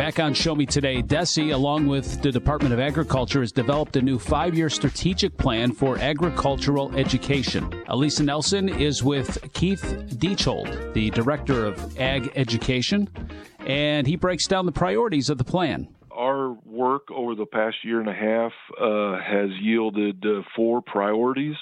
Back 0.00 0.18
on 0.18 0.32
Show 0.32 0.54
Me 0.54 0.64
Today, 0.64 1.02
DESE, 1.02 1.50
along 1.50 1.86
with 1.86 2.22
the 2.22 2.32
Department 2.32 2.72
of 2.72 2.80
Agriculture, 2.80 3.40
has 3.40 3.52
developed 3.52 3.96
a 3.96 4.00
new 4.00 4.18
five 4.18 4.56
year 4.56 4.70
strategic 4.70 5.36
plan 5.36 5.72
for 5.72 5.98
agricultural 5.98 6.96
education. 6.96 7.68
Alisa 7.86 8.24
Nelson 8.24 8.70
is 8.70 9.04
with 9.04 9.52
Keith 9.52 9.82
Dietzschold, 10.08 10.94
the 10.94 11.10
Director 11.10 11.66
of 11.66 11.98
Ag 12.00 12.32
Education, 12.34 13.10
and 13.58 14.06
he 14.06 14.16
breaks 14.16 14.46
down 14.46 14.64
the 14.64 14.72
priorities 14.72 15.28
of 15.28 15.36
the 15.36 15.44
plan. 15.44 15.86
Our 16.10 16.52
work 16.64 17.10
over 17.10 17.34
the 17.34 17.44
past 17.44 17.76
year 17.84 18.00
and 18.00 18.08
a 18.08 18.14
half 18.14 18.52
uh, 18.80 19.22
has 19.22 19.50
yielded 19.60 20.24
uh, 20.24 20.40
four 20.56 20.80
priorities 20.80 21.56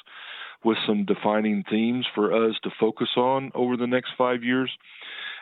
with 0.64 0.79
some 0.87 1.05
defining 1.07 1.64
themes 1.68 2.07
for 2.14 2.33
us 2.33 2.55
to 2.62 2.70
focus 2.79 3.09
on 3.16 3.51
over 3.57 3.77
the 3.77 3.88
next 3.88 4.11
five 4.16 4.44
years. 4.44 4.70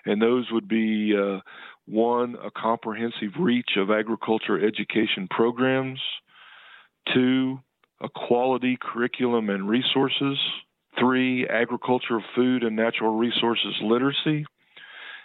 And 0.06 0.22
those 0.22 0.46
would 0.52 0.68
be 0.68 1.14
uh, 1.14 1.40
one, 1.86 2.36
a 2.44 2.50
comprehensive 2.50 3.32
reach 3.38 3.70
of 3.76 3.90
agriculture 3.90 4.58
education 4.58 5.28
programs, 5.30 6.00
two, 7.14 7.58
a 8.00 8.08
quality 8.08 8.76
curriculum 8.80 9.48
and 9.50 9.68
resources, 9.68 10.38
three, 10.98 11.46
agriculture, 11.46 12.20
food, 12.34 12.62
and 12.62 12.76
natural 12.76 13.16
resources 13.16 13.74
literacy, 13.82 14.44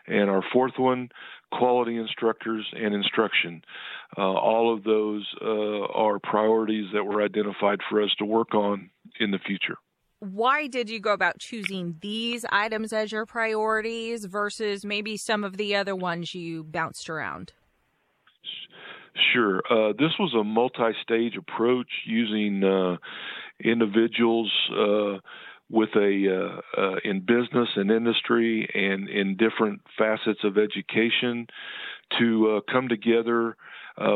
and 0.07 0.29
our 0.29 0.43
fourth 0.53 0.77
one, 0.77 1.09
quality 1.51 1.97
instructors 1.97 2.65
and 2.73 2.93
instruction. 2.93 3.61
Uh, 4.17 4.21
all 4.21 4.73
of 4.73 4.83
those 4.83 5.27
uh, 5.41 5.85
are 5.93 6.19
priorities 6.19 6.87
that 6.93 7.03
were 7.03 7.23
identified 7.23 7.79
for 7.89 8.01
us 8.01 8.11
to 8.19 8.25
work 8.25 8.53
on 8.53 8.89
in 9.19 9.31
the 9.31 9.39
future 9.39 9.77
why 10.21 10.67
did 10.67 10.87
you 10.87 10.99
go 10.99 11.13
about 11.13 11.39
choosing 11.39 11.97
these 11.99 12.45
items 12.51 12.93
as 12.93 13.11
your 13.11 13.25
priorities 13.25 14.25
versus 14.25 14.85
maybe 14.85 15.17
some 15.17 15.43
of 15.43 15.57
the 15.57 15.75
other 15.75 15.95
ones 15.95 16.35
you 16.35 16.63
bounced 16.63 17.09
around? 17.09 17.53
Sure. 19.33 19.63
Uh, 19.67 19.93
this 19.97 20.11
was 20.19 20.33
a 20.39 20.43
multi 20.43 20.93
stage 21.01 21.35
approach 21.35 21.89
using 22.05 22.63
uh, 22.63 22.97
individuals. 23.59 24.51
Uh, 24.71 25.17
with 25.73 25.89
a 25.95 26.27
uh, 26.77 26.81
uh, 26.81 26.95
in 27.05 27.21
business 27.21 27.69
and 27.77 27.89
industry 27.91 28.69
and 28.73 29.07
in 29.07 29.37
different 29.37 29.79
facets 29.97 30.41
of 30.43 30.57
education 30.57 31.47
to 32.19 32.57
uh, 32.57 32.71
come 32.71 32.89
together. 32.89 33.55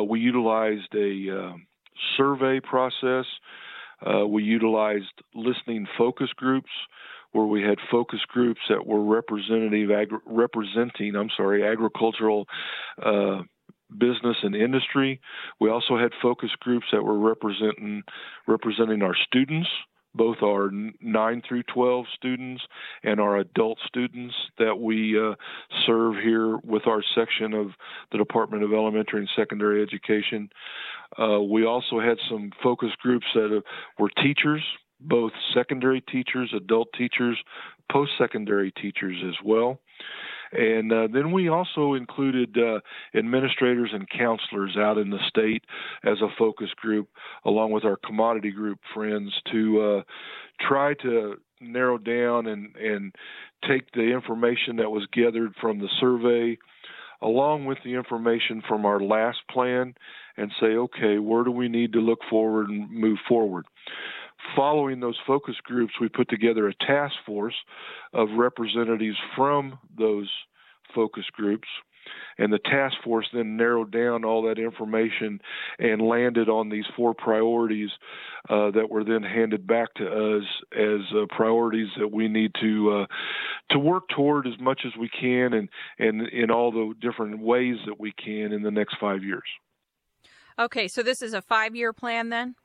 we 0.05 0.19
utilized 0.19 0.93
a 0.93 1.55
survey 2.17 2.59
process 2.59 3.25
uh, 4.01 4.25
we 4.25 4.43
utilized 4.43 5.21
listening 5.33 5.87
focus 5.97 6.29
groups 6.35 6.69
where 7.31 7.45
we 7.45 7.61
had 7.61 7.77
focus 7.91 8.21
groups 8.27 8.61
that 8.69 8.85
were 8.85 9.03
representative 9.03 9.91
agri- 9.91 10.19
representing 10.25 11.15
I'm 11.15 11.29
sorry 11.35 11.67
agricultural 11.67 12.47
uh, 13.01 13.41
business 13.97 14.37
and 14.43 14.55
industry. 14.55 15.19
We 15.59 15.69
also 15.69 15.97
had 15.97 16.11
focus 16.21 16.49
groups 16.59 16.87
that 16.91 17.03
were 17.03 17.19
representing 17.19 18.03
representing 18.47 19.01
our 19.01 19.15
students 19.27 19.69
both 20.15 20.37
our 20.43 20.71
9 20.71 21.41
through 21.47 21.63
12 21.63 22.05
students 22.15 22.63
and 23.03 23.19
our 23.19 23.37
adult 23.37 23.77
students 23.85 24.33
that 24.57 24.79
we 24.79 25.19
uh, 25.19 25.35
serve 25.85 26.15
here 26.15 26.57
with 26.57 26.87
our 26.87 27.03
section 27.13 27.53
of 27.53 27.71
the 28.11 28.17
Department 28.17 28.63
of 28.63 28.73
Elementary 28.73 29.19
and 29.19 29.29
Secondary 29.35 29.81
Education. 29.81 30.49
Uh, 31.19 31.41
we 31.41 31.65
also 31.65 31.99
had 31.99 32.17
some 32.29 32.51
focus 32.63 32.89
groups 33.01 33.25
that 33.33 33.55
uh, 33.57 33.61
were 33.99 34.09
teachers, 34.21 34.63
both 34.99 35.31
secondary 35.53 36.01
teachers, 36.01 36.53
adult 36.55 36.89
teachers, 36.97 37.37
post 37.91 38.11
secondary 38.17 38.71
teachers 38.71 39.17
as 39.27 39.35
well. 39.43 39.79
And 40.51 40.91
uh, 40.91 41.07
then 41.11 41.31
we 41.31 41.49
also 41.49 41.95
included 41.95 42.57
uh, 42.57 42.79
administrators 43.17 43.89
and 43.93 44.07
counselors 44.09 44.77
out 44.77 44.97
in 44.97 45.09
the 45.09 45.19
state 45.27 45.63
as 46.03 46.21
a 46.21 46.29
focus 46.37 46.69
group, 46.75 47.09
along 47.43 47.71
with 47.71 47.83
our 47.83 47.97
commodity 47.97 48.51
group 48.51 48.79
friends, 48.93 49.33
to 49.51 49.81
uh, 49.81 50.03
try 50.61 50.93
to 50.95 51.35
narrow 51.59 51.97
down 51.97 52.47
and, 52.47 52.75
and 52.75 53.15
take 53.67 53.91
the 53.91 54.13
information 54.13 54.77
that 54.77 54.91
was 54.91 55.07
gathered 55.11 55.53
from 55.59 55.79
the 55.79 55.89
survey 55.99 56.57
along 57.21 57.65
with 57.65 57.77
the 57.83 57.93
information 57.93 58.61
from 58.67 58.85
our 58.85 58.99
last 58.99 59.39
plan 59.49 59.95
and 60.37 60.51
say, 60.59 60.67
okay, 60.67 61.17
where 61.17 61.43
do 61.43 61.51
we 61.51 61.67
need 61.67 61.93
to 61.93 61.99
look 61.99 62.19
forward 62.29 62.69
and 62.69 62.89
move 62.91 63.17
forward? 63.27 63.65
Following 64.55 64.99
those 64.99 65.19
focus 65.25 65.55
groups, 65.63 65.93
we 65.99 66.09
put 66.09 66.29
together 66.29 66.67
a 66.67 66.85
task 66.85 67.15
force 67.25 67.55
of 68.13 68.29
representatives 68.37 69.17
from 69.35 69.79
those 69.97 70.29
focus 70.93 71.25
groups. 71.33 71.67
And 72.37 72.53
the 72.53 72.59
task 72.59 72.95
force 73.03 73.27
then 73.33 73.57
narrowed 73.57 73.91
down 73.91 74.23
all 74.25 74.43
that 74.43 74.59
information 74.59 75.39
and 75.79 76.01
landed 76.01 76.49
on 76.49 76.69
these 76.69 76.85
four 76.95 77.15
priorities 77.15 77.89
uh, 78.49 78.69
that 78.71 78.89
were 78.89 79.03
then 79.03 79.23
handed 79.23 79.65
back 79.65 79.91
to 79.95 80.05
us 80.05 80.43
as 80.77 81.01
uh, 81.15 81.25
priorities 81.35 81.87
that 81.97 82.11
we 82.11 82.27
need 82.27 82.51
to 82.61 82.91
uh, 82.91 83.05
to 83.71 83.79
work 83.79 84.03
toward 84.09 84.45
as 84.45 84.53
much 84.59 84.81
as 84.85 84.91
we 84.99 85.09
can 85.09 85.53
and 85.53 85.69
and 85.97 86.27
in 86.29 86.51
all 86.51 86.71
the 86.71 86.93
different 87.01 87.39
ways 87.39 87.77
that 87.87 87.99
we 87.99 88.11
can 88.11 88.51
in 88.51 88.61
the 88.61 88.69
next 88.69 88.97
five 88.99 89.23
years. 89.23 89.47
Okay, 90.59 90.87
so 90.87 91.01
this 91.01 91.21
is 91.21 91.33
a 91.33 91.41
five 91.41 91.75
year 91.75 91.91
plan 91.91 92.29
then. 92.29 92.55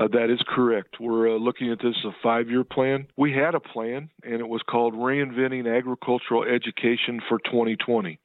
Uh, 0.00 0.08
that 0.08 0.30
is 0.30 0.40
correct. 0.48 0.96
We're 0.98 1.36
uh, 1.36 1.38
looking 1.38 1.70
at 1.70 1.78
this 1.78 1.94
as 1.98 2.04
a 2.06 2.16
five 2.22 2.48
year 2.48 2.64
plan. 2.64 3.06
We 3.18 3.32
had 3.32 3.54
a 3.54 3.60
plan, 3.60 4.08
and 4.22 4.40
it 4.40 4.48
was 4.48 4.62
called 4.68 4.94
Reinventing 4.94 5.76
Agricultural 5.76 6.44
Education 6.44 7.20
for 7.28 7.38
2020. 7.38 8.18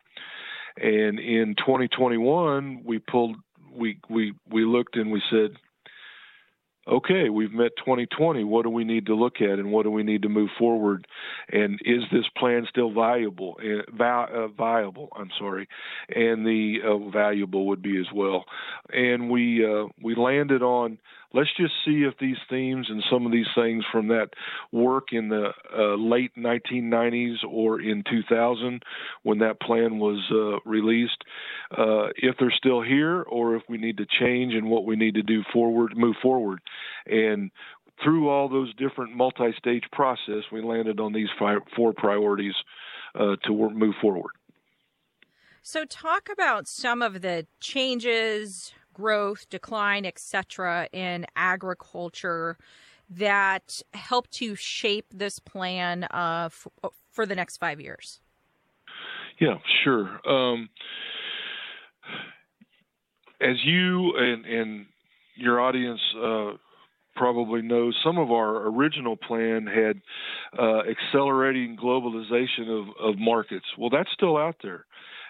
And 0.78 1.20
in 1.20 1.56
2021, 1.58 2.84
we 2.86 3.00
pulled, 3.00 3.36
we, 3.74 4.00
we, 4.10 4.34
we 4.50 4.64
looked 4.64 4.96
and 4.96 5.12
we 5.12 5.22
said, 5.30 5.58
okay, 6.88 7.30
we've 7.30 7.52
met 7.52 7.72
2020. 7.78 8.44
What 8.44 8.64
do 8.64 8.70
we 8.70 8.84
need 8.84 9.08
to 9.08 9.16
look 9.16 9.42
at, 9.42 9.60
and 9.60 9.72
what 9.72 9.84
do 9.84 9.92
we 9.92 10.04
need 10.04 10.22
to 10.22 10.30
move 10.30 10.50
forward? 10.58 11.08
And 11.52 11.80
is 11.84 12.04
this 12.12 12.26
plan 12.38 12.66
still 12.70 12.92
viable? 12.92 13.60
Uh, 13.62 14.04
uh, 14.04 14.48
viable, 14.48 15.10
I'm 15.16 15.30
sorry, 15.38 15.68
and 16.10 16.46
the 16.46 16.78
uh, 16.86 17.10
valuable 17.10 17.68
would 17.68 17.82
be 17.82 18.00
as 18.00 18.08
well. 18.14 18.46
And 18.94 19.30
we 19.30 19.66
uh, 19.66 19.88
we 20.02 20.16
landed 20.16 20.62
on 20.62 21.00
let's 21.36 21.54
just 21.58 21.74
see 21.84 22.04
if 22.04 22.18
these 22.18 22.38
themes 22.50 22.88
and 22.90 23.04
some 23.12 23.26
of 23.26 23.32
these 23.32 23.48
things 23.54 23.84
from 23.92 24.08
that 24.08 24.30
work 24.72 25.10
in 25.12 25.28
the 25.28 25.50
uh, 25.78 25.96
late 25.96 26.32
1990s 26.38 27.44
or 27.48 27.82
in 27.82 28.04
2000 28.10 28.82
when 29.24 29.40
that 29.40 29.60
plan 29.60 30.00
was 30.00 30.24
uh, 30.32 30.58
released, 30.68 31.24
uh, 31.78 32.08
if 32.16 32.36
they're 32.40 32.54
still 32.56 32.82
here 32.82 33.22
or 33.24 33.56
if 33.56 33.64
we 33.68 33.78
need 33.78 33.98
to 33.98 34.06
change 34.20 34.54
and 34.54 34.70
what 34.70 34.86
we 34.86 34.96
need 34.96 35.16
to 35.16 35.24
do 35.24 35.44
forward, 35.52 35.98
move 35.98 36.16
forward. 36.22 36.60
And 37.06 37.52
through 38.02 38.30
all 38.30 38.48
those 38.48 38.74
different 38.76 39.16
multi-stage 39.16 39.84
process, 39.92 40.44
we 40.52 40.62
landed 40.62 41.00
on 41.02 41.12
these 41.12 41.30
five, 41.38 41.60
four 41.76 41.94
priorities 41.94 42.56
uh, 43.14 43.36
to 43.44 43.54
work, 43.54 43.74
move 43.74 43.96
forward. 44.02 44.32
So, 45.62 45.84
talk 45.84 46.30
about 46.32 46.68
some 46.68 47.02
of 47.02 47.22
the 47.22 47.48
changes, 47.60 48.72
growth, 48.96 49.48
decline, 49.50 50.06
etc., 50.06 50.88
in 50.92 51.26
agriculture 51.36 52.58
that 53.10 53.82
help 53.94 54.28
to 54.32 54.56
shape 54.56 55.06
this 55.14 55.38
plan 55.38 56.06
uh, 56.06 56.50
f- 56.52 56.92
for 57.12 57.26
the 57.26 57.36
next 57.36 57.58
five 57.58 57.80
years? 57.80 58.22
Yeah, 59.40 59.58
sure. 59.84 60.20
Um, 60.28 60.70
as 63.42 63.58
you 63.64 64.16
and, 64.18 64.46
and 64.46 64.86
your 65.36 65.60
audience 65.60 66.00
uh, 66.24 66.52
probably 67.16 67.62
know, 67.62 67.92
some 68.04 68.18
of 68.18 68.32
our 68.32 68.68
original 68.68 69.18
plan 69.18 69.68
had 69.68 70.02
uh, 70.58 70.82
accelerating 70.90 71.78
globalization 71.78 72.70
of, 72.70 72.88
of 73.00 73.20
markets. 73.20 73.66
Well, 73.78 73.90
that's 73.90 74.10
still 74.14 74.38
out 74.38 74.56
there 74.64 74.86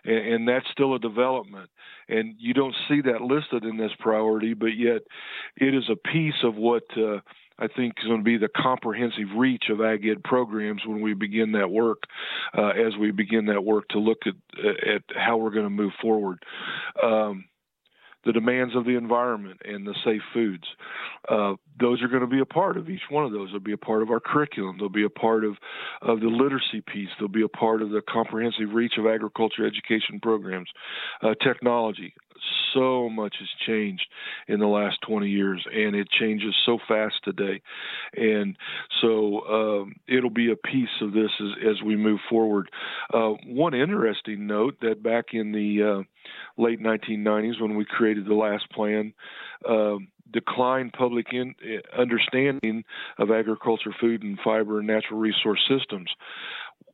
and, 0.06 0.34
and 0.34 0.48
that's 0.48 0.66
still 0.72 0.96
a 0.96 1.00
development. 1.00 1.70
And 2.08 2.36
you 2.38 2.54
don't 2.54 2.76
see 2.88 3.02
that 3.02 3.22
listed 3.22 3.64
in 3.64 3.78
this 3.78 3.92
priority, 4.00 4.54
but 4.54 4.78
yet 4.78 5.02
it 5.58 5.74
is 5.74 5.90
a 5.90 5.96
piece 5.96 6.44
of 6.44 6.56
what 6.56 6.84
uh, 6.96 7.20
I 7.58 7.68
think 7.68 7.96
is 8.00 8.08
going 8.08 8.20
to 8.20 8.24
be 8.24 8.38
the 8.38 8.50
comprehensive 8.50 9.36
reach 9.36 9.66
of 9.70 9.82
ag 9.82 10.06
ed 10.08 10.24
programs 10.24 10.82
when 10.86 11.02
we 11.02 11.14
begin 11.14 11.54
that 11.54 11.72
work. 11.72 12.04
Uh, 12.56 12.70
as 12.70 12.96
we 13.00 13.12
begin 13.12 13.46
that 13.48 13.64
work 13.64 13.88
to 13.90 14.00
look 14.00 14.20
at 14.26 14.36
at 14.66 15.04
how 15.16 15.38
we're 15.38 15.52
going 15.52 15.66
to 15.66 15.70
move 15.70 15.94
forward. 16.02 16.44
Um, 17.02 17.46
the 18.26 18.34
demands 18.34 18.76
of 18.76 18.86
the 18.86 18.98
environment 18.98 19.62
and 19.66 19.86
the 19.86 19.96
safe 20.04 20.22
foods. 20.34 20.64
Uh, 21.30 21.54
those 21.80 22.02
are 22.02 22.08
going 22.08 22.22
to 22.22 22.28
be 22.28 22.40
a 22.40 22.46
part 22.46 22.78
of 22.78 22.90
each 22.90 23.02
one 23.10 23.26
of 23.26 23.32
those. 23.32 23.50
They'll 23.52 23.60
be 23.60 23.74
a 23.74 23.78
part 23.78 24.02
of 24.02 24.10
our 24.10 24.20
curriculum. 24.20 24.78
They'll 24.80 24.90
be 24.90 25.06
a 25.06 25.10
part 25.10 25.44
of, 25.44 25.56
of 26.02 26.20
the 26.20 26.28
literacy 26.28 26.82
piece. 26.82 27.10
They'll 27.20 27.28
be 27.28 27.44
a 27.44 27.48
part 27.48 27.82
of 27.82 27.90
the 27.92 28.02
comprehensive 28.02 28.74
reach 28.74 28.94
of 28.98 29.06
agriculture 29.06 29.66
education 29.66 30.20
programs, 30.22 30.70
uh, 31.22 31.36
technology. 31.44 32.14
So 32.74 33.10
much 33.10 33.36
has 33.40 33.48
changed 33.66 34.06
in 34.48 34.60
the 34.60 34.68
last 34.68 34.98
20 35.08 35.30
years, 35.30 35.66
and 35.74 35.96
it 35.96 36.10
changes 36.10 36.54
so 36.66 36.78
fast 36.88 37.16
today. 37.24 37.62
And 38.16 38.58
so 39.02 39.42
um, 39.48 39.96
it'll 40.08 40.30
be 40.30 40.52
a 40.52 40.56
piece 40.56 40.90
of 41.02 41.14
this 41.14 41.32
as, 41.40 41.76
as 41.76 41.84
we 41.84 41.96
move 41.96 42.20
forward. 42.30 42.70
Uh, 43.14 43.34
one 43.46 43.74
interesting 43.74 44.48
note 44.48 44.76
that 44.82 45.02
back 45.02 45.26
in 45.34 45.52
the 45.52 45.84
uh, 46.02 46.62
late 46.62 46.82
1990s, 46.82 47.62
when 47.62 47.76
we 47.76 47.86
created 47.86 48.26
the 48.26 48.34
last 48.34 48.70
plan, 48.72 49.14
uh, 49.68 49.96
public 50.98 51.28
in, 51.32 51.56
uh, 51.64 52.02
understanding 52.02 52.84
of 53.18 53.32
agriculture, 53.32 53.94
food, 54.00 54.24
and 54.24 54.38
fiber 54.44 54.80
and 54.80 54.88
natural 54.88 55.20
resource 55.20 55.62
systems. 55.68 56.10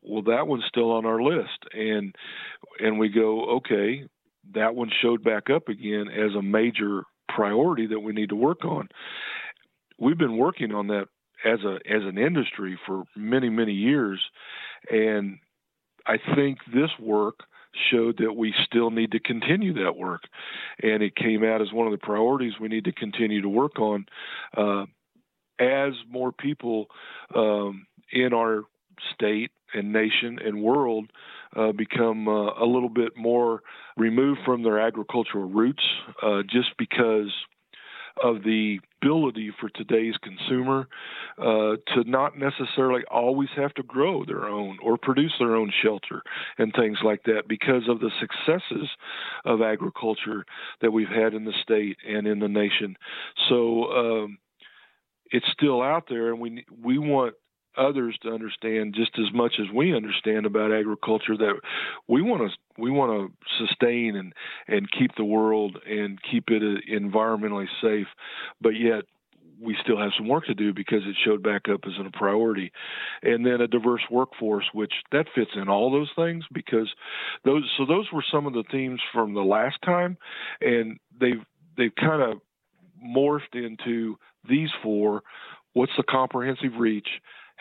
Well, 0.03 0.23
that 0.23 0.47
one's 0.47 0.63
still 0.67 0.91
on 0.91 1.05
our 1.05 1.21
list, 1.21 1.65
and 1.73 2.15
and 2.79 2.97
we 2.97 3.09
go, 3.09 3.57
okay, 3.57 4.03
that 4.53 4.75
one 4.75 4.91
showed 5.01 5.23
back 5.23 5.49
up 5.49 5.67
again 5.67 6.07
as 6.09 6.35
a 6.35 6.41
major 6.41 7.03
priority 7.29 7.87
that 7.87 7.99
we 7.99 8.13
need 8.13 8.29
to 8.29 8.35
work 8.35 8.65
on. 8.65 8.89
We've 9.97 10.17
been 10.17 10.37
working 10.37 10.73
on 10.73 10.87
that 10.87 11.07
as 11.45 11.59
a 11.63 11.75
as 11.89 12.03
an 12.03 12.17
industry 12.17 12.77
for 12.85 13.03
many 13.15 13.49
many 13.49 13.73
years, 13.73 14.21
and 14.89 15.37
I 16.05 16.17
think 16.35 16.59
this 16.73 16.91
work 16.99 17.41
showed 17.89 18.17
that 18.17 18.33
we 18.33 18.53
still 18.65 18.91
need 18.91 19.11
to 19.11 19.19
continue 19.19 19.73
that 19.73 19.95
work, 19.95 20.23
and 20.81 21.01
it 21.01 21.15
came 21.15 21.43
out 21.43 21.61
as 21.61 21.71
one 21.71 21.87
of 21.87 21.91
the 21.91 22.05
priorities 22.05 22.53
we 22.59 22.67
need 22.67 22.85
to 22.85 22.91
continue 22.91 23.41
to 23.41 23.49
work 23.49 23.79
on. 23.79 24.05
Uh, 24.55 24.85
as 25.59 25.93
more 26.09 26.31
people 26.31 26.87
um, 27.35 27.85
in 28.11 28.33
our 28.33 28.63
state 29.13 29.51
and 29.73 29.93
nation 29.93 30.39
and 30.43 30.61
world 30.61 31.11
uh, 31.55 31.71
become 31.71 32.27
uh, 32.27 32.53
a 32.53 32.65
little 32.65 32.89
bit 32.89 33.15
more 33.17 33.61
removed 33.97 34.39
from 34.45 34.63
their 34.63 34.79
agricultural 34.79 35.49
roots 35.49 35.83
uh, 36.23 36.41
just 36.49 36.69
because 36.77 37.31
of 38.21 38.43
the 38.43 38.79
ability 39.01 39.51
for 39.59 39.69
today's 39.69 40.15
consumer 40.21 40.87
uh, 41.39 41.75
to 41.87 42.03
not 42.05 42.37
necessarily 42.37 43.01
always 43.09 43.49
have 43.55 43.73
to 43.73 43.83
grow 43.83 44.23
their 44.25 44.45
own 44.45 44.77
or 44.83 44.97
produce 44.97 45.33
their 45.39 45.55
own 45.55 45.71
shelter 45.81 46.21
and 46.57 46.73
things 46.73 46.97
like 47.03 47.23
that 47.23 47.43
because 47.47 47.83
of 47.89 47.99
the 47.99 48.11
successes 48.19 48.87
of 49.45 49.61
agriculture 49.61 50.45
that 50.81 50.91
we've 50.91 51.07
had 51.07 51.33
in 51.33 51.45
the 51.45 51.53
state 51.63 51.97
and 52.07 52.27
in 52.27 52.39
the 52.39 52.47
nation. 52.47 52.95
So 53.49 53.85
um, 53.91 54.37
it's 55.31 55.49
still 55.51 55.81
out 55.81 56.05
there, 56.09 56.29
and 56.29 56.39
we 56.39 56.65
we 56.81 56.97
want 56.97 57.33
others 57.77 58.17
to 58.21 58.29
understand 58.29 58.93
just 58.95 59.11
as 59.17 59.33
much 59.33 59.53
as 59.59 59.67
we 59.73 59.95
understand 59.95 60.45
about 60.45 60.71
agriculture 60.71 61.37
that 61.37 61.59
we 62.07 62.21
want 62.21 62.41
to 62.41 62.81
we 62.81 62.91
want 62.91 63.31
to 63.31 63.65
sustain 63.65 64.15
and 64.15 64.33
and 64.67 64.91
keep 64.91 65.11
the 65.15 65.25
world 65.25 65.77
and 65.87 66.19
keep 66.29 66.49
it 66.49 66.61
uh, 66.61 66.79
environmentally 66.91 67.67
safe. 67.81 68.07
But 68.59 68.71
yet 68.71 69.03
we 69.61 69.77
still 69.83 69.97
have 69.97 70.11
some 70.17 70.27
work 70.27 70.45
to 70.45 70.55
do 70.55 70.73
because 70.73 71.01
it 71.05 71.15
showed 71.23 71.43
back 71.43 71.69
up 71.71 71.81
as 71.85 71.93
a 71.99 72.17
priority. 72.17 72.71
And 73.21 73.45
then 73.45 73.61
a 73.61 73.67
diverse 73.67 74.01
workforce 74.09 74.65
which 74.73 74.93
that 75.11 75.27
fits 75.35 75.51
in 75.55 75.69
all 75.69 75.91
those 75.91 76.09
things 76.15 76.43
because 76.51 76.89
those 77.45 77.63
so 77.77 77.85
those 77.85 78.07
were 78.11 78.23
some 78.31 78.47
of 78.47 78.53
the 78.53 78.63
themes 78.71 79.01
from 79.13 79.33
the 79.33 79.41
last 79.41 79.77
time. 79.85 80.17
And 80.61 80.99
they've 81.19 81.43
they've 81.77 81.95
kind 81.95 82.21
of 82.21 82.41
morphed 83.05 83.53
into 83.53 84.17
these 84.49 84.69
four. 84.81 85.21
What's 85.73 85.93
the 85.95 86.03
comprehensive 86.03 86.73
reach 86.77 87.07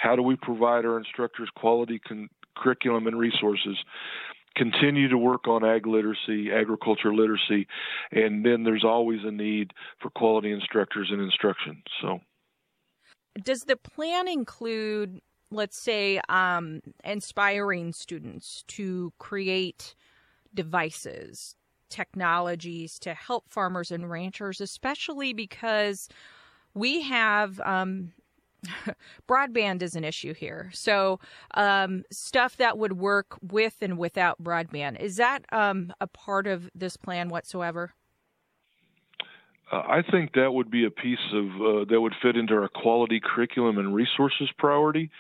how 0.01 0.17
do 0.17 0.23
we 0.23 0.35
provide 0.35 0.87
our 0.87 0.97
instructors 0.97 1.51
quality 1.55 1.99
con- 1.99 2.31
curriculum 2.57 3.07
and 3.07 3.19
resources? 3.19 3.77
Continue 4.57 5.09
to 5.09 5.19
work 5.19 5.47
on 5.47 5.63
ag 5.65 5.87
literacy, 5.87 6.51
agriculture 6.51 7.15
literacy, 7.15 7.67
and 8.11 8.45
then 8.45 8.65
there's 8.65 8.85
always 8.85 9.21
a 9.25 9.31
need 9.31 9.73
for 10.01 10.11
quality 10.11 10.53
instructors 10.53 11.09
and 11.11 11.21
instruction. 11.21 11.83
So, 12.01 12.21
does 13.45 13.65
the 13.65 13.77
plan 13.77 14.27
include, 14.27 15.21
let's 15.51 15.79
say, 15.79 16.21
um, 16.31 16.81
inspiring 17.05 17.93
students 17.93 18.65
to 18.69 19.13
create 19.19 19.95
devices, 20.55 21.57
technologies 21.91 22.99
to 23.01 23.13
help 23.13 23.51
farmers 23.51 23.91
and 23.91 24.11
ranchers, 24.11 24.61
especially 24.61 25.33
because 25.35 26.09
we 26.75 27.03
have 27.03 27.61
um, 27.61 28.13
broadband 29.29 29.83
is 29.83 29.95
an 29.95 30.05
issue 30.05 30.35
here. 30.35 30.71
So, 30.73 31.21
um, 31.55 32.05
stuff 32.11 32.57
that 32.59 32.79
would 32.79 32.95
work 32.95 33.37
with 33.43 33.77
and 33.81 33.99
without 33.99 34.43
broadband 34.43 35.01
is 35.01 35.17
that 35.17 35.45
um, 35.53 35.93
a 36.01 36.07
part 36.07 36.47
of 36.47 36.71
this 36.75 36.97
plan 36.97 37.29
whatsoever? 37.29 37.95
Uh, 39.71 39.83
I 39.89 40.03
think 40.03 40.33
that 40.35 40.53
would 40.53 40.71
be 40.71 40.85
a 40.85 40.91
piece 40.91 41.19
of 41.33 41.45
uh, 41.45 41.85
that 41.89 42.01
would 42.01 42.15
fit 42.21 42.37
into 42.37 42.55
our 42.55 42.69
quality 42.69 43.21
curriculum 43.23 43.79
and 43.79 43.95
resources 43.95 44.51
priority, 44.59 45.11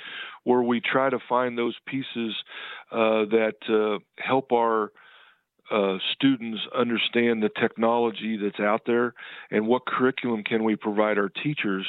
where 0.44 0.62
we 0.62 0.80
try 0.80 1.08
to 1.08 1.18
find 1.28 1.56
those 1.56 1.76
pieces 1.86 2.34
uh, 2.90 3.26
that 3.26 3.54
uh, 3.68 3.98
help 4.18 4.52
our 4.52 4.92
uh, 5.70 5.98
students 6.12 6.60
understand 6.76 7.42
the 7.42 7.50
technology 7.60 8.36
that's 8.36 8.60
out 8.60 8.82
there 8.86 9.14
and 9.50 9.66
what 9.66 9.86
curriculum 9.86 10.42
can 10.42 10.64
we 10.64 10.76
provide 10.76 11.18
our 11.18 11.28
teachers 11.28 11.86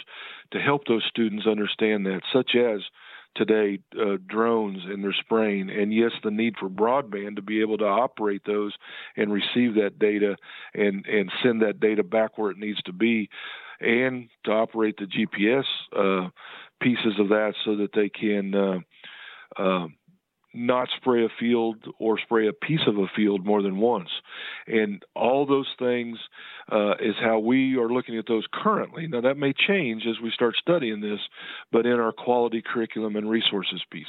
to 0.51 0.59
help 0.59 0.85
those 0.85 1.03
students 1.09 1.47
understand 1.47 2.05
that, 2.05 2.21
such 2.31 2.55
as 2.55 2.81
today 3.35 3.79
uh, 3.99 4.17
drones 4.27 4.79
and 4.85 5.03
their 5.03 5.13
spraying, 5.13 5.69
and 5.69 5.93
yes, 5.93 6.11
the 6.23 6.31
need 6.31 6.55
for 6.59 6.69
broadband 6.69 7.35
to 7.37 7.41
be 7.41 7.61
able 7.61 7.77
to 7.77 7.85
operate 7.85 8.41
those 8.45 8.73
and 9.15 9.31
receive 9.31 9.75
that 9.75 9.97
data 9.99 10.35
and 10.73 11.05
and 11.05 11.31
send 11.43 11.61
that 11.61 11.79
data 11.79 12.03
back 12.03 12.37
where 12.37 12.51
it 12.51 12.57
needs 12.57 12.81
to 12.83 12.93
be, 12.93 13.29
and 13.79 14.29
to 14.43 14.51
operate 14.51 14.97
the 14.97 15.05
GPS 15.05 15.63
uh, 15.97 16.29
pieces 16.81 17.19
of 17.19 17.29
that 17.29 17.53
so 17.65 17.77
that 17.77 17.93
they 17.93 18.09
can. 18.09 18.83
Not 20.53 20.89
spray 20.97 21.23
a 21.23 21.29
field 21.39 21.77
or 21.99 22.19
spray 22.19 22.47
a 22.47 22.53
piece 22.53 22.81
of 22.85 22.97
a 22.97 23.07
field 23.15 23.45
more 23.45 23.61
than 23.61 23.77
once. 23.77 24.09
And 24.67 25.03
all 25.15 25.45
those 25.45 25.67
things 25.79 26.17
uh, 26.71 26.95
is 26.99 27.15
how 27.21 27.39
we 27.39 27.77
are 27.77 27.89
looking 27.89 28.17
at 28.17 28.25
those 28.27 28.45
currently. 28.53 29.07
Now, 29.07 29.21
that 29.21 29.37
may 29.37 29.53
change 29.53 30.03
as 30.05 30.19
we 30.21 30.31
start 30.31 30.55
studying 30.59 30.99
this, 30.99 31.19
but 31.71 31.85
in 31.85 31.99
our 31.99 32.11
quality 32.11 32.61
curriculum 32.61 33.15
and 33.15 33.29
resources 33.29 33.81
piece. 33.89 34.05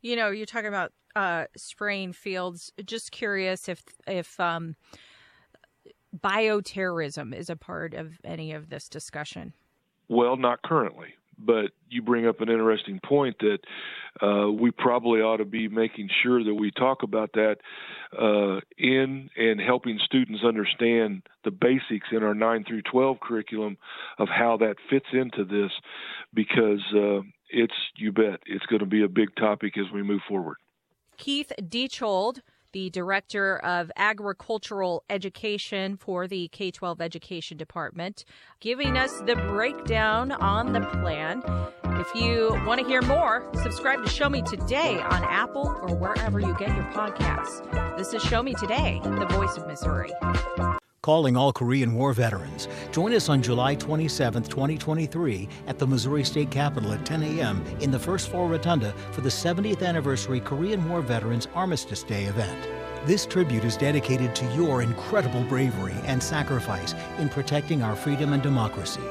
You 0.00 0.16
know, 0.16 0.30
you're 0.30 0.46
talking 0.46 0.68
about 0.68 0.92
uh, 1.14 1.46
spraying 1.56 2.12
fields. 2.12 2.72
Just 2.84 3.12
curious 3.12 3.68
if 3.68 3.82
if 4.06 4.38
um, 4.40 4.74
bioterrorism 6.16 7.34
is 7.34 7.50
a 7.50 7.56
part 7.56 7.94
of 7.94 8.18
any 8.24 8.52
of 8.52 8.68
this 8.68 8.88
discussion. 8.88 9.52
Well, 10.08 10.36
not 10.36 10.62
currently 10.62 11.14
but 11.44 11.72
you 11.88 12.02
bring 12.02 12.26
up 12.26 12.40
an 12.40 12.48
interesting 12.48 13.00
point 13.04 13.36
that 13.40 13.58
uh, 14.24 14.50
we 14.50 14.70
probably 14.70 15.20
ought 15.20 15.38
to 15.38 15.44
be 15.44 15.68
making 15.68 16.08
sure 16.22 16.42
that 16.42 16.54
we 16.54 16.70
talk 16.70 17.02
about 17.02 17.32
that 17.32 17.56
uh, 18.18 18.60
in 18.78 19.30
and 19.36 19.60
helping 19.60 19.98
students 20.04 20.44
understand 20.44 21.22
the 21.44 21.50
basics 21.50 22.08
in 22.12 22.22
our 22.22 22.34
9 22.34 22.64
through 22.64 22.82
12 22.82 23.20
curriculum 23.20 23.76
of 24.18 24.28
how 24.28 24.56
that 24.56 24.76
fits 24.90 25.06
into 25.12 25.44
this 25.44 25.72
because 26.34 26.82
uh, 26.94 27.20
it's, 27.48 27.74
you 27.96 28.12
bet, 28.12 28.40
it's 28.46 28.66
going 28.66 28.80
to 28.80 28.86
be 28.86 29.02
a 29.02 29.08
big 29.08 29.34
topic 29.36 29.76
as 29.78 29.90
we 29.92 30.02
move 30.02 30.20
forward. 30.28 30.56
Keith 31.16 31.52
Dietzschold 31.60 32.40
the 32.72 32.90
Director 32.90 33.58
of 33.58 33.90
Agricultural 33.96 35.04
Education 35.08 35.96
for 35.96 36.26
the 36.26 36.48
K 36.48 36.70
12 36.70 37.00
Education 37.00 37.56
Department, 37.56 38.24
giving 38.60 38.96
us 38.96 39.20
the 39.20 39.36
breakdown 39.36 40.32
on 40.32 40.72
the 40.72 40.80
plan. 40.80 41.42
If 42.00 42.14
you 42.14 42.50
want 42.66 42.80
to 42.80 42.86
hear 42.86 43.02
more, 43.02 43.48
subscribe 43.62 44.04
to 44.04 44.10
Show 44.10 44.28
Me 44.28 44.42
Today 44.42 44.98
on 45.00 45.22
Apple 45.24 45.68
or 45.82 45.94
wherever 45.94 46.40
you 46.40 46.54
get 46.58 46.74
your 46.74 46.86
podcasts. 46.86 47.62
This 47.96 48.12
is 48.12 48.22
Show 48.22 48.42
Me 48.42 48.54
Today, 48.54 49.00
the 49.04 49.26
voice 49.26 49.56
of 49.56 49.66
Missouri 49.66 50.12
calling 51.02 51.36
all 51.36 51.52
Korean 51.52 51.94
War 51.94 52.12
veterans. 52.12 52.68
Join 52.92 53.12
us 53.12 53.28
on 53.28 53.42
July 53.42 53.74
27, 53.74 54.44
2023, 54.44 55.48
at 55.66 55.76
the 55.76 55.86
Missouri 55.86 56.22
State 56.22 56.52
Capitol 56.52 56.92
at 56.92 57.04
10 57.04 57.24
a.m. 57.24 57.60
in 57.80 57.90
the 57.90 57.98
first 57.98 58.30
floor 58.30 58.48
rotunda 58.48 58.92
for 59.10 59.20
the 59.20 59.28
70th 59.28 59.84
anniversary 59.84 60.38
Korean 60.38 60.88
War 60.88 61.00
Veterans 61.00 61.48
Armistice 61.56 62.04
Day 62.04 62.26
event. 62.26 62.56
This 63.04 63.26
tribute 63.26 63.64
is 63.64 63.76
dedicated 63.76 64.36
to 64.36 64.54
your 64.54 64.80
incredible 64.80 65.42
bravery 65.42 65.96
and 66.04 66.22
sacrifice 66.22 66.94
in 67.18 67.28
protecting 67.28 67.82
our 67.82 67.96
freedom 67.96 68.32
and 68.32 68.40
democracy. 68.40 69.02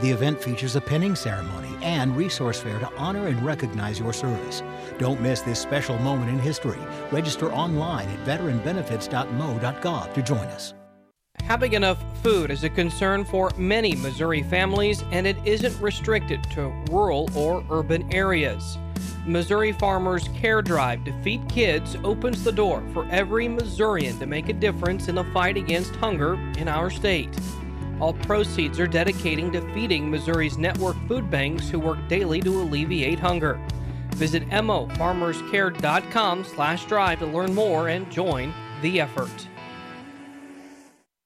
The 0.00 0.10
event 0.10 0.42
features 0.42 0.76
a 0.76 0.82
pinning 0.82 1.16
ceremony 1.16 1.74
and 1.82 2.14
resource 2.14 2.60
fair 2.60 2.78
to 2.78 2.94
honor 2.96 3.26
and 3.26 3.42
recognize 3.42 3.98
your 3.98 4.12
service. 4.12 4.62
Don't 4.98 5.22
miss 5.22 5.40
this 5.40 5.58
special 5.58 5.98
moment 6.00 6.30
in 6.30 6.38
history. 6.38 6.78
Register 7.10 7.50
online 7.52 8.08
at 8.10 8.26
veteranbenefits.mo.gov 8.26 10.12
to 10.12 10.22
join 10.22 10.46
us. 10.48 10.74
Having 11.44 11.72
enough 11.72 11.98
food 12.22 12.50
is 12.50 12.64
a 12.64 12.68
concern 12.68 13.24
for 13.24 13.50
many 13.56 13.94
Missouri 13.94 14.42
families, 14.42 15.02
and 15.12 15.26
it 15.26 15.36
isn't 15.44 15.80
restricted 15.80 16.42
to 16.50 16.72
rural 16.90 17.30
or 17.34 17.64
urban 17.70 18.12
areas. 18.12 18.78
Missouri 19.24 19.72
Farmers 19.72 20.28
Care 20.28 20.62
Drive 20.62 21.04
to 21.04 21.22
Feed 21.22 21.46
Kids 21.48 21.96
opens 22.02 22.44
the 22.44 22.52
door 22.52 22.82
for 22.92 23.06
every 23.10 23.46
Missourian 23.46 24.18
to 24.18 24.26
make 24.26 24.48
a 24.48 24.54
difference 24.54 25.08
in 25.08 25.14
the 25.14 25.24
fight 25.24 25.56
against 25.56 25.94
hunger 25.96 26.34
in 26.58 26.66
our 26.68 26.90
state. 26.90 27.28
All 28.00 28.12
proceeds 28.12 28.78
are 28.78 28.86
dedicating 28.86 29.50
to 29.52 29.60
feeding 29.74 30.10
Missouri's 30.10 30.56
network 30.56 30.96
food 31.08 31.30
banks 31.30 31.68
who 31.68 31.78
work 31.78 31.98
daily 32.08 32.40
to 32.40 32.60
alleviate 32.60 33.18
hunger. 33.18 33.60
Visit 34.14 34.48
mofarmerscare.com 34.48 36.44
slash 36.44 36.86
drive 36.86 37.18
to 37.18 37.26
learn 37.26 37.54
more 37.54 37.88
and 37.88 38.10
join 38.10 38.54
the 38.82 39.00
effort. 39.00 39.48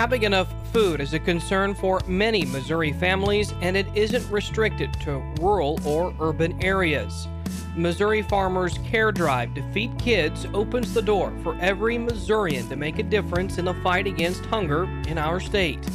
Having 0.00 0.22
enough 0.22 0.48
food 0.72 0.98
is 1.02 1.12
a 1.12 1.18
concern 1.18 1.74
for 1.74 2.00
many 2.06 2.46
Missouri 2.46 2.90
families, 2.90 3.52
and 3.60 3.76
it 3.76 3.86
isn't 3.94 4.26
restricted 4.30 4.90
to 5.02 5.18
rural 5.42 5.78
or 5.86 6.14
urban 6.20 6.58
areas. 6.64 7.28
Missouri 7.76 8.22
Farmers 8.22 8.78
Care 8.78 9.12
Drive 9.12 9.52
to 9.56 9.72
Feed 9.72 9.98
Kids 9.98 10.46
opens 10.54 10.94
the 10.94 11.02
door 11.02 11.34
for 11.42 11.54
every 11.60 11.98
Missourian 11.98 12.66
to 12.70 12.76
make 12.76 12.98
a 12.98 13.02
difference 13.02 13.58
in 13.58 13.66
the 13.66 13.74
fight 13.82 14.06
against 14.06 14.46
hunger 14.46 14.84
in 15.06 15.18
our 15.18 15.38
state. 15.38 15.86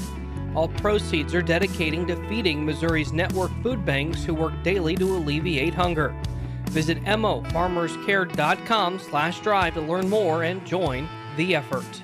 All 0.54 0.68
proceeds 0.68 1.34
are 1.34 1.42
dedicating 1.42 2.06
to 2.06 2.16
feeding 2.30 2.64
Missouri's 2.64 3.12
network 3.12 3.50
food 3.64 3.84
banks 3.84 4.24
who 4.24 4.36
work 4.36 4.54
daily 4.62 4.96
to 4.98 5.16
alleviate 5.18 5.74
hunger. 5.74 6.16
Visit 6.66 7.04
mofarmerscare.com 7.06 9.00
slash 9.00 9.40
drive 9.40 9.74
to 9.74 9.82
learn 9.82 10.08
more 10.08 10.44
and 10.44 10.64
join 10.64 11.10
the 11.38 11.56
effort. 11.56 12.04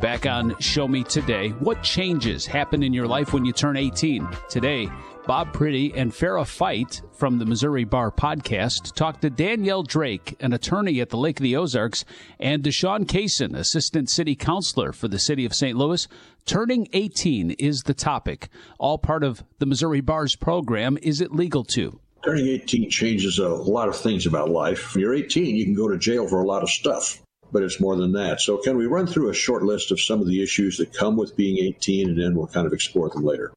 Back 0.00 0.26
on 0.26 0.56
Show 0.60 0.86
Me 0.86 1.02
Today, 1.02 1.48
what 1.48 1.82
changes 1.82 2.46
happen 2.46 2.84
in 2.84 2.92
your 2.92 3.08
life 3.08 3.32
when 3.32 3.44
you 3.44 3.52
turn 3.52 3.76
18? 3.76 4.28
Today, 4.48 4.88
Bob 5.26 5.52
Priddy 5.52 5.92
and 5.96 6.12
Farrah 6.12 6.46
Fite 6.46 7.02
from 7.12 7.38
the 7.38 7.44
Missouri 7.44 7.82
Bar 7.82 8.12
podcast 8.12 8.94
talked 8.94 9.22
to 9.22 9.30
Danielle 9.30 9.82
Drake, 9.82 10.36
an 10.38 10.52
attorney 10.52 11.00
at 11.00 11.10
the 11.10 11.16
Lake 11.16 11.40
of 11.40 11.42
the 11.42 11.56
Ozarks, 11.56 12.04
and 12.38 12.62
Deshaun 12.62 13.06
Kaysen, 13.06 13.56
assistant 13.56 14.08
city 14.08 14.36
counselor 14.36 14.92
for 14.92 15.08
the 15.08 15.18
city 15.18 15.44
of 15.44 15.52
St. 15.52 15.76
Louis. 15.76 16.06
Turning 16.46 16.86
18 16.92 17.50
is 17.58 17.82
the 17.82 17.92
topic, 17.92 18.48
all 18.78 18.98
part 18.98 19.24
of 19.24 19.42
the 19.58 19.66
Missouri 19.66 20.00
Bar's 20.00 20.36
program. 20.36 20.96
Is 21.02 21.20
it 21.20 21.32
legal 21.32 21.64
to? 21.64 21.98
Turning 22.24 22.46
18 22.46 22.90
changes 22.90 23.38
a 23.38 23.48
lot 23.48 23.88
of 23.88 23.96
things 23.96 24.26
about 24.26 24.50
life. 24.50 24.94
When 24.94 25.02
you're 25.02 25.14
18, 25.14 25.56
you 25.56 25.64
can 25.64 25.74
go 25.74 25.88
to 25.88 25.96
jail 25.96 26.26
for 26.28 26.40
a 26.40 26.46
lot 26.46 26.62
of 26.62 26.70
stuff 26.70 27.20
but 27.52 27.62
it's 27.62 27.80
more 27.80 27.96
than 27.96 28.12
that. 28.12 28.40
So, 28.40 28.58
can 28.58 28.76
we 28.76 28.86
run 28.86 29.06
through 29.06 29.30
a 29.30 29.34
short 29.34 29.62
list 29.62 29.90
of 29.90 30.00
some 30.00 30.20
of 30.20 30.26
the 30.26 30.42
issues 30.42 30.76
that 30.78 30.92
come 30.92 31.16
with 31.16 31.36
being 31.36 31.58
18, 31.58 32.10
and 32.10 32.20
then 32.20 32.34
we'll 32.34 32.46
kind 32.46 32.66
of 32.66 32.72
explore 32.72 33.08
them 33.10 33.24
later? 33.24 33.52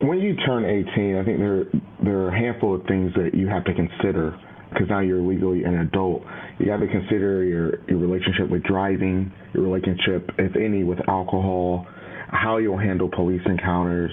When 0.00 0.20
you 0.20 0.34
turn 0.36 0.64
18, 0.64 1.16
I 1.16 1.24
think 1.24 1.38
there 1.38 1.64
there 2.02 2.18
are 2.18 2.28
a 2.28 2.38
handful 2.38 2.74
of 2.74 2.86
things 2.86 3.12
that 3.14 3.34
you 3.34 3.46
have 3.48 3.64
to 3.64 3.74
consider 3.74 4.38
because 4.70 4.88
now 4.88 5.00
you're 5.00 5.22
legally 5.22 5.64
an 5.64 5.78
adult. 5.80 6.22
You 6.58 6.70
have 6.70 6.80
to 6.80 6.88
consider 6.88 7.44
your 7.44 7.80
your 7.88 7.98
relationship 7.98 8.50
with 8.50 8.62
driving, 8.64 9.32
your 9.52 9.62
relationship, 9.64 10.30
if 10.38 10.56
any, 10.56 10.84
with 10.84 10.98
alcohol, 11.08 11.86
how 12.28 12.58
you'll 12.58 12.78
handle 12.78 13.08
police 13.08 13.42
encounters, 13.46 14.12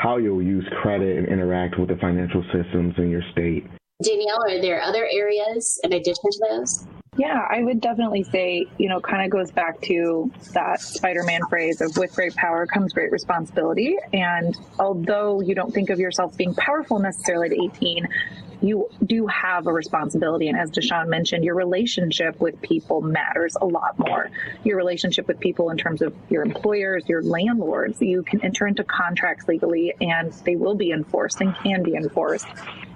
how 0.00 0.16
you'll 0.16 0.42
use 0.42 0.66
credit 0.80 1.18
and 1.18 1.28
interact 1.28 1.78
with 1.78 1.88
the 1.88 1.96
financial 1.96 2.42
systems 2.52 2.94
in 2.96 3.10
your 3.10 3.22
state. 3.32 3.66
Danielle, 4.02 4.42
are 4.48 4.60
there 4.60 4.80
other 4.80 5.06
areas 5.12 5.78
in 5.84 5.92
addition 5.92 6.30
to 6.30 6.38
those? 6.48 6.86
Yeah, 7.16 7.44
I 7.50 7.62
would 7.62 7.80
definitely 7.80 8.22
say, 8.22 8.66
you 8.78 8.88
know, 8.88 9.00
kind 9.00 9.24
of 9.24 9.30
goes 9.30 9.50
back 9.50 9.80
to 9.82 10.30
that 10.54 10.80
Spider 10.80 11.24
Man 11.24 11.40
phrase 11.48 11.80
of 11.80 11.96
with 11.96 12.14
great 12.14 12.36
power 12.36 12.66
comes 12.66 12.92
great 12.92 13.10
responsibility. 13.10 13.96
And 14.12 14.56
although 14.78 15.40
you 15.40 15.56
don't 15.56 15.74
think 15.74 15.90
of 15.90 15.98
yourself 15.98 16.36
being 16.36 16.54
powerful 16.54 17.00
necessarily 17.00 17.48
at 17.48 17.74
18, 17.76 18.08
you 18.62 18.88
do 19.04 19.26
have 19.26 19.66
a 19.66 19.72
responsibility. 19.72 20.48
And 20.48 20.56
as 20.56 20.70
Deshaun 20.70 21.08
mentioned, 21.08 21.44
your 21.44 21.56
relationship 21.56 22.40
with 22.40 22.60
people 22.62 23.00
matters 23.00 23.56
a 23.60 23.66
lot 23.66 23.98
more. 23.98 24.30
Your 24.62 24.76
relationship 24.76 25.26
with 25.26 25.40
people 25.40 25.70
in 25.70 25.78
terms 25.78 26.02
of 26.02 26.14
your 26.28 26.42
employers, 26.42 27.08
your 27.08 27.22
landlords, 27.22 28.00
you 28.00 28.22
can 28.22 28.44
enter 28.44 28.68
into 28.68 28.84
contracts 28.84 29.48
legally 29.48 29.94
and 30.00 30.32
they 30.44 30.54
will 30.54 30.76
be 30.76 30.92
enforced 30.92 31.40
and 31.40 31.56
can 31.56 31.82
be 31.82 31.96
enforced 31.96 32.46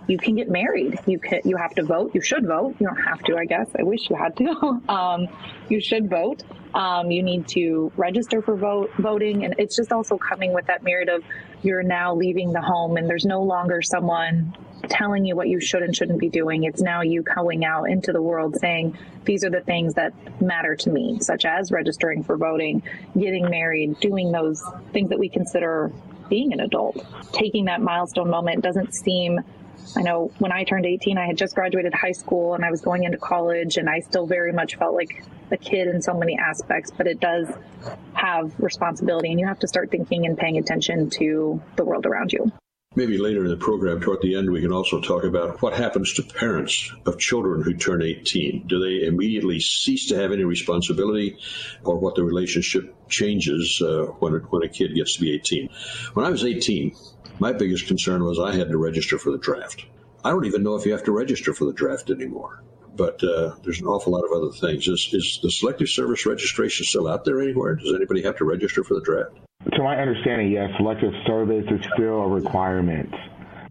you 0.06 0.18
can 0.18 0.34
get 0.34 0.50
married. 0.50 0.98
You 1.06 1.18
can, 1.18 1.40
you 1.44 1.56
have 1.56 1.74
to 1.76 1.82
vote. 1.82 2.14
You 2.14 2.20
should 2.20 2.46
vote. 2.46 2.76
You 2.78 2.86
don't 2.86 3.02
have 3.02 3.22
to, 3.24 3.36
I 3.36 3.44
guess. 3.44 3.68
I 3.78 3.82
wish 3.82 4.10
you 4.10 4.16
had 4.16 4.36
to. 4.38 4.80
Um, 4.94 5.28
you 5.68 5.80
should 5.80 6.10
vote. 6.10 6.42
Um, 6.74 7.10
you 7.10 7.22
need 7.22 7.48
to 7.48 7.90
register 7.96 8.42
for 8.42 8.56
vote 8.56 8.90
voting, 8.98 9.44
and 9.44 9.54
it's 9.58 9.76
just 9.76 9.92
also 9.92 10.18
coming 10.18 10.52
with 10.52 10.66
that 10.66 10.82
merit 10.82 11.08
of 11.08 11.22
you're 11.62 11.82
now 11.82 12.14
leaving 12.14 12.52
the 12.52 12.60
home, 12.60 12.96
and 12.96 13.08
there's 13.08 13.24
no 13.24 13.42
longer 13.42 13.80
someone 13.80 14.54
telling 14.88 15.24
you 15.24 15.34
what 15.36 15.48
you 15.48 15.60
should 15.60 15.82
and 15.82 15.94
shouldn't 15.96 16.18
be 16.18 16.28
doing. 16.28 16.64
It's 16.64 16.82
now 16.82 17.02
you 17.02 17.22
going 17.22 17.64
out 17.64 17.84
into 17.84 18.12
the 18.12 18.20
world 18.20 18.56
saying, 18.60 18.96
these 19.24 19.44
are 19.44 19.50
the 19.50 19.60
things 19.60 19.94
that 19.94 20.12
matter 20.40 20.76
to 20.76 20.90
me, 20.90 21.18
such 21.20 21.44
as 21.44 21.72
registering 21.72 22.22
for 22.22 22.36
voting, 22.36 22.82
getting 23.18 23.48
married, 23.48 23.98
doing 24.00 24.32
those 24.32 24.62
things 24.92 25.08
that 25.10 25.18
we 25.18 25.28
consider 25.28 25.90
being 26.28 26.52
an 26.52 26.60
adult. 26.60 27.04
Taking 27.32 27.66
that 27.66 27.80
milestone 27.80 28.30
moment 28.30 28.62
doesn't 28.62 28.94
seem 28.94 29.40
I 29.96 30.02
know 30.02 30.30
when 30.38 30.52
I 30.52 30.64
turned 30.64 30.86
18, 30.86 31.18
I 31.18 31.26
had 31.26 31.36
just 31.36 31.54
graduated 31.54 31.94
high 31.94 32.12
school 32.12 32.54
and 32.54 32.64
I 32.64 32.70
was 32.70 32.80
going 32.80 33.04
into 33.04 33.18
college, 33.18 33.76
and 33.76 33.88
I 33.88 34.00
still 34.00 34.26
very 34.26 34.52
much 34.52 34.76
felt 34.76 34.94
like 34.94 35.24
a 35.50 35.56
kid 35.56 35.88
in 35.88 36.02
so 36.02 36.14
many 36.14 36.38
aspects, 36.38 36.90
but 36.90 37.06
it 37.06 37.20
does 37.20 37.48
have 38.14 38.52
responsibility, 38.58 39.30
and 39.30 39.38
you 39.38 39.46
have 39.46 39.58
to 39.60 39.68
start 39.68 39.90
thinking 39.90 40.26
and 40.26 40.36
paying 40.36 40.58
attention 40.58 41.10
to 41.10 41.62
the 41.76 41.84
world 41.84 42.06
around 42.06 42.32
you. 42.32 42.50
Maybe 42.96 43.18
later 43.18 43.44
in 43.44 43.50
the 43.50 43.56
program, 43.56 44.00
toward 44.00 44.22
the 44.22 44.36
end, 44.36 44.52
we 44.52 44.60
can 44.60 44.70
also 44.70 45.00
talk 45.00 45.24
about 45.24 45.60
what 45.60 45.74
happens 45.74 46.14
to 46.14 46.22
parents 46.22 46.92
of 47.06 47.18
children 47.18 47.60
who 47.62 47.74
turn 47.74 48.02
18. 48.02 48.68
Do 48.68 48.78
they 48.78 49.04
immediately 49.04 49.58
cease 49.58 50.06
to 50.08 50.16
have 50.16 50.30
any 50.30 50.44
responsibility, 50.44 51.36
or 51.82 51.98
what 51.98 52.14
the 52.14 52.22
relationship 52.22 52.94
changes 53.08 53.82
uh, 53.84 54.04
when, 54.20 54.34
when 54.34 54.62
a 54.62 54.68
kid 54.68 54.94
gets 54.94 55.16
to 55.16 55.22
be 55.22 55.34
18? 55.34 55.70
When 56.14 56.24
I 56.24 56.30
was 56.30 56.44
18, 56.44 56.94
my 57.38 57.52
biggest 57.52 57.86
concern 57.86 58.24
was 58.24 58.38
I 58.38 58.54
had 58.56 58.68
to 58.68 58.78
register 58.78 59.18
for 59.18 59.30
the 59.30 59.38
draft. 59.38 59.84
I 60.24 60.30
don't 60.30 60.46
even 60.46 60.62
know 60.62 60.74
if 60.74 60.86
you 60.86 60.92
have 60.92 61.04
to 61.04 61.12
register 61.12 61.52
for 61.52 61.66
the 61.66 61.72
draft 61.72 62.10
anymore. 62.10 62.62
but 62.96 63.22
uh, 63.24 63.54
there's 63.64 63.80
an 63.80 63.86
awful 63.86 64.12
lot 64.12 64.24
of 64.24 64.30
other 64.30 64.52
things. 64.52 64.86
Is, 64.86 65.10
is 65.12 65.40
the 65.42 65.50
Selective 65.50 65.88
Service 65.88 66.24
registration 66.26 66.86
still 66.86 67.08
out 67.08 67.24
there 67.24 67.42
anywhere? 67.42 67.74
Does 67.74 67.92
anybody 67.92 68.22
have 68.22 68.36
to 68.36 68.44
register 68.44 68.84
for 68.84 68.94
the 68.94 69.00
draft? 69.00 69.32
To 69.72 69.82
my 69.82 69.96
understanding, 69.96 70.52
yes, 70.52 70.70
Selective 70.76 71.12
Service 71.26 71.66
is 71.70 71.80
still 71.94 72.20
a 72.20 72.28
requirement. 72.28 73.12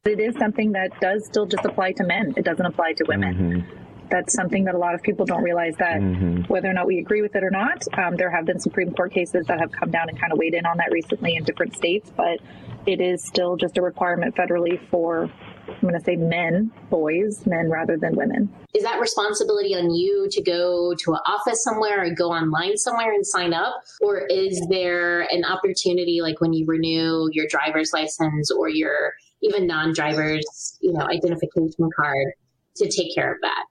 It 0.05 0.19
is 0.19 0.35
something 0.37 0.73
that 0.73 0.89
does 0.99 1.25
still 1.25 1.45
just 1.45 1.63
apply 1.63 1.93
to 1.93 2.03
men. 2.03 2.33
It 2.35 2.43
doesn't 2.43 2.65
apply 2.65 2.93
to 2.93 3.05
women. 3.07 3.35
Mm-hmm 3.35 3.79
that's 4.13 4.33
something 4.35 4.65
that 4.65 4.75
a 4.75 4.77
lot 4.77 4.93
of 4.93 5.01
people 5.01 5.25
don't 5.25 5.43
realize 5.43 5.75
that 5.77 5.99
mm-hmm. 5.99 6.41
whether 6.43 6.69
or 6.69 6.73
not 6.73 6.85
we 6.85 6.99
agree 6.99 7.21
with 7.21 7.35
it 7.35 7.43
or 7.43 7.49
not, 7.49 7.83
um, 7.97 8.15
there 8.15 8.29
have 8.29 8.45
been 8.45 8.59
Supreme 8.59 8.93
Court 8.93 9.11
cases 9.11 9.47
that 9.47 9.59
have 9.59 9.71
come 9.71 9.89
down 9.89 10.07
and 10.07 10.19
kind 10.19 10.31
of 10.31 10.37
weighed 10.37 10.53
in 10.53 10.65
on 10.67 10.77
that 10.77 10.91
recently 10.91 11.35
in 11.35 11.43
different 11.43 11.75
states, 11.75 12.11
but 12.15 12.39
it 12.85 13.01
is 13.01 13.23
still 13.23 13.55
just 13.55 13.77
a 13.77 13.81
requirement 13.81 14.35
federally 14.35 14.79
for 14.89 15.29
I'm 15.67 15.81
going 15.81 15.93
to 15.93 16.01
say 16.01 16.15
men, 16.17 16.71
boys, 16.89 17.45
men 17.45 17.69
rather 17.69 17.97
than 17.97 18.15
women. 18.15 18.53
Is 18.73 18.83
that 18.83 18.99
responsibility 18.99 19.73
on 19.75 19.93
you 19.93 20.27
to 20.31 20.41
go 20.41 20.93
to 20.93 21.11
an 21.13 21.19
office 21.25 21.63
somewhere 21.63 22.03
or 22.03 22.13
go 22.13 22.31
online 22.31 22.77
somewhere 22.77 23.13
and 23.13 23.25
sign 23.25 23.53
up? 23.53 23.75
Or 24.01 24.25
is 24.29 24.65
there 24.69 25.21
an 25.21 25.45
opportunity 25.45 26.19
like 26.21 26.41
when 26.41 26.53
you 26.53 26.65
renew 26.67 27.29
your 27.31 27.47
driver's 27.47 27.91
license 27.93 28.51
or 28.51 28.69
your 28.69 29.13
even 29.41 29.67
non-driver's, 29.67 30.77
you 30.81 30.93
know, 30.93 31.05
identification 31.05 31.89
card 31.95 32.27
to 32.77 32.89
take 32.89 33.13
care 33.15 33.31
of 33.33 33.37
that? 33.41 33.65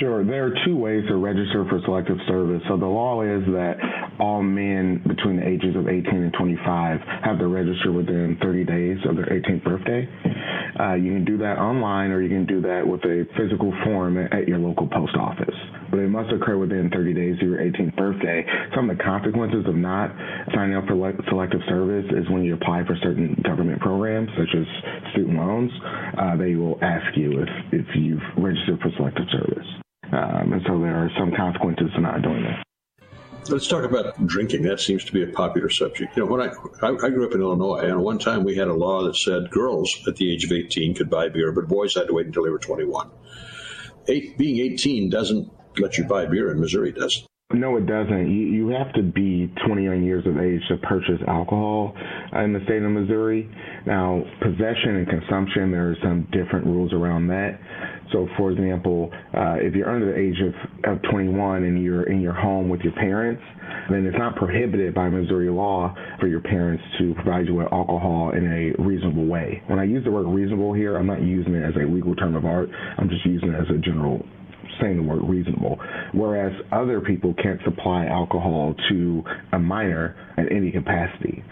Sure. 0.00 0.24
There 0.24 0.46
are 0.46 0.54
two 0.64 0.76
ways 0.76 1.04
to 1.08 1.16
register 1.16 1.64
for 1.68 1.80
selective 1.84 2.18
service. 2.26 2.62
So 2.68 2.76
the 2.76 2.86
law 2.86 3.22
is 3.22 3.44
that 3.52 3.76
all 4.20 4.42
men 4.42 5.02
between 5.06 5.36
the 5.36 5.46
ages 5.46 5.76
of 5.76 5.88
18 5.88 6.06
and 6.06 6.32
25 6.32 7.00
have 7.24 7.38
to 7.38 7.46
register 7.46 7.92
within 7.92 8.38
30 8.42 8.64
days 8.64 8.98
of 9.08 9.16
their 9.16 9.26
18th 9.26 9.64
birthday. 9.64 10.08
Uh, 10.78 10.94
you 10.94 11.12
can 11.12 11.24
do 11.24 11.38
that 11.38 11.58
online 11.58 12.10
or 12.10 12.20
you 12.20 12.28
can 12.28 12.46
do 12.46 12.60
that 12.60 12.86
with 12.86 13.00
a 13.04 13.26
physical 13.38 13.72
form 13.84 14.18
at 14.18 14.48
your 14.48 14.58
local 14.58 14.88
post 14.88 15.14
office. 15.16 15.54
But 15.90 16.00
it 16.00 16.08
must 16.08 16.32
occur 16.32 16.58
within 16.58 16.90
30 16.90 17.14
days 17.14 17.36
of 17.40 17.46
your 17.46 17.58
18th 17.58 17.96
birthday. 17.96 18.44
Some 18.74 18.90
of 18.90 18.98
the 18.98 19.02
consequences 19.02 19.64
of 19.66 19.76
not 19.76 20.10
signing 20.54 20.74
up 20.74 20.86
for 20.86 20.96
selective 21.28 21.60
service 21.68 22.06
is 22.10 22.28
when 22.30 22.42
you 22.42 22.54
apply 22.54 22.82
for 22.86 22.96
certain 23.02 23.40
government 23.44 23.80
programs, 23.80 24.28
such 24.36 24.50
as 24.58 24.66
student 25.12 25.38
loans, 25.38 25.70
uh, 26.18 26.36
they 26.36 26.56
will 26.56 26.78
ask 26.82 27.16
you 27.16 27.42
if, 27.42 27.48
if 27.72 27.86
you've 27.94 28.22
registered 28.36 28.80
for 28.80 28.90
selective 28.96 29.26
service. 29.30 29.68
Um, 30.10 30.52
and 30.52 30.62
so 30.66 30.78
there 30.80 30.94
are 30.94 31.10
some 31.18 31.32
consequences 31.36 31.86
to 31.94 32.00
not 32.00 32.22
doing 32.22 32.42
that. 32.42 32.64
Let's 33.48 33.68
talk 33.68 33.84
about 33.84 34.26
drinking. 34.26 34.62
That 34.62 34.80
seems 34.80 35.04
to 35.04 35.12
be 35.12 35.22
a 35.22 35.26
popular 35.26 35.68
subject. 35.68 36.16
You 36.16 36.24
know, 36.24 36.30
when 36.30 36.40
I, 36.40 36.52
I, 36.82 36.88
I 36.92 37.10
grew 37.10 37.26
up 37.26 37.34
in 37.34 37.42
Illinois, 37.42 37.80
and 37.80 38.02
one 38.02 38.18
time 38.18 38.42
we 38.42 38.56
had 38.56 38.68
a 38.68 38.74
law 38.74 39.04
that 39.04 39.16
said 39.16 39.50
girls 39.50 39.94
at 40.08 40.16
the 40.16 40.32
age 40.32 40.44
of 40.44 40.52
18 40.52 40.94
could 40.94 41.10
buy 41.10 41.28
beer, 41.28 41.52
but 41.52 41.68
boys 41.68 41.94
had 41.94 42.06
to 42.06 42.14
wait 42.14 42.26
until 42.26 42.44
they 42.44 42.50
were 42.50 42.58
21. 42.58 43.10
Eight, 44.08 44.38
being 44.38 44.58
18 44.72 45.10
doesn't 45.10 45.52
let 45.78 45.98
you 45.98 46.04
buy 46.04 46.24
beer 46.24 46.50
in 46.50 46.60
Missouri, 46.60 46.92
does 46.92 47.18
it? 47.18 47.28
No, 47.52 47.76
it 47.76 47.86
doesn't. 47.86 48.30
You, 48.30 48.46
you 48.46 48.68
have 48.68 48.92
to 48.94 49.02
be 49.02 49.52
21 49.66 50.02
years 50.02 50.26
of 50.26 50.38
age 50.38 50.62
to 50.68 50.78
purchase 50.78 51.20
alcohol 51.28 51.94
in 52.32 52.52
the 52.52 52.60
state 52.64 52.82
of 52.82 52.90
Missouri. 52.90 53.48
Now, 53.86 54.24
possession 54.40 54.96
and 54.96 55.08
consumption, 55.08 55.70
there 55.70 55.90
are 55.90 55.96
some 56.02 56.26
different 56.32 56.66
rules 56.66 56.92
around 56.92 57.28
that. 57.28 57.60
So, 58.14 58.28
for 58.38 58.52
example, 58.52 59.10
uh, 59.12 59.56
if 59.58 59.74
you're 59.74 59.90
under 59.90 60.06
the 60.06 60.16
age 60.16 60.36
of, 60.40 60.94
of 60.96 61.02
21 61.10 61.64
and 61.64 61.82
you're 61.82 62.04
in 62.04 62.20
your 62.20 62.32
home 62.32 62.68
with 62.68 62.80
your 62.82 62.92
parents, 62.92 63.42
then 63.90 64.06
it's 64.06 64.16
not 64.16 64.36
prohibited 64.36 64.94
by 64.94 65.08
Missouri 65.08 65.50
law 65.50 65.92
for 66.20 66.28
your 66.28 66.40
parents 66.40 66.84
to 67.00 67.12
provide 67.14 67.46
you 67.48 67.56
with 67.56 67.66
alcohol 67.72 68.30
in 68.30 68.46
a 68.46 68.80
reasonable 68.80 69.26
way. 69.26 69.60
When 69.66 69.80
I 69.80 69.84
use 69.84 70.04
the 70.04 70.12
word 70.12 70.28
reasonable 70.28 70.72
here, 70.72 70.96
I'm 70.96 71.08
not 71.08 71.22
using 71.22 71.54
it 71.54 71.64
as 71.64 71.74
a 71.74 71.92
legal 71.92 72.14
term 72.14 72.36
of 72.36 72.44
art. 72.44 72.68
I'm 72.98 73.08
just 73.08 73.26
using 73.26 73.48
it 73.48 73.56
as 73.56 73.66
a 73.74 73.78
general 73.78 74.24
saying 74.80 74.96
the 74.96 75.02
word 75.02 75.22
reasonable, 75.24 75.78
whereas 76.12 76.52
other 76.72 77.00
people 77.00 77.34
can't 77.42 77.60
supply 77.64 78.06
alcohol 78.06 78.74
to 78.88 79.22
a 79.52 79.58
minor 79.58 80.16
at 80.36 80.50
any 80.50 80.70
capacity. 80.72 81.44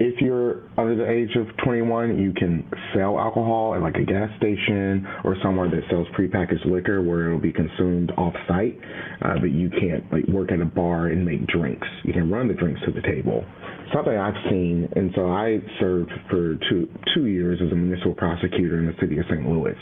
If 0.00 0.20
you're 0.20 0.62
under 0.78 0.94
the 0.94 1.10
age 1.10 1.34
of 1.36 1.46
21, 1.64 2.18
you 2.18 2.32
can 2.32 2.70
sell 2.94 3.18
alcohol 3.18 3.74
at 3.74 3.82
like 3.82 3.96
a 3.96 4.04
gas 4.04 4.30
station 4.38 5.06
or 5.24 5.36
somewhere 5.42 5.68
that 5.68 5.80
sells 5.90 6.06
prepackaged 6.16 6.64
liquor 6.70 7.02
where 7.02 7.26
it'll 7.26 7.40
be 7.40 7.52
consumed 7.52 8.12
off 8.16 8.34
site, 8.46 8.78
uh, 9.22 9.34
but 9.40 9.50
you 9.50 9.70
can't 9.70 10.04
like 10.12 10.26
work 10.28 10.52
at 10.52 10.60
a 10.60 10.64
bar 10.64 11.08
and 11.08 11.24
make 11.24 11.46
drinks. 11.48 11.86
You 12.04 12.12
can 12.12 12.30
run 12.30 12.46
the 12.46 12.54
drinks 12.54 12.80
to 12.86 12.92
the 12.92 13.02
table 13.02 13.44
something 13.92 14.16
I've 14.16 14.36
seen, 14.50 14.88
and 14.96 15.10
so 15.14 15.30
I 15.30 15.58
served 15.80 16.12
for 16.30 16.56
two 16.68 16.88
two 17.14 17.26
years 17.26 17.58
as 17.64 17.72
a 17.72 17.74
municipal 17.74 18.14
prosecutor 18.14 18.78
in 18.78 18.86
the 18.86 18.94
city 19.00 19.18
of 19.18 19.24
St. 19.30 19.48
Louis, 19.48 19.76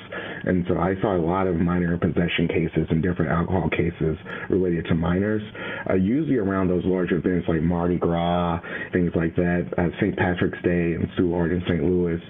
and 0.44 0.64
so 0.68 0.78
I 0.78 0.94
saw 1.00 1.16
a 1.16 1.22
lot 1.22 1.46
of 1.46 1.56
minor 1.56 1.96
possession 1.98 2.48
cases 2.48 2.86
and 2.90 3.02
different 3.02 3.30
alcohol 3.30 3.68
cases 3.70 4.16
related 4.50 4.86
to 4.86 4.94
minors, 4.94 5.42
uh, 5.88 5.94
usually 5.94 6.36
around 6.36 6.68
those 6.68 6.84
large 6.84 7.12
events 7.12 7.46
like 7.48 7.62
Mardi 7.62 7.96
Gras, 7.98 8.60
things 8.92 9.12
like 9.14 9.34
that, 9.36 9.66
uh, 9.78 9.88
St. 10.00 10.16
Patrick's 10.16 10.60
Day 10.62 10.94
and 10.94 11.08
Soulard 11.18 11.52
in 11.52 11.62
St. 11.66 11.82
Louis, 11.82 12.20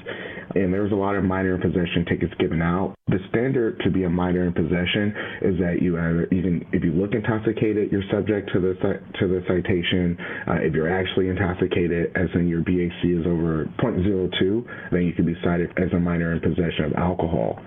and 0.55 0.73
there 0.73 0.83
was 0.83 0.93
a 0.93 0.97
lot 0.97 1.17
of 1.17 1.25
minor 1.25 1.59
possession 1.59 2.05
tickets 2.09 2.33
given 2.39 2.63
out. 2.63 2.95
The 3.09 3.19
standard 3.31 3.81
to 3.85 3.91
be 3.91 4.05
a 4.05 4.11
minor 4.11 4.45
in 4.47 4.53
possession 4.53 5.13
is 5.43 5.59
that 5.59 5.83
you 5.83 5.99
either 5.99 6.27
can 6.31 6.67
if 6.73 6.85
you 6.85 6.93
look 6.93 7.13
intoxicated, 7.13 7.91
you're 7.91 8.07
subject 8.11 8.51
to 8.53 8.61
the 8.61 8.75
to 9.21 9.29
the 9.29 9.43
citation. 9.49 10.17
Uh, 10.49 10.55
if 10.63 10.75
you're 10.75 10.93
actually 10.93 11.29
intoxicated, 11.29 12.13
as 12.17 12.29
in 12.35 12.49
your 12.49 12.61
BAC 12.61 13.05
is 13.05 13.27
over 13.27 13.67
0.02, 13.79 14.65
then 14.93 15.03
you 15.03 15.13
can 15.13 15.27
be 15.27 15.35
cited 15.43 15.71
as 15.77 15.93
a 15.93 15.99
minor 15.99 16.33
in 16.33 16.41
possession 16.41 16.85
of 16.87 16.93
alcohol. 16.95 17.59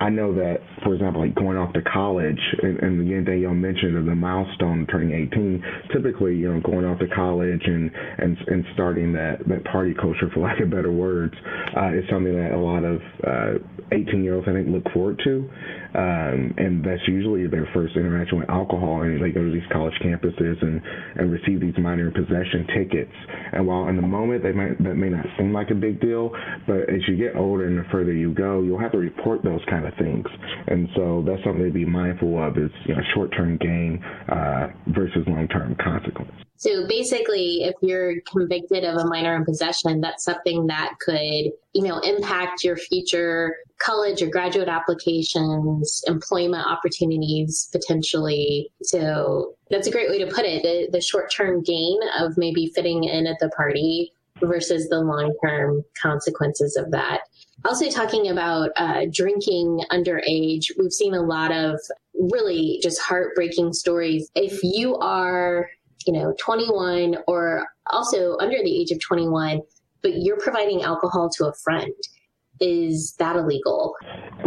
I 0.00 0.10
know 0.10 0.34
that, 0.34 0.58
for 0.82 0.94
example, 0.94 1.22
like 1.22 1.34
going 1.34 1.56
off 1.56 1.72
to 1.74 1.82
college, 1.82 2.40
and, 2.62 2.78
and 2.80 3.00
again, 3.00 3.24
Danielle 3.24 3.54
mentioned 3.54 3.96
of 3.96 4.06
the 4.06 4.14
milestone 4.14 4.86
turning 4.90 5.12
18. 5.12 5.64
Typically, 5.92 6.34
you 6.34 6.52
know, 6.52 6.60
going 6.60 6.84
off 6.84 6.98
to 6.98 7.06
college 7.08 7.62
and 7.64 7.90
and 8.18 8.36
and 8.48 8.64
starting 8.74 9.12
that 9.12 9.38
that 9.46 9.64
party 9.64 9.94
culture, 9.94 10.28
for 10.34 10.40
lack 10.44 10.60
of 10.60 10.70
better 10.70 10.92
words, 10.92 11.34
uh, 11.76 11.92
is 11.92 12.04
something 12.10 12.34
that 12.34 12.52
a 12.52 12.58
lot 12.58 12.84
of 12.84 13.00
uh, 13.26 13.58
18 13.92 14.24
year 14.24 14.34
olds 14.34 14.48
I 14.48 14.52
think 14.52 14.68
look 14.68 14.84
forward 14.92 15.20
to 15.24 15.48
um, 15.94 16.54
and 16.58 16.84
that's 16.84 17.02
usually 17.06 17.46
their 17.46 17.68
first 17.72 17.96
interaction 17.96 18.38
with 18.38 18.50
alcohol. 18.50 19.02
And 19.02 19.22
they 19.22 19.30
go 19.30 19.44
to 19.44 19.52
these 19.52 19.66
college 19.72 19.94
campuses 20.02 20.60
and, 20.62 20.80
and 21.16 21.30
receive 21.30 21.60
these 21.60 21.74
minor 21.78 22.10
possession 22.10 22.66
tickets. 22.74 23.14
And 23.52 23.66
while 23.66 23.88
in 23.88 23.96
the 23.96 24.02
moment 24.02 24.42
they 24.42 24.52
might 24.52 24.82
that 24.82 24.94
may 24.94 25.08
not 25.08 25.24
seem 25.38 25.52
like 25.52 25.70
a 25.70 25.74
big 25.74 26.00
deal, 26.00 26.30
but 26.66 26.90
as 26.90 27.06
you 27.08 27.16
get 27.16 27.36
older 27.36 27.66
and 27.66 27.78
the 27.78 27.84
further 27.90 28.12
you 28.12 28.34
go, 28.34 28.62
you'll 28.62 28.80
have 28.80 28.92
to 28.92 28.98
report 28.98 29.42
those 29.42 29.60
kind 29.70 29.86
of 29.86 29.94
things. 29.94 30.26
And 30.66 30.88
so 30.96 31.24
that's 31.26 31.42
something 31.44 31.64
to 31.64 31.72
be 31.72 31.84
mindful 31.84 32.42
of 32.42 32.58
is 32.58 32.70
you 32.86 32.94
know, 32.94 33.02
short-term 33.14 33.58
gain 33.58 34.02
uh, 34.28 34.68
versus 34.88 35.24
long-term 35.26 35.76
consequence. 35.82 36.32
So 36.56 36.86
basically, 36.86 37.64
if 37.64 37.74
you're 37.82 38.20
convicted 38.30 38.84
of 38.84 38.96
a 38.96 39.06
minor 39.06 39.34
in 39.36 39.44
possession, 39.44 40.00
that's 40.00 40.24
something 40.24 40.66
that 40.68 40.94
could, 41.00 41.16
you 41.16 41.82
know, 41.82 41.98
impact 41.98 42.64
your 42.64 42.76
future 42.76 43.56
college 43.78 44.22
or 44.22 44.28
graduate 44.28 44.68
applications, 44.68 46.02
employment 46.06 46.66
opportunities 46.66 47.68
potentially. 47.72 48.70
So 48.82 49.54
that's 49.70 49.88
a 49.88 49.90
great 49.90 50.08
way 50.08 50.18
to 50.18 50.26
put 50.26 50.44
it. 50.44 50.62
The, 50.62 50.88
the 50.90 51.02
short 51.02 51.30
term 51.30 51.62
gain 51.62 51.98
of 52.18 52.38
maybe 52.38 52.72
fitting 52.74 53.04
in 53.04 53.26
at 53.26 53.36
the 53.40 53.50
party 53.50 54.12
versus 54.40 54.88
the 54.88 55.00
long 55.00 55.34
term 55.44 55.84
consequences 56.00 56.76
of 56.76 56.90
that. 56.92 57.22
Also, 57.64 57.88
talking 57.88 58.28
about 58.28 58.70
uh, 58.76 59.06
drinking 59.10 59.82
underage, 59.90 60.70
we've 60.78 60.92
seen 60.92 61.14
a 61.14 61.22
lot 61.22 61.52
of 61.52 61.80
really 62.14 62.78
just 62.82 63.00
heartbreaking 63.00 63.72
stories. 63.72 64.30
If 64.34 64.60
you 64.62 64.96
are 64.96 65.68
you 66.06 66.12
know, 66.12 66.34
21 66.38 67.16
or 67.26 67.66
also 67.86 68.36
under 68.38 68.56
the 68.62 68.80
age 68.80 68.90
of 68.90 69.00
21, 69.00 69.60
but 70.02 70.12
you're 70.16 70.38
providing 70.38 70.82
alcohol 70.82 71.30
to 71.30 71.46
a 71.46 71.52
friend. 71.62 71.94
Is 72.60 73.14
that 73.18 73.34
illegal? 73.34 73.94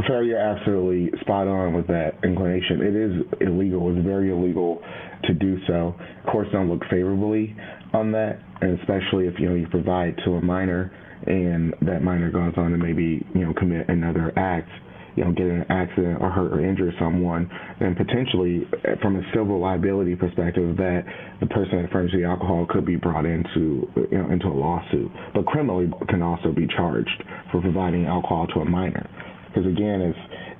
So 0.07 0.21
you're 0.21 0.39
absolutely 0.39 1.11
spot 1.19 1.47
on 1.47 1.73
with 1.73 1.87
that 1.87 2.13
inclination. 2.23 2.81
It 2.81 2.95
is 2.95 3.41
illegal. 3.41 3.93
It's 3.93 4.05
very 4.05 4.31
illegal 4.31 4.81
to 5.25 5.33
do 5.33 5.57
so. 5.67 5.93
Courts 6.31 6.49
don't 6.53 6.69
look 6.69 6.83
favorably 6.89 7.55
on 7.93 8.11
that, 8.13 8.39
and 8.61 8.79
especially 8.79 9.27
if 9.27 9.33
you 9.39 9.49
know 9.49 9.55
you 9.55 9.67
provide 9.67 10.15
to 10.23 10.35
a 10.35 10.41
minor 10.41 10.93
and 11.25 11.73
that 11.81 12.01
minor 12.01 12.31
goes 12.31 12.53
on 12.57 12.71
to 12.71 12.77
maybe 12.77 13.25
you 13.33 13.45
know 13.45 13.53
commit 13.53 13.89
another 13.89 14.31
act 14.37 14.69
you 15.17 15.25
know, 15.25 15.31
get 15.31 15.47
in 15.47 15.65
an 15.65 15.71
accident 15.71 16.21
or 16.21 16.29
hurt 16.29 16.53
or 16.53 16.63
injure 16.63 16.93
someone, 16.99 17.49
then 17.79 17.95
potentially, 17.95 18.69
from 19.01 19.17
a 19.17 19.23
civil 19.33 19.59
liability 19.59 20.15
perspective, 20.15 20.77
that 20.77 21.03
the 21.39 21.47
person 21.47 21.81
that 21.81 21.91
furnished 21.91 22.15
the 22.15 22.23
alcohol 22.23 22.67
could 22.69 22.85
be 22.85 22.95
brought 22.95 23.25
into, 23.25 23.89
you 24.11 24.17
know, 24.17 24.29
into 24.29 24.45
a 24.45 24.53
lawsuit. 24.53 25.11
But 25.33 25.47
criminally 25.47 25.89
can 26.07 26.21
also 26.21 26.51
be 26.53 26.67
charged 26.67 27.23
for 27.51 27.61
providing 27.61 28.05
alcohol 28.05 28.45
to 28.53 28.61
a 28.61 28.65
minor. 28.65 29.09
Because 29.47 29.65
again, 29.65 30.01
if 30.01 30.15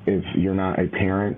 if 0.07 0.23
you're 0.35 0.55
not 0.55 0.79
a 0.79 0.87
parent 0.87 1.37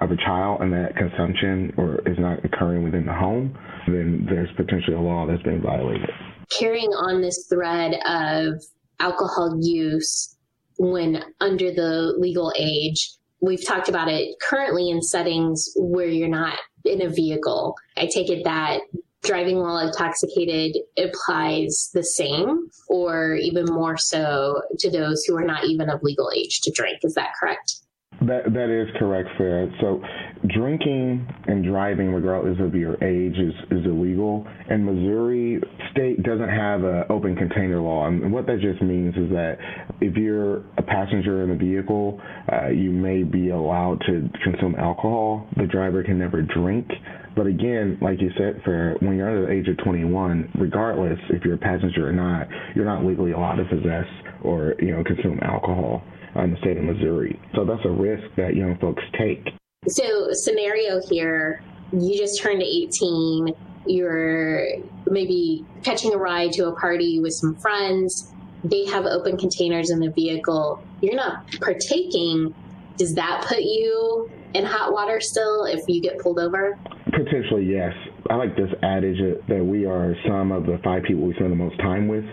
of 0.00 0.12
a 0.12 0.16
child 0.16 0.62
and 0.62 0.72
that 0.72 0.94
consumption 0.96 1.72
or 1.76 2.00
is 2.06 2.18
not 2.18 2.44
occurring 2.44 2.84
within 2.84 3.04
the 3.04 3.12
home, 3.12 3.58
then 3.86 4.26
there's 4.30 4.48
potentially 4.56 4.94
a 4.94 5.00
law 5.00 5.26
that's 5.26 5.42
being 5.42 5.60
violated. 5.60 6.08
Carrying 6.56 6.90
on 6.90 7.20
this 7.20 7.46
thread 7.48 7.94
of 8.06 8.62
alcohol 9.00 9.58
use 9.60 10.36
when 10.80 11.22
under 11.40 11.70
the 11.70 12.14
legal 12.18 12.54
age, 12.58 13.10
we've 13.42 13.64
talked 13.64 13.90
about 13.90 14.08
it 14.08 14.34
currently 14.40 14.88
in 14.88 15.02
settings 15.02 15.68
where 15.76 16.06
you're 16.06 16.26
not 16.26 16.58
in 16.86 17.02
a 17.02 17.08
vehicle. 17.10 17.76
I 17.98 18.06
take 18.06 18.30
it 18.30 18.44
that 18.44 18.80
driving 19.22 19.58
while 19.58 19.78
intoxicated 19.78 20.80
applies 20.96 21.90
the 21.92 22.02
same 22.02 22.70
or 22.88 23.34
even 23.34 23.66
more 23.66 23.98
so 23.98 24.62
to 24.78 24.90
those 24.90 25.22
who 25.24 25.36
are 25.36 25.44
not 25.44 25.64
even 25.66 25.90
of 25.90 26.02
legal 26.02 26.30
age 26.34 26.62
to 26.62 26.72
drink. 26.74 27.00
Is 27.02 27.12
that 27.12 27.32
correct? 27.38 27.74
That 28.22 28.52
that 28.54 28.70
is 28.70 28.88
correct, 28.98 29.28
Sarah. 29.36 29.70
So, 29.82 30.02
drinking 30.46 31.26
and 31.46 31.64
driving, 31.64 32.12
regardless 32.12 32.58
of 32.60 32.74
your 32.74 32.94
age, 33.04 33.36
is 33.36 33.54
is 33.70 33.84
illegal. 33.84 34.46
And 34.68 34.84
Missouri 34.84 35.60
State 35.92 36.22
doesn't 36.22 36.48
have 36.48 36.84
an 36.84 37.04
open 37.10 37.36
container 37.36 37.80
law, 37.80 38.06
and 38.06 38.32
what 38.32 38.46
that 38.46 38.60
just 38.60 38.82
means 38.82 39.14
is 39.16 39.30
that 39.30 39.58
if 40.00 40.16
you're 40.16 40.58
a 40.78 40.82
passenger 40.82 41.42
in 41.44 41.50
a 41.50 41.56
vehicle, 41.56 42.20
uh, 42.52 42.68
you 42.68 42.90
may 42.90 43.22
be 43.22 43.50
allowed 43.50 44.00
to 44.06 44.28
consume 44.42 44.74
alcohol. 44.76 45.46
The 45.56 45.66
driver 45.66 46.02
can 46.02 46.18
never 46.18 46.42
drink. 46.42 46.88
But 47.36 47.46
again, 47.46 47.98
like 48.00 48.20
you 48.20 48.30
said, 48.36 48.60
for 48.64 48.96
when 49.00 49.16
you're 49.16 49.28
under 49.28 49.46
the 49.46 49.52
age 49.52 49.68
of 49.68 49.76
21, 49.84 50.52
regardless 50.58 51.18
if 51.30 51.44
you're 51.44 51.54
a 51.54 51.58
passenger 51.58 52.08
or 52.08 52.12
not, 52.12 52.48
you're 52.74 52.84
not 52.84 53.04
legally 53.04 53.32
allowed 53.32 53.56
to 53.56 53.64
possess 53.64 54.06
or 54.42 54.74
you 54.80 54.96
know 54.96 55.04
consume 55.04 55.38
alcohol 55.42 56.02
in 56.36 56.52
the 56.52 56.56
state 56.58 56.76
of 56.76 56.84
Missouri. 56.84 57.38
So 57.54 57.64
that's 57.64 57.84
a 57.84 57.90
risk 57.90 58.24
that 58.36 58.54
young 58.56 58.78
folks 58.80 59.02
take. 59.18 59.59
So, 59.88 60.34
scenario 60.34 61.00
here 61.00 61.62
you 61.90 62.14
just 62.18 62.38
turned 62.38 62.62
18, 62.62 63.54
you're 63.86 64.66
maybe 65.06 65.64
catching 65.82 66.12
a 66.12 66.18
ride 66.18 66.52
to 66.52 66.66
a 66.68 66.72
party 66.76 67.18
with 67.18 67.32
some 67.32 67.56
friends, 67.56 68.30
they 68.62 68.84
have 68.84 69.06
open 69.06 69.38
containers 69.38 69.88
in 69.88 69.98
the 69.98 70.10
vehicle, 70.10 70.84
you're 71.00 71.14
not 71.14 71.50
partaking. 71.60 72.54
Does 72.98 73.14
that 73.14 73.46
put 73.48 73.62
you 73.62 74.30
in 74.52 74.66
hot 74.66 74.92
water 74.92 75.18
still 75.18 75.64
if 75.64 75.80
you 75.88 76.02
get 76.02 76.18
pulled 76.18 76.38
over? 76.38 76.78
Potentially, 77.06 77.64
yes. 77.64 77.94
I 78.28 78.34
like 78.34 78.54
this 78.56 78.70
adage 78.82 79.16
that 79.48 79.64
we 79.64 79.86
are 79.86 80.14
some 80.28 80.52
of 80.52 80.66
the 80.66 80.78
five 80.84 81.04
people 81.04 81.22
we 81.22 81.32
spend 81.34 81.52
the 81.52 81.56
most 81.56 81.78
time 81.78 82.06
with 82.06 82.26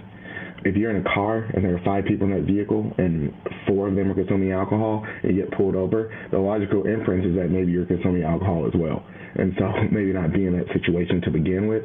if 0.66 0.76
you're 0.76 0.89
in 0.89 1.05
a 1.05 1.14
car 1.14 1.49
and 1.53 1.64
there 1.64 1.76
are 1.76 1.82
five 1.86 2.05
people 2.05 2.28
in 2.28 2.34
that 2.34 2.51
vehicle 2.51 2.91
and 2.97 3.34
four 3.68 3.88
of 3.88 3.95
them 3.95 4.12
are 4.12 4.16
consuming 4.16 4.51
alcohol 4.51 5.05
and 5.24 5.36
you 5.36 5.43
get 5.43 5.51
pulled 5.58 5.76
over, 5.76 6.14
the 6.32 6.38
logical 6.38 6.86
inference 6.86 7.26
is 7.26 7.36
that 7.36 7.49
maybe 7.49 7.72
you're 7.72 7.86
consuming 7.86 8.24
alcohol 8.24 8.66
as 8.66 8.74
well. 8.76 9.05
And 9.36 9.53
so 9.58 9.72
maybe 9.91 10.14
not 10.14 10.34
be 10.34 10.45
in 10.45 10.58
that 10.58 10.68
situation 10.74 11.22
to 11.22 11.32
begin 11.32 11.68
with, 11.68 11.84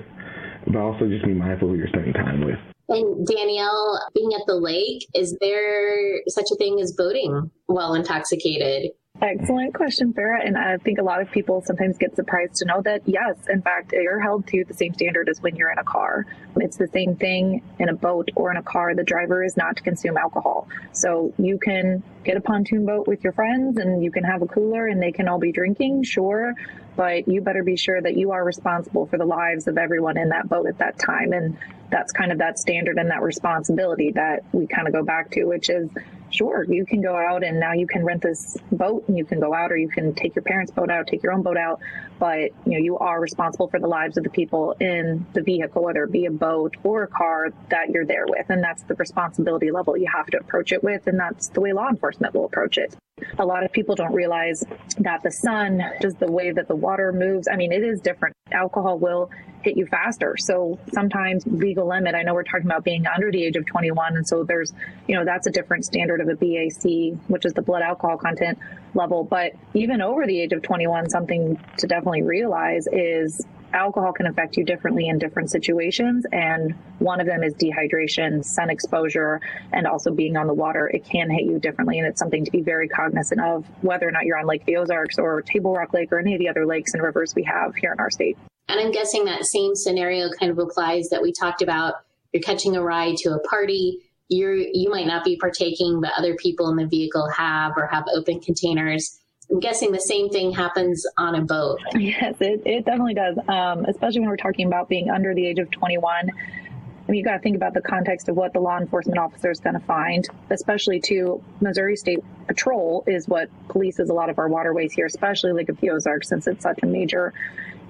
but 0.66 0.76
also 0.76 1.08
just 1.08 1.24
be 1.24 1.34
mindful 1.34 1.68
who 1.68 1.74
you're 1.74 1.88
spending 1.88 2.14
time 2.14 2.44
with. 2.44 2.58
And 2.88 3.26
Danielle, 3.26 4.00
being 4.14 4.34
at 4.34 4.42
the 4.46 4.56
lake, 4.56 5.06
is 5.14 5.36
there 5.40 6.20
such 6.28 6.46
a 6.52 6.56
thing 6.56 6.78
as 6.80 6.92
boating 6.92 7.50
while 7.66 7.94
intoxicated? 7.94 8.90
Excellent 9.22 9.72
question, 9.72 10.12
Farrah. 10.12 10.44
And 10.44 10.58
I 10.58 10.78
think 10.78 10.98
a 10.98 11.02
lot 11.02 11.20
of 11.20 11.30
people 11.30 11.62
sometimes 11.64 11.96
get 11.96 12.16
surprised 12.16 12.56
to 12.56 12.64
know 12.64 12.82
that, 12.82 13.02
yes, 13.06 13.36
in 13.48 13.62
fact, 13.62 13.92
you're 13.92 14.18
held 14.18 14.48
to 14.48 14.64
the 14.64 14.74
same 14.74 14.92
standard 14.94 15.28
as 15.28 15.40
when 15.40 15.54
you're 15.54 15.70
in 15.70 15.78
a 15.78 15.84
car. 15.84 16.26
It's 16.56 16.76
the 16.76 16.88
same 16.88 17.14
thing 17.14 17.62
in 17.78 17.88
a 17.88 17.94
boat 17.94 18.30
or 18.34 18.50
in 18.50 18.56
a 18.56 18.64
car. 18.64 18.96
The 18.96 19.04
driver 19.04 19.44
is 19.44 19.56
not 19.56 19.76
to 19.76 19.82
consume 19.84 20.16
alcohol. 20.16 20.66
So 20.90 21.32
you 21.38 21.56
can 21.56 22.02
get 22.24 22.36
a 22.36 22.40
pontoon 22.40 22.84
boat 22.84 23.06
with 23.06 23.22
your 23.22 23.32
friends 23.32 23.78
and 23.78 24.02
you 24.02 24.10
can 24.10 24.24
have 24.24 24.42
a 24.42 24.46
cooler 24.46 24.88
and 24.88 25.00
they 25.00 25.12
can 25.12 25.28
all 25.28 25.38
be 25.38 25.52
drinking, 25.52 26.02
sure. 26.02 26.54
But 26.96 27.28
you 27.28 27.42
better 27.42 27.62
be 27.62 27.76
sure 27.76 28.02
that 28.02 28.16
you 28.16 28.32
are 28.32 28.44
responsible 28.44 29.06
for 29.06 29.18
the 29.18 29.24
lives 29.24 29.68
of 29.68 29.78
everyone 29.78 30.18
in 30.18 30.30
that 30.30 30.48
boat 30.48 30.66
at 30.66 30.78
that 30.78 30.98
time. 30.98 31.32
And 31.32 31.56
that's 31.92 32.10
kind 32.10 32.32
of 32.32 32.38
that 32.38 32.58
standard 32.58 32.98
and 32.98 33.10
that 33.10 33.22
responsibility 33.22 34.10
that 34.12 34.40
we 34.52 34.66
kind 34.66 34.88
of 34.88 34.94
go 34.94 35.04
back 35.04 35.30
to, 35.30 35.44
which 35.44 35.68
is 35.70 35.88
sure, 36.30 36.64
you 36.64 36.86
can 36.86 37.02
go 37.02 37.14
out 37.14 37.44
and 37.44 37.60
now 37.60 37.72
you 37.72 37.86
can 37.86 38.04
rent 38.04 38.22
this 38.22 38.56
boat 38.72 39.04
and 39.06 39.18
you 39.18 39.24
can 39.24 39.38
go 39.38 39.54
out 39.54 39.70
or 39.70 39.76
you 39.76 39.88
can 39.88 40.14
take 40.14 40.34
your 40.34 40.42
parents' 40.42 40.72
boat 40.72 40.90
out, 40.90 41.06
take 41.06 41.22
your 41.22 41.32
own 41.32 41.42
boat 41.42 41.58
out, 41.58 41.80
but 42.18 42.50
you 42.64 42.72
know, 42.72 42.78
you 42.78 42.96
are 42.98 43.20
responsible 43.20 43.68
for 43.68 43.78
the 43.78 43.86
lives 43.86 44.16
of 44.16 44.24
the 44.24 44.30
people 44.30 44.74
in 44.80 45.24
the 45.34 45.42
vehicle, 45.42 45.84
whether 45.84 46.04
it 46.04 46.10
be 46.10 46.24
a 46.24 46.30
boat 46.30 46.74
or 46.82 47.02
a 47.02 47.08
car 47.08 47.52
that 47.68 47.90
you're 47.90 48.06
there 48.06 48.24
with. 48.26 48.48
And 48.48 48.64
that's 48.64 48.82
the 48.84 48.94
responsibility 48.94 49.70
level 49.70 49.96
you 49.96 50.08
have 50.12 50.26
to 50.26 50.38
approach 50.38 50.72
it 50.72 50.82
with. 50.82 51.06
And 51.06 51.20
that's 51.20 51.48
the 51.48 51.60
way 51.60 51.72
law 51.72 51.88
enforcement 51.88 52.34
will 52.34 52.46
approach 52.46 52.78
it. 52.78 52.96
A 53.38 53.44
lot 53.44 53.64
of 53.64 53.72
people 53.72 53.94
don't 53.94 54.12
realize 54.12 54.64
that 54.98 55.22
the 55.22 55.30
sun, 55.30 55.82
just 56.00 56.18
the 56.18 56.30
way 56.30 56.52
that 56.52 56.68
the 56.68 56.76
water 56.76 57.12
moves, 57.12 57.48
I 57.50 57.56
mean, 57.56 57.72
it 57.72 57.82
is 57.82 58.00
different. 58.00 58.36
Alcohol 58.52 58.98
will 58.98 59.30
hit 59.62 59.76
you 59.76 59.86
faster. 59.86 60.36
So 60.36 60.78
sometimes 60.92 61.46
legal 61.46 61.88
limit, 61.88 62.14
I 62.14 62.22
know 62.22 62.34
we're 62.34 62.42
talking 62.42 62.66
about 62.66 62.84
being 62.84 63.06
under 63.06 63.30
the 63.30 63.44
age 63.44 63.56
of 63.56 63.64
21. 63.66 64.16
And 64.16 64.26
so 64.26 64.44
there's, 64.44 64.72
you 65.06 65.16
know, 65.16 65.24
that's 65.24 65.46
a 65.46 65.50
different 65.50 65.84
standard 65.84 66.20
of 66.20 66.28
a 66.28 66.34
BAC, 66.34 67.18
which 67.28 67.44
is 67.44 67.52
the 67.52 67.62
blood 67.62 67.82
alcohol 67.82 68.18
content 68.18 68.58
level. 68.94 69.24
But 69.24 69.52
even 69.74 70.02
over 70.02 70.26
the 70.26 70.40
age 70.40 70.52
of 70.52 70.62
21, 70.62 71.10
something 71.10 71.58
to 71.78 71.86
definitely 71.86 72.22
realize 72.22 72.86
is 72.90 73.40
alcohol 73.74 74.12
can 74.12 74.26
affect 74.26 74.56
you 74.56 74.64
differently 74.64 75.08
in 75.08 75.18
different 75.18 75.50
situations. 75.50 76.24
And 76.32 76.74
one 76.98 77.20
of 77.20 77.26
them 77.26 77.42
is 77.42 77.54
dehydration, 77.54 78.44
sun 78.44 78.70
exposure, 78.70 79.40
and 79.72 79.86
also 79.86 80.12
being 80.12 80.36
on 80.36 80.46
the 80.46 80.54
water. 80.54 80.88
It 80.88 81.04
can 81.04 81.30
hit 81.30 81.44
you 81.44 81.58
differently. 81.58 81.98
And 81.98 82.06
it's 82.06 82.18
something 82.18 82.44
to 82.44 82.50
be 82.50 82.60
very 82.60 82.88
cognizant 82.88 83.40
of, 83.40 83.66
whether 83.82 84.08
or 84.08 84.10
not 84.10 84.24
you're 84.24 84.38
on 84.38 84.46
Lake 84.46 84.64
the 84.64 84.76
Ozarks 84.76 85.18
or 85.18 85.42
Table 85.42 85.74
Rock 85.74 85.92
Lake 85.92 86.12
or 86.12 86.18
any 86.18 86.34
of 86.34 86.38
the 86.38 86.48
other 86.48 86.66
lakes 86.66 86.94
and 86.94 87.02
rivers 87.02 87.34
we 87.34 87.42
have 87.44 87.74
here 87.74 87.92
in 87.92 88.00
our 88.00 88.10
state. 88.10 88.36
And 88.68 88.80
I'm 88.80 88.92
guessing 88.92 89.24
that 89.24 89.44
same 89.44 89.74
scenario 89.74 90.30
kind 90.38 90.50
of 90.50 90.58
applies 90.58 91.08
that 91.10 91.22
we 91.22 91.32
talked 91.32 91.62
about. 91.62 91.94
You're 92.32 92.42
catching 92.42 92.76
a 92.76 92.82
ride 92.82 93.16
to 93.18 93.34
a 93.34 93.40
party. 93.40 93.98
You're, 94.28 94.54
you 94.54 94.88
might 94.88 95.06
not 95.06 95.24
be 95.24 95.36
partaking, 95.36 96.00
but 96.00 96.12
other 96.16 96.34
people 96.36 96.70
in 96.70 96.76
the 96.76 96.86
vehicle 96.86 97.28
have 97.36 97.72
or 97.76 97.86
have 97.86 98.04
open 98.14 98.40
containers. 98.40 99.18
I'm 99.52 99.60
guessing 99.60 99.92
the 99.92 100.00
same 100.00 100.30
thing 100.30 100.50
happens 100.50 101.06
on 101.18 101.34
a 101.34 101.42
boat. 101.42 101.78
Yes, 101.94 102.36
it, 102.40 102.62
it 102.64 102.86
definitely 102.86 103.14
does, 103.14 103.36
um, 103.48 103.84
especially 103.84 104.20
when 104.20 104.30
we're 104.30 104.36
talking 104.38 104.66
about 104.66 104.88
being 104.88 105.10
under 105.10 105.34
the 105.34 105.46
age 105.46 105.58
of 105.58 105.70
21. 105.70 106.30
I 106.30 107.10
mean, 107.10 107.18
you 107.18 107.24
got 107.24 107.34
to 107.34 107.38
think 107.40 107.56
about 107.56 107.74
the 107.74 107.82
context 107.82 108.30
of 108.30 108.36
what 108.36 108.54
the 108.54 108.60
law 108.60 108.78
enforcement 108.78 109.18
officer 109.18 109.50
is 109.50 109.60
going 109.60 109.74
to 109.74 109.84
find, 109.84 110.26
especially 110.50 111.00
to 111.00 111.42
Missouri 111.60 111.96
State 111.96 112.20
Patrol 112.46 113.04
is 113.06 113.28
what 113.28 113.50
polices 113.68 114.08
a 114.08 114.14
lot 114.14 114.30
of 114.30 114.38
our 114.38 114.48
waterways 114.48 114.92
here, 114.92 115.04
especially 115.04 115.52
Lake 115.52 115.68
of 115.68 115.78
the 115.80 115.90
Ozarks, 115.90 116.28
since 116.28 116.46
it's 116.46 116.62
such 116.62 116.78
a 116.82 116.86
major 116.86 117.34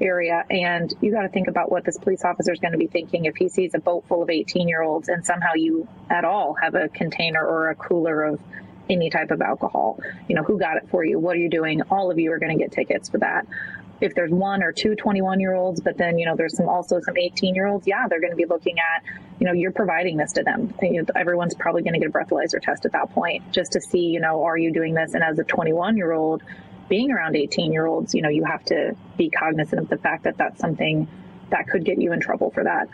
area. 0.00 0.44
And 0.50 0.92
you 1.00 1.12
got 1.12 1.22
to 1.22 1.28
think 1.28 1.46
about 1.46 1.70
what 1.70 1.84
this 1.84 1.96
police 1.96 2.24
officer 2.24 2.52
is 2.52 2.58
going 2.58 2.72
to 2.72 2.78
be 2.78 2.88
thinking 2.88 3.26
if 3.26 3.36
he 3.36 3.48
sees 3.48 3.74
a 3.74 3.78
boat 3.78 4.04
full 4.08 4.22
of 4.22 4.30
18 4.30 4.66
year 4.66 4.82
olds 4.82 5.08
and 5.08 5.24
somehow 5.24 5.52
you 5.54 5.86
at 6.10 6.24
all 6.24 6.54
have 6.54 6.74
a 6.74 6.88
container 6.88 7.46
or 7.46 7.70
a 7.70 7.76
cooler 7.76 8.24
of 8.24 8.40
any 8.92 9.10
type 9.10 9.30
of 9.30 9.40
alcohol. 9.40 9.98
You 10.28 10.36
know, 10.36 10.42
who 10.42 10.58
got 10.58 10.76
it 10.76 10.88
for 10.90 11.04
you? 11.04 11.18
What 11.18 11.36
are 11.36 11.40
you 11.40 11.48
doing? 11.48 11.82
All 11.90 12.10
of 12.10 12.18
you 12.18 12.32
are 12.32 12.38
going 12.38 12.56
to 12.56 12.62
get 12.62 12.72
tickets 12.72 13.08
for 13.08 13.18
that. 13.18 13.46
If 14.00 14.14
there's 14.14 14.32
one 14.32 14.64
or 14.64 14.72
two 14.72 14.96
21 14.96 15.38
year 15.38 15.54
olds, 15.54 15.80
but 15.80 15.96
then, 15.96 16.18
you 16.18 16.26
know, 16.26 16.34
there's 16.34 16.56
some 16.56 16.68
also 16.68 17.00
some 17.00 17.16
18 17.16 17.54
year 17.54 17.66
olds, 17.66 17.86
yeah, 17.86 18.08
they're 18.08 18.20
going 18.20 18.32
to 18.32 18.36
be 18.36 18.46
looking 18.46 18.76
at, 18.78 19.04
you 19.38 19.46
know, 19.46 19.52
you're 19.52 19.72
providing 19.72 20.16
this 20.16 20.32
to 20.32 20.42
them. 20.42 20.74
You 20.82 21.02
know, 21.02 21.08
everyone's 21.14 21.54
probably 21.54 21.82
going 21.82 21.94
to 21.94 22.00
get 22.00 22.08
a 22.08 22.12
breathalyzer 22.12 22.60
test 22.60 22.84
at 22.84 22.92
that 22.92 23.10
point 23.10 23.52
just 23.52 23.72
to 23.72 23.80
see, 23.80 24.06
you 24.06 24.20
know, 24.20 24.42
are 24.42 24.58
you 24.58 24.72
doing 24.72 24.94
this? 24.94 25.14
And 25.14 25.22
as 25.22 25.38
a 25.38 25.44
21 25.44 25.96
year 25.96 26.12
old, 26.12 26.42
being 26.88 27.12
around 27.12 27.36
18 27.36 27.72
year 27.72 27.86
olds, 27.86 28.14
you 28.14 28.22
know, 28.22 28.28
you 28.28 28.44
have 28.44 28.64
to 28.66 28.96
be 29.16 29.30
cognizant 29.30 29.80
of 29.80 29.88
the 29.88 29.96
fact 29.96 30.24
that 30.24 30.36
that's 30.36 30.60
something 30.60 31.06
that 31.50 31.68
could 31.68 31.84
get 31.84 32.00
you 32.00 32.12
in 32.12 32.20
trouble 32.20 32.50
for 32.50 32.64
that. 32.64 32.88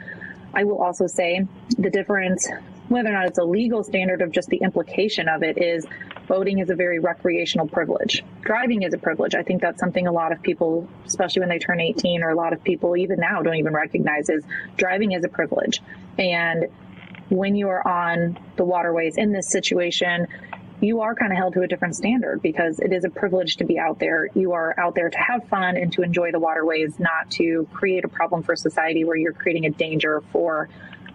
I 0.52 0.64
will 0.64 0.78
also 0.82 1.06
say 1.06 1.46
the 1.78 1.90
difference, 1.90 2.48
whether 2.88 3.10
or 3.10 3.12
not 3.12 3.26
it's 3.26 3.38
a 3.38 3.44
legal 3.44 3.82
standard 3.82 4.22
of 4.22 4.30
just 4.30 4.48
the 4.48 4.58
implication 4.58 5.28
of 5.28 5.42
it, 5.42 5.60
is 5.60 5.86
voting 6.26 6.58
is 6.58 6.70
a 6.70 6.74
very 6.74 6.98
recreational 6.98 7.66
privilege. 7.66 8.24
Driving 8.42 8.82
is 8.82 8.94
a 8.94 8.98
privilege. 8.98 9.34
I 9.34 9.42
think 9.42 9.60
that's 9.60 9.80
something 9.80 10.06
a 10.06 10.12
lot 10.12 10.32
of 10.32 10.42
people, 10.42 10.88
especially 11.06 11.40
when 11.40 11.48
they 11.48 11.58
turn 11.58 11.80
18, 11.80 12.22
or 12.22 12.30
a 12.30 12.34
lot 12.34 12.52
of 12.52 12.62
people 12.62 12.96
even 12.96 13.18
now 13.20 13.42
don't 13.42 13.56
even 13.56 13.72
recognize 13.72 14.28
is 14.28 14.44
driving 14.76 15.12
is 15.12 15.24
a 15.24 15.28
privilege. 15.28 15.82
And 16.18 16.66
when 17.28 17.54
you 17.54 17.68
are 17.68 17.86
on 17.86 18.38
the 18.56 18.64
waterways 18.64 19.16
in 19.16 19.32
this 19.32 19.50
situation, 19.50 20.26
you 20.80 21.00
are 21.00 21.14
kind 21.14 21.32
of 21.32 21.38
held 21.38 21.54
to 21.54 21.62
a 21.62 21.66
different 21.66 21.96
standard 21.96 22.40
because 22.40 22.78
it 22.78 22.92
is 22.92 23.04
a 23.04 23.10
privilege 23.10 23.56
to 23.56 23.64
be 23.64 23.78
out 23.78 23.98
there. 23.98 24.28
You 24.34 24.52
are 24.52 24.78
out 24.78 24.94
there 24.94 25.10
to 25.10 25.18
have 25.18 25.46
fun 25.48 25.76
and 25.76 25.92
to 25.94 26.02
enjoy 26.02 26.30
the 26.30 26.38
waterways, 26.38 26.98
not 27.00 27.30
to 27.32 27.66
create 27.72 28.04
a 28.04 28.08
problem 28.08 28.42
for 28.42 28.54
society 28.54 29.04
where 29.04 29.16
you're 29.16 29.32
creating 29.32 29.66
a 29.66 29.70
danger 29.70 30.22
for 30.32 30.68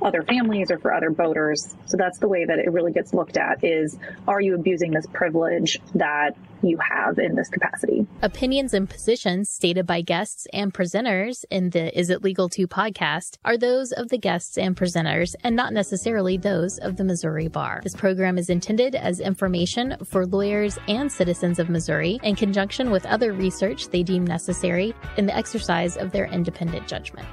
other 0.03 0.23
families 0.23 0.71
or 0.71 0.77
for 0.79 0.93
other 0.93 1.09
boaters. 1.09 1.75
So 1.85 1.97
that's 1.97 2.19
the 2.19 2.27
way 2.27 2.45
that 2.45 2.59
it 2.59 2.71
really 2.71 2.91
gets 2.91 3.13
looked 3.13 3.37
at 3.37 3.63
is 3.63 3.97
are 4.27 4.41
you 4.41 4.55
abusing 4.55 4.91
this 4.91 5.05
privilege 5.07 5.79
that 5.95 6.35
you 6.61 6.77
have 6.77 7.19
in 7.19 7.35
this 7.35 7.49
capacity? 7.49 8.07
Opinions 8.21 8.73
and 8.73 8.89
positions 8.89 9.49
stated 9.49 9.85
by 9.85 10.01
guests 10.01 10.47
and 10.53 10.73
presenters 10.73 11.43
in 11.49 11.71
the 11.71 11.97
Is 11.97 12.09
It 12.09 12.23
Legal 12.23 12.49
to 12.49 12.67
podcast 12.67 13.37
are 13.43 13.57
those 13.57 13.91
of 13.91 14.09
the 14.09 14.17
guests 14.17 14.57
and 14.57 14.75
presenters 14.75 15.35
and 15.43 15.55
not 15.55 15.73
necessarily 15.73 16.37
those 16.37 16.77
of 16.79 16.95
the 16.97 17.03
Missouri 17.03 17.47
Bar. 17.47 17.81
This 17.83 17.95
program 17.95 18.37
is 18.37 18.49
intended 18.49 18.95
as 18.95 19.19
information 19.19 19.97
for 20.05 20.25
lawyers 20.25 20.77
and 20.87 21.11
citizens 21.11 21.59
of 21.59 21.69
Missouri 21.69 22.19
in 22.23 22.35
conjunction 22.35 22.91
with 22.91 23.05
other 23.05 23.33
research 23.33 23.89
they 23.89 24.03
deem 24.03 24.25
necessary 24.25 24.93
in 25.17 25.25
the 25.25 25.35
exercise 25.35 25.97
of 25.97 26.11
their 26.11 26.25
independent 26.25 26.87
judgment. 26.87 27.27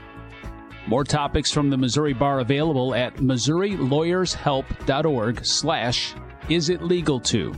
More 0.86 1.04
topics 1.04 1.52
from 1.52 1.68
the 1.70 1.76
Missouri 1.76 2.14
Bar 2.14 2.40
available 2.40 2.94
at 2.94 3.16
MissouriLawyersHelp.org 3.16 5.44
slash 5.44 6.14
is 6.48 6.68
it 6.68 6.82
legal 6.82 7.20
to. 7.20 7.54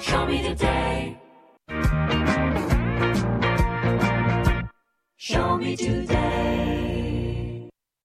Show 0.00 0.26
me 0.26 0.42
today. 0.42 1.18
Show 5.16 5.58
me 5.58 5.76
today. 5.76 6.67